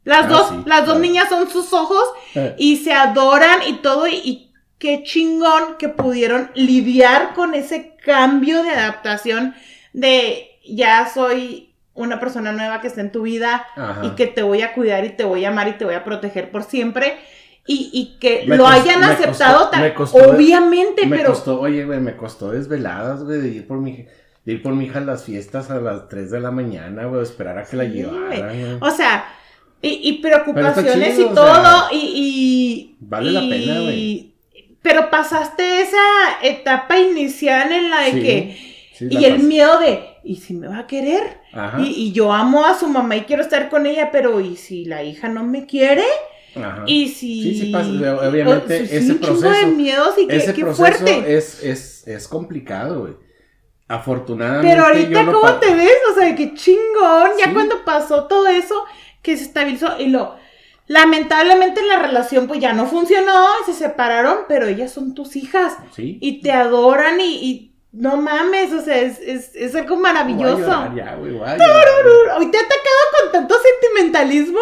Las 0.06 0.26
Ah, 0.26 0.30
dos, 0.30 0.50
sí, 0.50 0.56
las 0.65 0.80
dos 0.86 0.86
claro. 0.96 1.00
niñas 1.00 1.28
son 1.30 1.50
sus 1.50 1.74
ojos 1.74 2.04
Eh, 2.36 2.56
y 2.58 2.78
se 2.78 2.93
adoran 2.93 3.60
y 3.68 3.74
todo, 3.82 4.08
y, 4.08 4.16
y 4.24 4.51
qué 4.78 5.03
chingón 5.03 5.76
que 5.78 5.89
pudieron 5.89 6.51
lidiar 6.56 7.34
con 7.34 7.53
ese 7.56 7.95
cambio 8.06 8.64
de 8.64 8.70
adaptación 8.72 9.53
de 9.93 10.47
ya 10.68 11.10
soy 11.12 11.74
una 11.93 12.20
persona 12.20 12.51
nueva 12.51 12.82
que 12.82 12.88
está 12.88 13.01
en 13.01 13.12
tu 13.12 13.22
vida 13.24 13.66
Ajá. 13.76 14.01
y 14.06 14.10
que 14.12 14.28
te 14.28 14.43
voy 14.43 14.62
a 14.62 14.74
cuidar 14.74 15.06
y 15.06 15.10
te 15.10 15.24
voy 15.24 15.45
a 15.45 15.49
amar 15.49 15.68
y 15.70 15.74
te 15.78 15.86
voy 15.86 15.93
a 15.95 16.03
proteger 16.03 16.51
por 16.51 16.64
siempre 16.64 17.18
y, 17.66 17.89
y 17.93 18.20
que 18.20 18.43
Me 18.47 18.58
lo 18.58 18.66
costó- 18.66 18.82
hayan 18.82 19.03
aceptado 19.03 19.58
costó- 19.60 19.70
tan 19.72 19.82
me 19.82 19.93
costó- 19.93 20.18
obviamente, 20.36 21.06
me 21.08 21.18
pero 21.18 21.30
costó, 21.32 21.60
oye, 21.62 21.84
güey, 21.86 21.99
me 21.99 22.16
costó 22.18 22.51
desveladas, 22.51 23.24
güey, 23.24 23.39
de 23.41 23.47
ir 23.47 23.68
por 23.68 23.78
mi, 23.80 24.06
de 24.45 24.53
ir 24.53 24.62
por 24.62 24.74
mi 24.76 24.86
hija 24.86 24.99
a 24.99 25.03
las 25.03 25.24
fiestas 25.24 25.72
a 25.72 25.80
las 25.80 26.10
3 26.10 26.30
de 26.32 26.41
la 26.41 26.51
mañana, 26.51 27.06
güey, 27.06 27.24
esperar 27.24 27.58
a 27.58 27.64
que 27.64 27.78
la 27.78 27.86
llevaran, 27.86 28.78
o 28.84 28.91
sea, 28.91 29.26
y, 29.88 30.10
y 30.10 30.14
preocupaciones 30.20 31.16
chido, 31.16 31.30
y 31.30 31.32
o 31.32 31.34
todo 31.36 31.56
sea, 31.62 31.88
y, 31.92 31.98
y 31.98 32.96
vale 33.00 33.32
la 33.32 33.42
y- 33.44 33.50
pena, 33.50 33.80
güey. 33.82 34.32
Pero 34.82 35.10
pasaste 35.10 35.82
esa 35.82 35.98
etapa 36.44 36.98
inicial 37.00 37.72
en 37.72 37.90
la 37.90 38.02
de 38.02 38.12
Sí, 38.12 38.22
que 38.22 38.58
sí, 38.94 39.10
la 39.10 39.20
y 39.20 39.26
el 39.26 39.40
miedo 39.40 39.80
de 39.80 40.00
¿y 40.24 40.36
si 40.38 40.54
me 40.54 40.68
va 40.68 40.80
a 40.80 40.88
querer? 40.88 41.40
Ajá, 41.54 41.80
Y, 41.82 41.88
y 41.88 42.12
yo 42.12 42.32
amo 42.32 42.66
a 42.66 42.78
su 42.78 42.88
mamá 42.88 43.16
y 43.16 43.22
quiero 43.22 43.42
estar 43.42 43.70
con 43.70 43.86
ella, 43.88 44.10
pero 44.12 44.40
¿y 44.42 44.56
si 44.58 44.86
la 44.86 45.04
hija 45.04 45.28
no 45.28 45.44
me 45.44 45.66
quiere? 45.66 46.04
ajá. 46.56 46.84
Y 46.86 47.08
si... 47.10 47.42
Sí, 47.44 47.60
sí 47.62 47.66
pasa, 47.72 47.90
obviamente, 47.90 48.80
o- 48.80 48.84
ese 48.84 49.12
un 49.12 49.20
chingo 49.20 49.40
de 49.42 49.42
proceso- 49.50 49.68
miedos 49.76 50.16
y 50.20 50.28
qué, 50.28 50.36
Ese 50.38 50.54
qué 50.54 50.62
proceso 50.62 50.78
fuerte. 50.98 51.36
es, 51.36 51.64
es, 51.64 52.08
es 52.08 52.28
complicado, 52.28 53.02
güey. 53.02 53.14
Afortunadamente. 53.88 54.68
Pero 54.68 54.86
ahorita, 54.88 55.24
yo 55.26 55.32
¿cómo 55.32 55.54
te 55.60 55.74
ves? 55.76 55.92
O 56.12 56.20
sea, 56.20 56.36
qué 56.36 56.54
chingón. 56.56 57.32
Ya 57.40 57.46
Sí. 57.46 57.54
cuando 57.54 57.84
pasó 57.86 58.26
todo 58.26 58.48
eso, 58.48 58.84
que 59.26 59.36
se 59.36 59.43
estabilizó 59.43 59.99
y 59.99 60.07
lo. 60.07 60.36
Lamentablemente 60.88 61.82
la 61.84 61.97
relación 61.99 62.47
pues 62.47 62.59
ya 62.59 62.71
no 62.73 62.86
funcionó 62.86 63.45
y 63.61 63.71
se 63.71 63.73
separaron, 63.78 64.39
pero 64.47 64.67
ellas 64.67 64.91
son 64.91 65.15
tus 65.15 65.36
hijas 65.36 65.73
Sí. 65.95 66.19
y 66.21 66.41
te 66.41 66.51
adoran 66.51 67.19
y, 67.19 67.26
y 67.43 67.76
no 67.91 68.17
mames, 68.17 68.71
o 68.71 68.82
sea, 68.82 68.99
es, 69.01 69.19
es, 69.19 69.55
es 69.55 69.73
algo 69.76 69.95
maravilloso. 69.97 70.57
Voy 70.57 70.63
a 70.63 70.67
llorar 70.67 70.95
ya, 70.95 71.15
güey, 71.15 71.32
voy 71.34 71.47
a 71.47 71.57
llorar, 71.57 72.03
güey. 72.03 72.38
Hoy 72.38 72.51
te 72.51 72.57
he 72.57 72.59
atacado 72.61 73.01
con 73.21 73.32
tanto 73.32 73.55
sentimentalismo. 73.82 74.59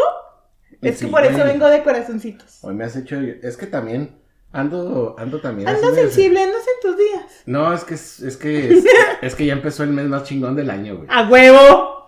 Es 0.81 0.99
que 0.99 1.07
por 1.07 1.25
eso 1.25 1.43
vengo 1.43 1.67
de 1.67 1.83
corazoncitos. 1.83 2.59
Hoy 2.61 2.73
me 2.73 2.85
has 2.85 2.95
hecho. 2.95 3.17
Es 3.41 3.57
que 3.57 3.67
también 3.67 4.17
ando, 4.53 5.15
ando 5.17 5.39
también. 5.41 5.67
De- 5.69 5.95
sensible, 5.95 6.41
andas 6.43 6.61
en 6.61 6.89
tus 6.89 6.97
días. 6.97 7.23
No, 7.45 7.73
es 7.73 7.83
que 7.83 7.95
es, 7.95 8.19
es 8.21 8.37
que 8.37 8.73
es, 8.77 8.85
es 9.21 9.35
que 9.35 9.45
ya 9.45 9.53
empezó 9.53 9.83
el 9.83 9.89
mes 9.89 10.05
más 10.07 10.23
chingón 10.23 10.55
del 10.55 10.69
año, 10.69 10.95
güey. 10.97 11.07
¡A 11.11 11.27
huevo! 11.27 12.02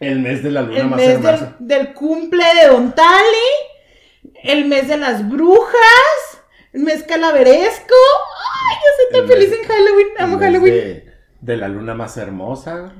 El 0.00 0.20
mes 0.20 0.42
de 0.42 0.50
la 0.50 0.62
luna 0.62 0.78
El 0.78 0.86
más 0.88 0.96
mes 0.98 1.08
hermosa. 1.08 1.56
del, 1.58 1.68
del 1.86 1.94
cumple 1.94 2.44
de 2.62 2.68
Don 2.68 2.94
Tali. 2.94 3.48
El 4.44 4.66
mes 4.66 4.86
de 4.88 4.96
las 4.96 5.28
brujas. 5.28 6.42
El 6.72 6.82
mes 6.82 7.02
calaveresco. 7.02 7.94
¡Ay, 7.94 8.76
yo 8.76 8.88
soy 8.96 9.12
tan 9.12 9.22
El 9.22 9.28
feliz 9.28 9.50
mes- 9.50 9.58
en 9.60 9.66
Halloween! 9.66 10.06
El 10.16 10.22
Amo 10.24 10.36
mes 10.36 10.44
Halloween. 10.46 10.74
De, 10.74 11.12
de 11.40 11.56
la 11.56 11.68
luna 11.68 11.94
más 11.94 12.16
hermosa. 12.16 12.92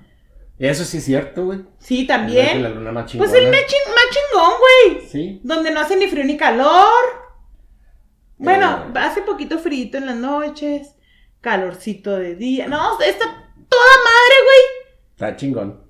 Eso 0.59 0.85
sí 0.85 0.99
es 0.99 1.05
cierto, 1.05 1.45
güey. 1.45 1.61
Sí, 1.79 2.01
El 2.01 2.07
mes 2.09 2.09
de 2.09 2.09
la 2.09 2.17
también. 2.17 2.75
luna 2.75 2.93
más 2.93 3.07
chingona. 3.07 3.31
Pues 3.31 3.41
el 3.43 3.49
mes 3.51 3.67
chin- 3.67 3.95
más 3.95 4.05
chingón, 4.11 4.53
güey. 4.59 5.09
Sí. 5.09 5.41
Donde 5.45 5.71
no 5.71 5.81
hace 5.81 5.97
ni 5.97 6.09
frío 6.09 6.25
ni 6.25 6.37
calor. 6.37 6.93
Bueno, 8.39 8.87
Eh. 8.95 8.99
hace 8.99 9.23
poquito 9.23 9.59
frío 9.59 9.89
en 9.93 10.07
las 10.07 10.17
noches. 10.17 10.95
Calorcito 11.41 12.17
de 12.17 12.35
día. 12.35 12.67
No, 12.67 13.01
está 13.01 13.25
toda 13.25 13.93
madre, 14.05 14.35
güey. 14.45 14.89
Está 15.13 15.37
chingón. 15.37 15.88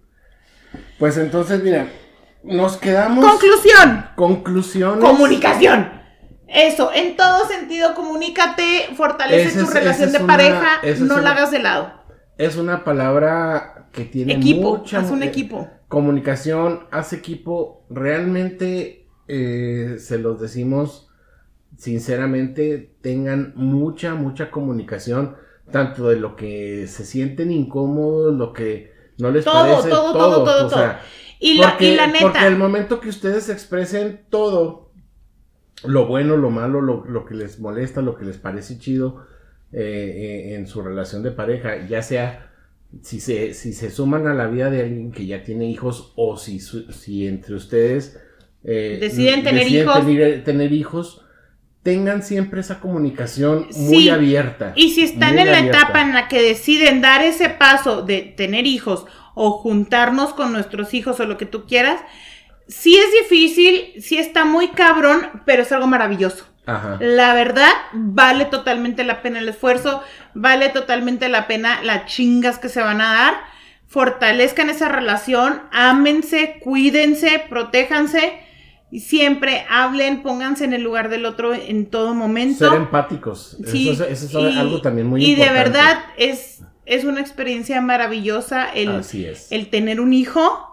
Pues 0.98 1.16
entonces, 1.16 1.62
mira, 1.62 1.88
nos 2.42 2.76
quedamos. 2.76 3.24
Conclusión. 3.24 4.04
Conclusiones. 4.16 5.04
Comunicación. 5.04 5.90
Eso, 6.46 6.90
en 6.94 7.16
todo 7.16 7.46
sentido, 7.46 7.94
comunícate, 7.94 8.94
fortalece 8.96 9.58
tu 9.58 9.64
es- 9.64 9.74
relación 9.74 10.12
de 10.12 10.18
una- 10.18 10.26
pareja, 10.26 10.66
no 11.00 11.14
una- 11.14 11.20
la 11.22 11.30
hagas 11.32 11.50
de 11.50 11.58
lado. 11.58 11.92
Es 12.38 12.56
una 12.56 12.84
palabra 12.84 13.88
que 13.92 14.04
tiene 14.04 14.34
Equipo, 14.34 14.78
mucha 14.78 15.00
haz 15.00 15.10
un 15.10 15.22
eh, 15.22 15.26
equipo. 15.26 15.68
Comunicación, 15.88 16.86
haz 16.90 17.12
equipo. 17.12 17.84
Realmente 17.90 19.06
eh, 19.30 19.96
se 19.98 20.18
los 20.18 20.40
decimos 20.40 21.10
sinceramente, 21.76 22.94
tengan 23.02 23.52
mucha, 23.56 24.14
mucha 24.14 24.50
comunicación, 24.50 25.36
tanto 25.70 26.08
de 26.08 26.16
lo 26.16 26.34
que 26.34 26.86
se 26.88 27.04
sienten 27.04 27.50
incómodos, 27.52 28.34
lo 28.34 28.52
que 28.52 28.92
no 29.18 29.30
les 29.30 29.44
Todo, 29.44 29.54
parece, 29.54 29.88
todo, 29.90 30.12
todo, 30.12 30.44
todo, 30.44 30.66
o 30.66 30.70
sea, 30.70 31.02
Y 31.40 31.58
la, 31.58 31.70
porque, 31.70 31.92
y 31.92 31.96
la 31.96 32.12
porque 32.20 32.46
el 32.46 32.56
momento 32.56 33.00
que 33.00 33.08
ustedes 33.08 33.48
expresen 33.48 34.22
todo, 34.30 34.90
lo 35.84 36.06
bueno, 36.06 36.36
lo 36.36 36.50
malo, 36.50 36.80
lo, 36.80 37.04
lo 37.04 37.24
que 37.24 37.34
les 37.34 37.60
molesta, 37.60 38.00
lo 38.02 38.16
que 38.16 38.24
les 38.24 38.36
parece 38.38 38.78
chido 38.78 39.26
eh, 39.72 39.80
eh, 40.50 40.54
en 40.56 40.66
su 40.66 40.82
relación 40.82 41.22
de 41.22 41.30
pareja, 41.30 41.86
ya 41.86 42.02
sea 42.02 42.50
si 43.02 43.20
se, 43.20 43.52
si 43.54 43.72
se 43.74 43.90
suman 43.90 44.26
a 44.26 44.34
la 44.34 44.46
vida 44.46 44.70
de 44.70 44.80
alguien 44.82 45.12
que 45.12 45.26
ya 45.26 45.42
tiene 45.44 45.66
hijos 45.70 46.12
o 46.16 46.36
si, 46.38 46.58
si 46.58 47.26
entre 47.26 47.54
ustedes 47.54 48.18
eh, 48.64 48.98
Deciden 49.00 49.44
tener 49.44 49.68
hijos. 49.68 49.94
tener- 50.04 50.42
tener 50.42 50.72
hijos, 50.72 51.22
tengan 51.88 52.22
siempre 52.22 52.60
esa 52.60 52.80
comunicación 52.80 53.66
muy 53.74 54.02
Sí. 54.02 54.08
abierta. 54.10 54.72
y 54.76 54.90
si 54.90 55.04
están 55.04 55.38
en 55.38 55.50
la 55.50 55.56
abierta. 55.60 55.78
etapa 55.78 56.02
en 56.02 56.12
la 56.12 56.28
que 56.28 56.42
deciden 56.42 57.00
dar 57.00 57.22
ese 57.22 57.48
paso 57.48 58.02
de 58.02 58.20
tener 58.36 58.66
hijos 58.66 59.06
o 59.32 59.52
juntarnos 59.52 60.34
con 60.34 60.52
nuestros 60.52 60.92
hijos 60.92 61.18
o 61.18 61.24
lo 61.24 61.38
que 61.38 61.46
tú 61.46 61.64
quieras, 61.66 61.98
sí 62.66 62.94
es 62.98 63.06
difícil, 63.22 64.02
sí 64.02 64.18
está 64.18 64.44
muy 64.44 64.68
cabrón, 64.68 65.30
pero 65.46 65.62
es 65.62 65.72
algo 65.72 65.86
maravilloso. 65.86 66.44
Ajá. 66.66 66.98
La 67.00 67.32
verdad, 67.32 67.70
vale 67.94 68.44
totalmente 68.44 69.02
la 69.02 69.22
pena 69.22 69.38
el 69.38 69.48
esfuerzo, 69.48 70.02
vale 70.34 70.68
totalmente 70.68 71.30
la 71.30 71.46
pena 71.46 71.80
las 71.82 72.04
chingas 72.04 72.58
que 72.58 72.68
se 72.68 72.82
van 72.82 73.00
a 73.00 73.14
dar. 73.14 73.34
Fortalezcan 73.86 74.68
esa 74.68 74.90
relación, 74.90 75.62
ámense, 75.72 76.58
cuídense, 76.62 77.42
protéjanse 77.48 78.46
siempre 78.92 79.66
hablen, 79.68 80.22
pónganse 80.22 80.64
en 80.64 80.72
el 80.72 80.82
lugar 80.82 81.08
del 81.10 81.26
otro 81.26 81.52
en 81.54 81.86
todo 81.86 82.14
momento. 82.14 82.68
Ser 82.70 82.76
empáticos. 82.78 83.56
Sí, 83.66 83.90
eso, 83.90 84.04
es- 84.04 84.22
eso 84.22 84.46
es 84.48 84.54
y- 84.54 84.58
algo 84.58 84.80
también 84.80 85.06
muy 85.06 85.22
Y 85.22 85.34
de 85.34 85.42
importante. 85.42 85.62
verdad 85.70 86.04
es, 86.16 86.62
es 86.86 87.04
una 87.04 87.20
experiencia 87.20 87.80
maravillosa 87.82 88.70
el, 88.72 88.88
Así 88.90 89.24
es. 89.26 89.52
el 89.52 89.68
tener 89.68 90.00
un 90.00 90.12
hijo, 90.14 90.66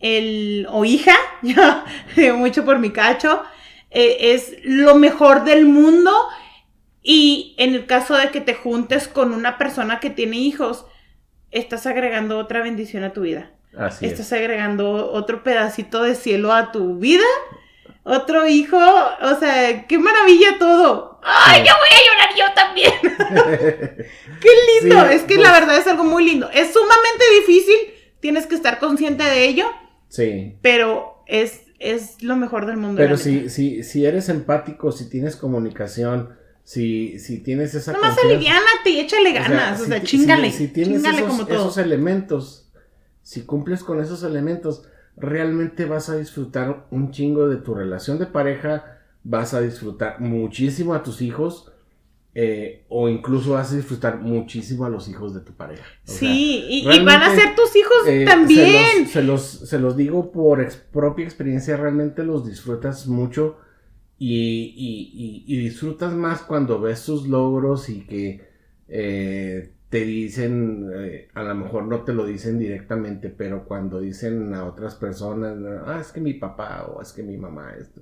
el, 0.00 0.66
o 0.70 0.84
hija, 0.84 1.14
yo 1.42 1.84
digo 2.16 2.36
mucho 2.36 2.64
por 2.64 2.78
mi 2.80 2.90
cacho, 2.90 3.42
eh, 3.90 4.32
es 4.34 4.54
lo 4.64 4.96
mejor 4.96 5.44
del 5.44 5.66
mundo. 5.66 6.10
Y 7.04 7.54
en 7.58 7.74
el 7.74 7.86
caso 7.86 8.16
de 8.16 8.30
que 8.30 8.40
te 8.40 8.54
juntes 8.54 9.08
con 9.08 9.32
una 9.34 9.58
persona 9.58 9.98
que 10.00 10.08
tiene 10.10 10.36
hijos, 10.38 10.86
estás 11.50 11.86
agregando 11.86 12.38
otra 12.38 12.62
bendición 12.62 13.02
a 13.04 13.12
tu 13.12 13.22
vida. 13.22 13.50
Así 13.76 14.06
es. 14.06 14.12
estás 14.12 14.32
agregando 14.34 15.10
otro 15.12 15.42
pedacito 15.42 16.02
de 16.02 16.14
cielo 16.14 16.52
a 16.52 16.72
tu 16.72 16.96
vida. 16.98 17.24
Otro 18.04 18.46
hijo, 18.48 18.76
o 18.76 19.38
sea, 19.38 19.86
qué 19.86 19.96
maravilla 19.98 20.58
todo. 20.58 21.20
¡Ay, 21.22 21.60
Sí. 21.62 21.68
yo 21.68 21.74
voy 21.78 21.88
a 21.92 22.02
llorar 22.08 22.36
yo 22.36 22.54
también! 22.54 22.92
¡Qué 24.40 24.48
lindo! 24.82 25.06
Sí, 25.08 25.14
es 25.14 25.22
que 25.22 25.36
pues- 25.36 25.46
la 25.46 25.52
verdad 25.52 25.76
es 25.78 25.86
algo 25.86 26.04
muy 26.04 26.24
lindo. 26.24 26.50
Es 26.52 26.72
sumamente 26.72 27.24
difícil, 27.40 27.76
tienes 28.20 28.46
que 28.46 28.54
estar 28.56 28.78
consciente 28.80 29.22
de 29.24 29.44
ello, 29.46 29.66
sí. 30.08 30.56
pero 30.62 31.22
es, 31.26 31.60
es 31.78 32.22
lo 32.22 32.34
mejor 32.36 32.66
del 32.66 32.76
mundo. 32.76 32.96
Pero 33.00 33.16
si, 33.16 33.48
si, 33.50 33.84
si 33.84 34.04
eres 34.04 34.28
empático, 34.28 34.90
si 34.90 35.08
tienes 35.08 35.36
comunicación, 35.36 36.30
si, 36.64 37.18
si 37.20 37.38
tienes 37.42 37.74
esa 37.74 37.92
Nomás 37.92 38.16
aliviánate 38.18 38.90
y 38.90 39.00
échale 39.00 39.32
ganas, 39.32 39.80
o 39.80 39.84
sea, 39.84 40.00
si 40.00 40.06
chingale. 40.06 40.50
si- 40.50 40.58
si 40.58 40.68
tienes 40.68 41.04
esos, 41.04 41.20
como 41.22 41.46
todo. 41.46 41.54
esos 41.54 41.78
elementos, 41.78 42.61
si 43.22 43.42
cumples 43.42 43.82
con 43.84 44.00
esos 44.00 44.22
elementos, 44.22 44.84
realmente 45.16 45.84
vas 45.84 46.08
a 46.08 46.16
disfrutar 46.16 46.86
un 46.90 47.10
chingo 47.10 47.48
de 47.48 47.56
tu 47.56 47.74
relación 47.74 48.18
de 48.18 48.26
pareja, 48.26 48.98
vas 49.24 49.54
a 49.54 49.60
disfrutar 49.60 50.20
muchísimo 50.20 50.94
a 50.94 51.02
tus 51.02 51.22
hijos, 51.22 51.70
eh, 52.34 52.86
o 52.88 53.10
incluso 53.10 53.52
vas 53.52 53.72
a 53.72 53.76
disfrutar 53.76 54.18
muchísimo 54.20 54.86
a 54.86 54.88
los 54.88 55.06
hijos 55.08 55.34
de 55.34 55.40
tu 55.40 55.52
pareja. 55.52 55.84
O 56.06 56.10
sea, 56.10 56.18
sí, 56.18 56.64
y, 56.66 56.78
y 56.90 57.04
van 57.04 57.22
a 57.22 57.34
ser 57.34 57.54
tus 57.54 57.76
hijos 57.76 57.94
eh, 58.06 58.24
también. 58.24 59.06
Se 59.06 59.22
los, 59.22 59.42
se 59.42 59.58
los, 59.60 59.68
se 59.68 59.78
los 59.78 59.96
digo 59.96 60.32
por 60.32 60.62
ex- 60.62 60.76
propia 60.76 61.24
experiencia, 61.26 61.76
realmente 61.76 62.24
los 62.24 62.46
disfrutas 62.46 63.06
mucho 63.06 63.58
y, 64.18 64.34
y- 64.76 65.12
y- 65.12 65.44
y 65.46 65.56
disfrutas 65.58 66.14
más 66.14 66.40
cuando 66.40 66.80
ves 66.80 67.00
sus 67.00 67.28
logros 67.28 67.90
y 67.90 68.00
que 68.06 68.40
eh, 68.88 69.72
te 69.92 70.00
dicen, 70.06 70.90
eh, 70.94 71.28
a 71.34 71.42
lo 71.42 71.54
mejor 71.54 71.84
no 71.84 72.00
te 72.00 72.14
lo 72.14 72.24
dicen 72.24 72.58
directamente, 72.58 73.28
pero 73.28 73.66
cuando 73.66 74.00
dicen 74.00 74.54
a 74.54 74.64
otras 74.64 74.94
personas, 74.94 75.54
ah, 75.86 75.98
es 76.00 76.12
que 76.12 76.20
mi 76.22 76.32
papá 76.32 76.86
o 76.86 77.02
es 77.02 77.12
que 77.12 77.22
mi 77.22 77.36
mamá, 77.36 77.74
esto", 77.78 78.00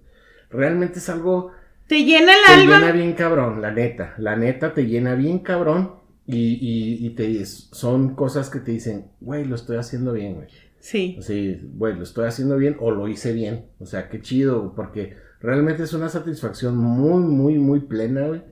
realmente 0.50 1.00
es 1.00 1.08
algo 1.08 1.50
Te 1.88 2.04
llena 2.04 2.32
el 2.32 2.46
te 2.46 2.52
alma. 2.52 2.78
llena 2.78 2.92
bien 2.92 3.14
cabrón, 3.14 3.60
la 3.60 3.72
neta. 3.72 4.14
La 4.18 4.36
neta 4.36 4.72
te 4.72 4.86
llena 4.86 5.16
bien 5.16 5.40
cabrón. 5.40 5.98
Y, 6.26 6.58
y, 6.60 7.04
y 7.04 7.10
te 7.16 7.44
son 7.44 8.14
cosas 8.14 8.50
que 8.50 8.60
te 8.60 8.70
dicen, 8.70 9.06
güey, 9.20 9.44
lo 9.44 9.56
estoy 9.56 9.76
haciendo 9.78 10.12
bien, 10.12 10.34
güey. 10.36 10.46
Sí. 10.78 11.18
Sí, 11.20 11.60
güey, 11.74 11.96
lo 11.96 12.04
estoy 12.04 12.28
haciendo 12.28 12.56
bien 12.56 12.76
o 12.78 12.92
lo 12.92 13.08
hice 13.08 13.32
bien. 13.32 13.64
O 13.80 13.86
sea, 13.86 14.08
qué 14.08 14.20
chido, 14.22 14.74
porque 14.76 15.16
realmente 15.40 15.82
es 15.82 15.92
una 15.92 16.08
satisfacción 16.08 16.76
muy, 16.76 17.20
muy, 17.24 17.58
muy 17.58 17.80
plena, 17.80 18.28
güey. 18.28 18.42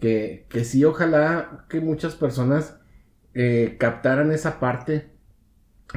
Que, 0.00 0.46
que 0.48 0.64
sí, 0.64 0.84
ojalá 0.84 1.66
que 1.68 1.80
muchas 1.80 2.14
personas 2.16 2.80
eh, 3.34 3.76
captaran 3.78 4.32
esa 4.32 4.58
parte 4.60 5.10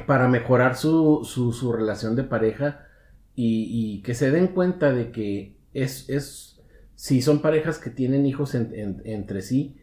para 0.07 0.27
mejorar 0.27 0.75
su, 0.75 1.21
su, 1.25 1.71
relación 1.71 2.15
de 2.15 2.23
pareja 2.23 2.87
y, 3.35 4.01
que 4.03 4.13
se 4.15 4.31
den 4.31 4.47
cuenta 4.47 4.91
de 4.93 5.11
que 5.11 5.55
es, 5.73 6.09
es 6.09 6.61
si 6.95 7.21
son 7.21 7.41
parejas 7.41 7.79
que 7.79 7.89
tienen 7.89 8.25
hijos 8.25 8.55
en- 8.55 8.73
en- 8.75 9.01
entre 9.05 9.41
sí, 9.41 9.77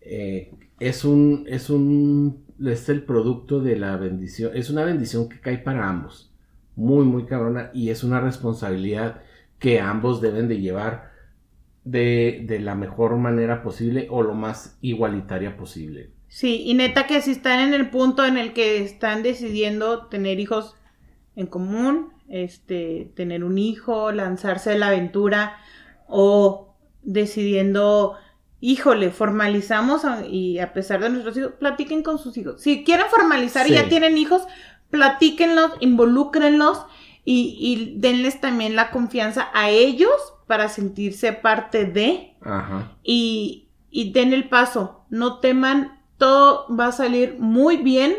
eh, 0.00 0.52
es 0.78 1.04
un, 1.04 1.46
es 1.48 1.70
un, 1.70 2.44
es 2.64 2.88
el 2.88 3.04
producto 3.04 3.60
de 3.60 3.76
la 3.76 3.96
bendición, 3.96 4.52
es 4.56 4.70
una 4.70 4.84
bendición 4.84 5.28
que 5.28 5.40
cae 5.40 5.58
para 5.58 5.88
ambos, 5.88 6.32
muy, 6.76 7.04
muy 7.04 7.26
cabrona, 7.26 7.70
y 7.74 7.90
es 7.90 8.04
una 8.04 8.20
responsabilidad 8.20 9.22
que 9.58 9.80
ambos 9.80 10.20
deben 10.20 10.48
de 10.48 10.60
llevar 10.60 11.09
de, 11.84 12.42
de 12.46 12.58
la 12.60 12.74
mejor 12.74 13.16
manera 13.16 13.62
posible 13.62 14.06
o 14.10 14.22
lo 14.22 14.34
más 14.34 14.76
igualitaria 14.80 15.56
posible. 15.56 16.10
Sí, 16.28 16.62
y 16.64 16.74
neta 16.74 17.06
que 17.06 17.20
si 17.22 17.32
están 17.32 17.60
en 17.60 17.74
el 17.74 17.90
punto 17.90 18.24
en 18.24 18.36
el 18.36 18.52
que 18.52 18.82
están 18.82 19.22
decidiendo 19.22 20.06
tener 20.06 20.38
hijos 20.38 20.76
en 21.36 21.46
común, 21.46 22.12
este, 22.28 23.10
tener 23.16 23.42
un 23.42 23.58
hijo, 23.58 24.12
lanzarse 24.12 24.72
a 24.72 24.78
la 24.78 24.88
aventura 24.88 25.56
o 26.06 26.74
decidiendo, 27.02 28.14
híjole, 28.60 29.10
formalizamos 29.10 30.04
a- 30.04 30.26
y 30.26 30.58
a 30.58 30.72
pesar 30.72 31.00
de 31.02 31.08
nuestros 31.10 31.36
hijos, 31.36 31.52
platiquen 31.58 32.02
con 32.02 32.18
sus 32.18 32.36
hijos. 32.36 32.60
Si 32.62 32.84
quieren 32.84 33.06
formalizar 33.10 33.66
y 33.66 33.72
ya 33.72 33.88
tienen 33.88 34.18
hijos, 34.18 34.42
platíquenlos, 34.90 35.72
involúcrenlos 35.80 36.84
y, 37.24 37.56
y 37.58 37.94
denles 37.98 38.40
también 38.40 38.76
la 38.76 38.90
confianza 38.90 39.48
a 39.54 39.70
ellos 39.70 40.10
para 40.50 40.68
sentirse 40.68 41.32
parte 41.32 41.84
de 41.84 42.34
Ajá. 42.42 42.96
y, 43.04 43.68
y 43.88 44.12
den 44.12 44.32
el 44.32 44.48
paso. 44.48 45.04
No 45.10 45.38
teman 45.38 46.02
todo 46.18 46.66
va 46.76 46.88
a 46.88 46.92
salir 46.92 47.36
muy 47.38 47.76
bien 47.76 48.14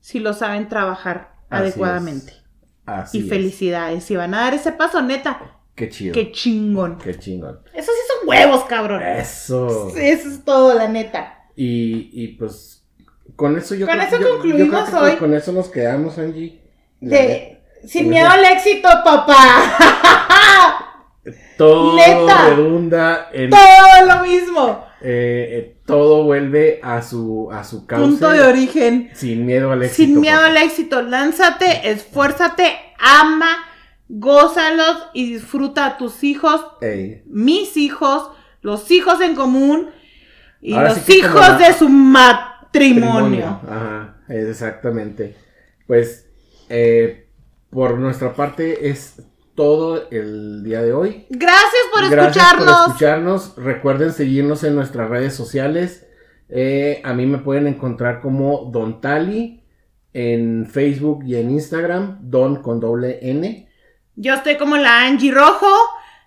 si 0.00 0.18
lo 0.20 0.32
saben 0.32 0.68
trabajar 0.70 1.34
Así 1.50 1.62
adecuadamente. 1.62 2.32
es. 2.32 2.42
Así 2.86 3.18
Y 3.18 3.22
es. 3.24 3.28
felicidades. 3.28 4.04
Si 4.04 4.16
van 4.16 4.32
a 4.32 4.40
dar 4.40 4.54
ese 4.54 4.72
paso, 4.72 5.02
neta, 5.02 5.38
Qué 5.74 5.90
chido. 5.90 6.14
qué 6.14 6.32
chingón. 6.32 6.96
Qué 6.96 7.18
chingón. 7.18 7.60
Eso 7.74 7.92
sí 7.92 8.00
son 8.08 8.26
huevos, 8.28 8.64
cabrón. 8.64 9.02
Eso. 9.02 9.90
Eso 9.94 10.28
es 10.30 10.42
todo, 10.46 10.72
la 10.74 10.88
neta. 10.88 11.44
Y, 11.56 12.08
y 12.12 12.28
pues 12.38 12.86
con 13.36 13.58
eso 13.58 13.74
yo 13.74 13.86
Con 13.86 13.96
creo, 13.96 14.08
eso 14.08 14.18
yo- 14.18 14.30
concluimos 14.30 14.94
hoy. 14.94 15.16
Con 15.16 15.34
eso 15.34 15.52
nos 15.52 15.68
quedamos, 15.68 16.16
Angie. 16.16 16.62
De, 17.00 17.60
sin 17.86 18.04
Con 18.04 18.10
miedo 18.12 18.28
al 18.30 18.44
éxito, 18.46 18.88
papá. 19.04 19.76
Todo 21.58 21.96
Neta. 21.96 22.48
redunda 22.50 23.30
en 23.32 23.50
todo 23.50 24.06
lo 24.06 24.22
mismo. 24.22 24.84
eh, 25.00 25.48
eh, 25.50 25.76
todo 25.84 26.24
vuelve 26.24 26.80
a 26.82 27.02
su 27.02 27.48
a 27.52 27.62
su 27.64 27.86
cauce 27.86 28.04
Punto 28.04 28.30
de 28.30 28.40
origen. 28.42 29.10
sin 29.14 29.44
miedo 29.46 29.70
al 29.72 29.82
éxito. 29.82 30.02
Sin 30.04 30.20
miedo 30.20 30.40
al 30.40 30.56
éxito, 30.56 31.02
lánzate, 31.02 31.90
esfuérzate, 31.90 32.76
ama, 32.98 33.48
gózalos 34.08 35.08
y 35.14 35.32
disfruta 35.32 35.86
a 35.86 35.96
tus 35.98 36.22
hijos, 36.24 36.64
Ey, 36.80 37.22
mis 37.26 37.76
hijos, 37.76 38.30
los 38.62 38.90
hijos 38.90 39.20
en 39.20 39.34
común 39.34 39.90
y 40.60 40.74
Ahora 40.74 40.90
los 40.90 40.98
sí 40.98 41.18
hijos 41.18 41.34
la- 41.40 41.58
de 41.58 41.72
su 41.74 41.88
matrimonio. 41.88 43.60
Ajá, 43.68 44.16
exactamente. 44.28 45.36
Pues 45.86 46.26
eh, 46.68 47.28
por 47.70 47.98
nuestra 47.98 48.32
parte 48.34 48.88
es 48.88 49.22
todo 49.56 50.08
el 50.10 50.62
día 50.62 50.82
de 50.82 50.92
hoy. 50.92 51.26
Gracias 51.30 51.82
por 51.92 52.08
Gracias 52.08 52.36
escucharnos. 52.36 52.78
por 52.78 52.86
escucharnos. 52.88 53.54
Recuerden 53.56 54.12
seguirnos 54.12 54.62
en 54.62 54.76
nuestras 54.76 55.10
redes 55.10 55.34
sociales. 55.34 56.06
Eh, 56.48 57.00
a 57.02 57.12
mí 57.12 57.26
me 57.26 57.38
pueden 57.38 57.66
encontrar 57.66 58.20
como 58.20 58.70
Don 58.72 59.00
Tali 59.00 59.64
en 60.12 60.66
Facebook 60.66 61.24
y 61.26 61.36
en 61.36 61.50
Instagram, 61.50 62.18
Don 62.22 62.62
con 62.62 62.78
doble 62.78 63.18
N. 63.22 63.68
Yo 64.14 64.34
estoy 64.34 64.56
como 64.56 64.76
la 64.76 65.04
Angie 65.04 65.32
Rojo, 65.32 65.66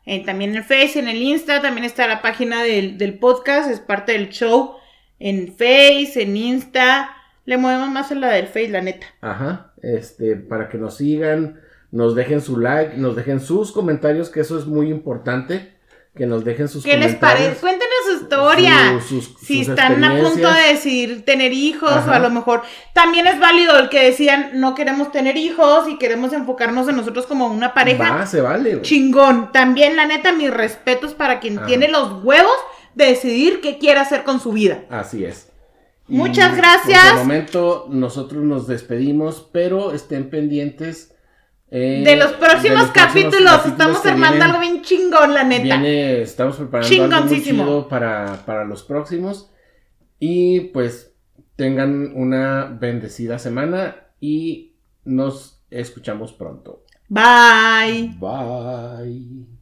eh, 0.06 0.24
también 0.26 0.52
en 0.52 0.58
el 0.58 0.64
Face, 0.64 1.00
en 1.00 1.08
el 1.08 1.22
Insta, 1.22 1.62
también 1.62 1.86
está 1.86 2.08
la 2.08 2.22
página 2.22 2.62
del, 2.64 2.98
del 2.98 3.18
podcast, 3.18 3.72
es 3.72 3.80
parte 3.80 4.12
del 4.12 4.30
show 4.30 4.76
en 5.18 5.48
Face, 5.54 6.14
en 6.22 6.36
Insta. 6.38 7.16
Le 7.46 7.58
movemos 7.58 7.90
más 7.90 8.12
en 8.12 8.22
la 8.22 8.30
del 8.30 8.46
Face, 8.48 8.70
la 8.70 8.82
neta. 8.82 9.08
Ajá, 9.22 9.74
este, 9.82 10.36
para 10.36 10.70
que 10.70 10.78
nos 10.78 10.98
sigan, 10.98 11.60
nos 11.92 12.16
dejen 12.16 12.42
su 12.42 12.58
like, 12.58 12.98
nos 12.98 13.16
dejen 13.16 13.40
sus 13.40 13.72
comentarios, 13.72 14.30
que 14.30 14.42
eso 14.42 14.58
es 14.60 14.66
muy 14.66 14.90
importante, 14.90 15.74
que 16.16 16.26
nos 16.26 16.44
dejen 16.44 16.68
sus 16.68 16.84
¿Qué 16.84 16.98
les 16.98 17.08
comentarios. 17.16 17.40
parece? 17.44 17.62
Cuéntenos 17.62 17.94
su 18.06 18.24
historia. 18.24 19.00
su- 19.02 19.22
sus- 19.22 19.36
si 19.42 19.60
sus 19.64 19.70
están 19.70 20.04
a 20.04 20.18
punto 20.18 20.52
de 20.52 20.74
decidir 20.74 21.24
tener 21.24 21.54
hijos 21.54 21.92
Ajá. 21.92 22.12
o 22.12 22.14
a 22.16 22.20
lo 22.20 22.30
mejor 22.30 22.64
también 22.94 23.26
es 23.28 23.40
válido 23.40 23.78
el 23.80 23.90
que 23.90 24.04
decían 24.04 24.52
no 24.56 24.76
queremos 24.76 25.12
tener 25.12 25.38
hijos 25.38 25.88
y 25.88 25.98
queremos 25.98 26.34
enfocarnos 26.34 26.88
en 26.90 26.96
nosotros 26.98 27.26
como 27.26 27.48
una 27.48 27.74
pareja. 27.74 28.12
Va, 28.18 28.26
se 28.26 28.42
vale. 28.42 28.72
güey. 28.72 28.82
Chingón. 28.82 29.52
También 29.52 29.96
la 29.96 30.06
neta 30.08 30.34
mis 30.34 30.52
respetos 30.52 31.14
para 31.14 31.40
quien 31.40 31.58
Ajá. 31.60 31.68
tiene 31.68 31.88
los 31.88 32.24
huevos 32.24 32.56
de 32.96 33.06
decidir 33.06 33.62
qué 33.62 33.78
quiere 33.78 34.00
hacer 34.00 34.24
con 34.24 34.40
su 34.42 34.52
vida. 34.52 34.82
Así 34.90 35.24
es. 35.24 35.48
Muchas 36.08 36.54
Y, 36.54 36.58
gracias. 36.58 37.04
Por 37.12 37.12
el 37.14 37.18
momento 37.28 37.86
nosotros 37.90 38.44
nos 38.44 38.68
despedimos, 38.68 39.48
pero 39.54 39.94
estén 39.94 40.30
pendientes. 40.32 41.14
Eh, 41.72 42.02
de 42.04 42.16
los 42.16 42.32
próximos 42.34 42.64
de 42.64 42.70
los 42.70 42.90
próximos 42.90 42.92
capítulos, 42.92 43.52
capítulos 43.52 43.66
estamos 43.66 44.06
armando 44.06 44.38
vienen. 44.38 44.42
algo 44.42 44.60
bien 44.60 44.82
chingón, 44.82 45.34
la 45.34 45.44
neta. 45.44 45.64
Viene, 45.64 46.22
estamos 46.22 46.56
preparando 46.56 47.04
algo 47.04 47.28
muy 47.28 47.44
chido 47.44 47.88
para, 47.88 48.44
para 48.46 48.66
los 48.66 48.84
próximos. 48.84 49.52
Y 50.20 50.62
pues 50.72 51.14
tengan 51.56 52.14
una 52.16 52.66
bendecida 52.66 53.40
semana 53.40 53.96
y 54.20 54.76
nos 55.06 55.62
escuchamos 55.70 56.34
pronto. 56.34 56.86
Bye. 57.08 58.16
Bye. 58.20 59.59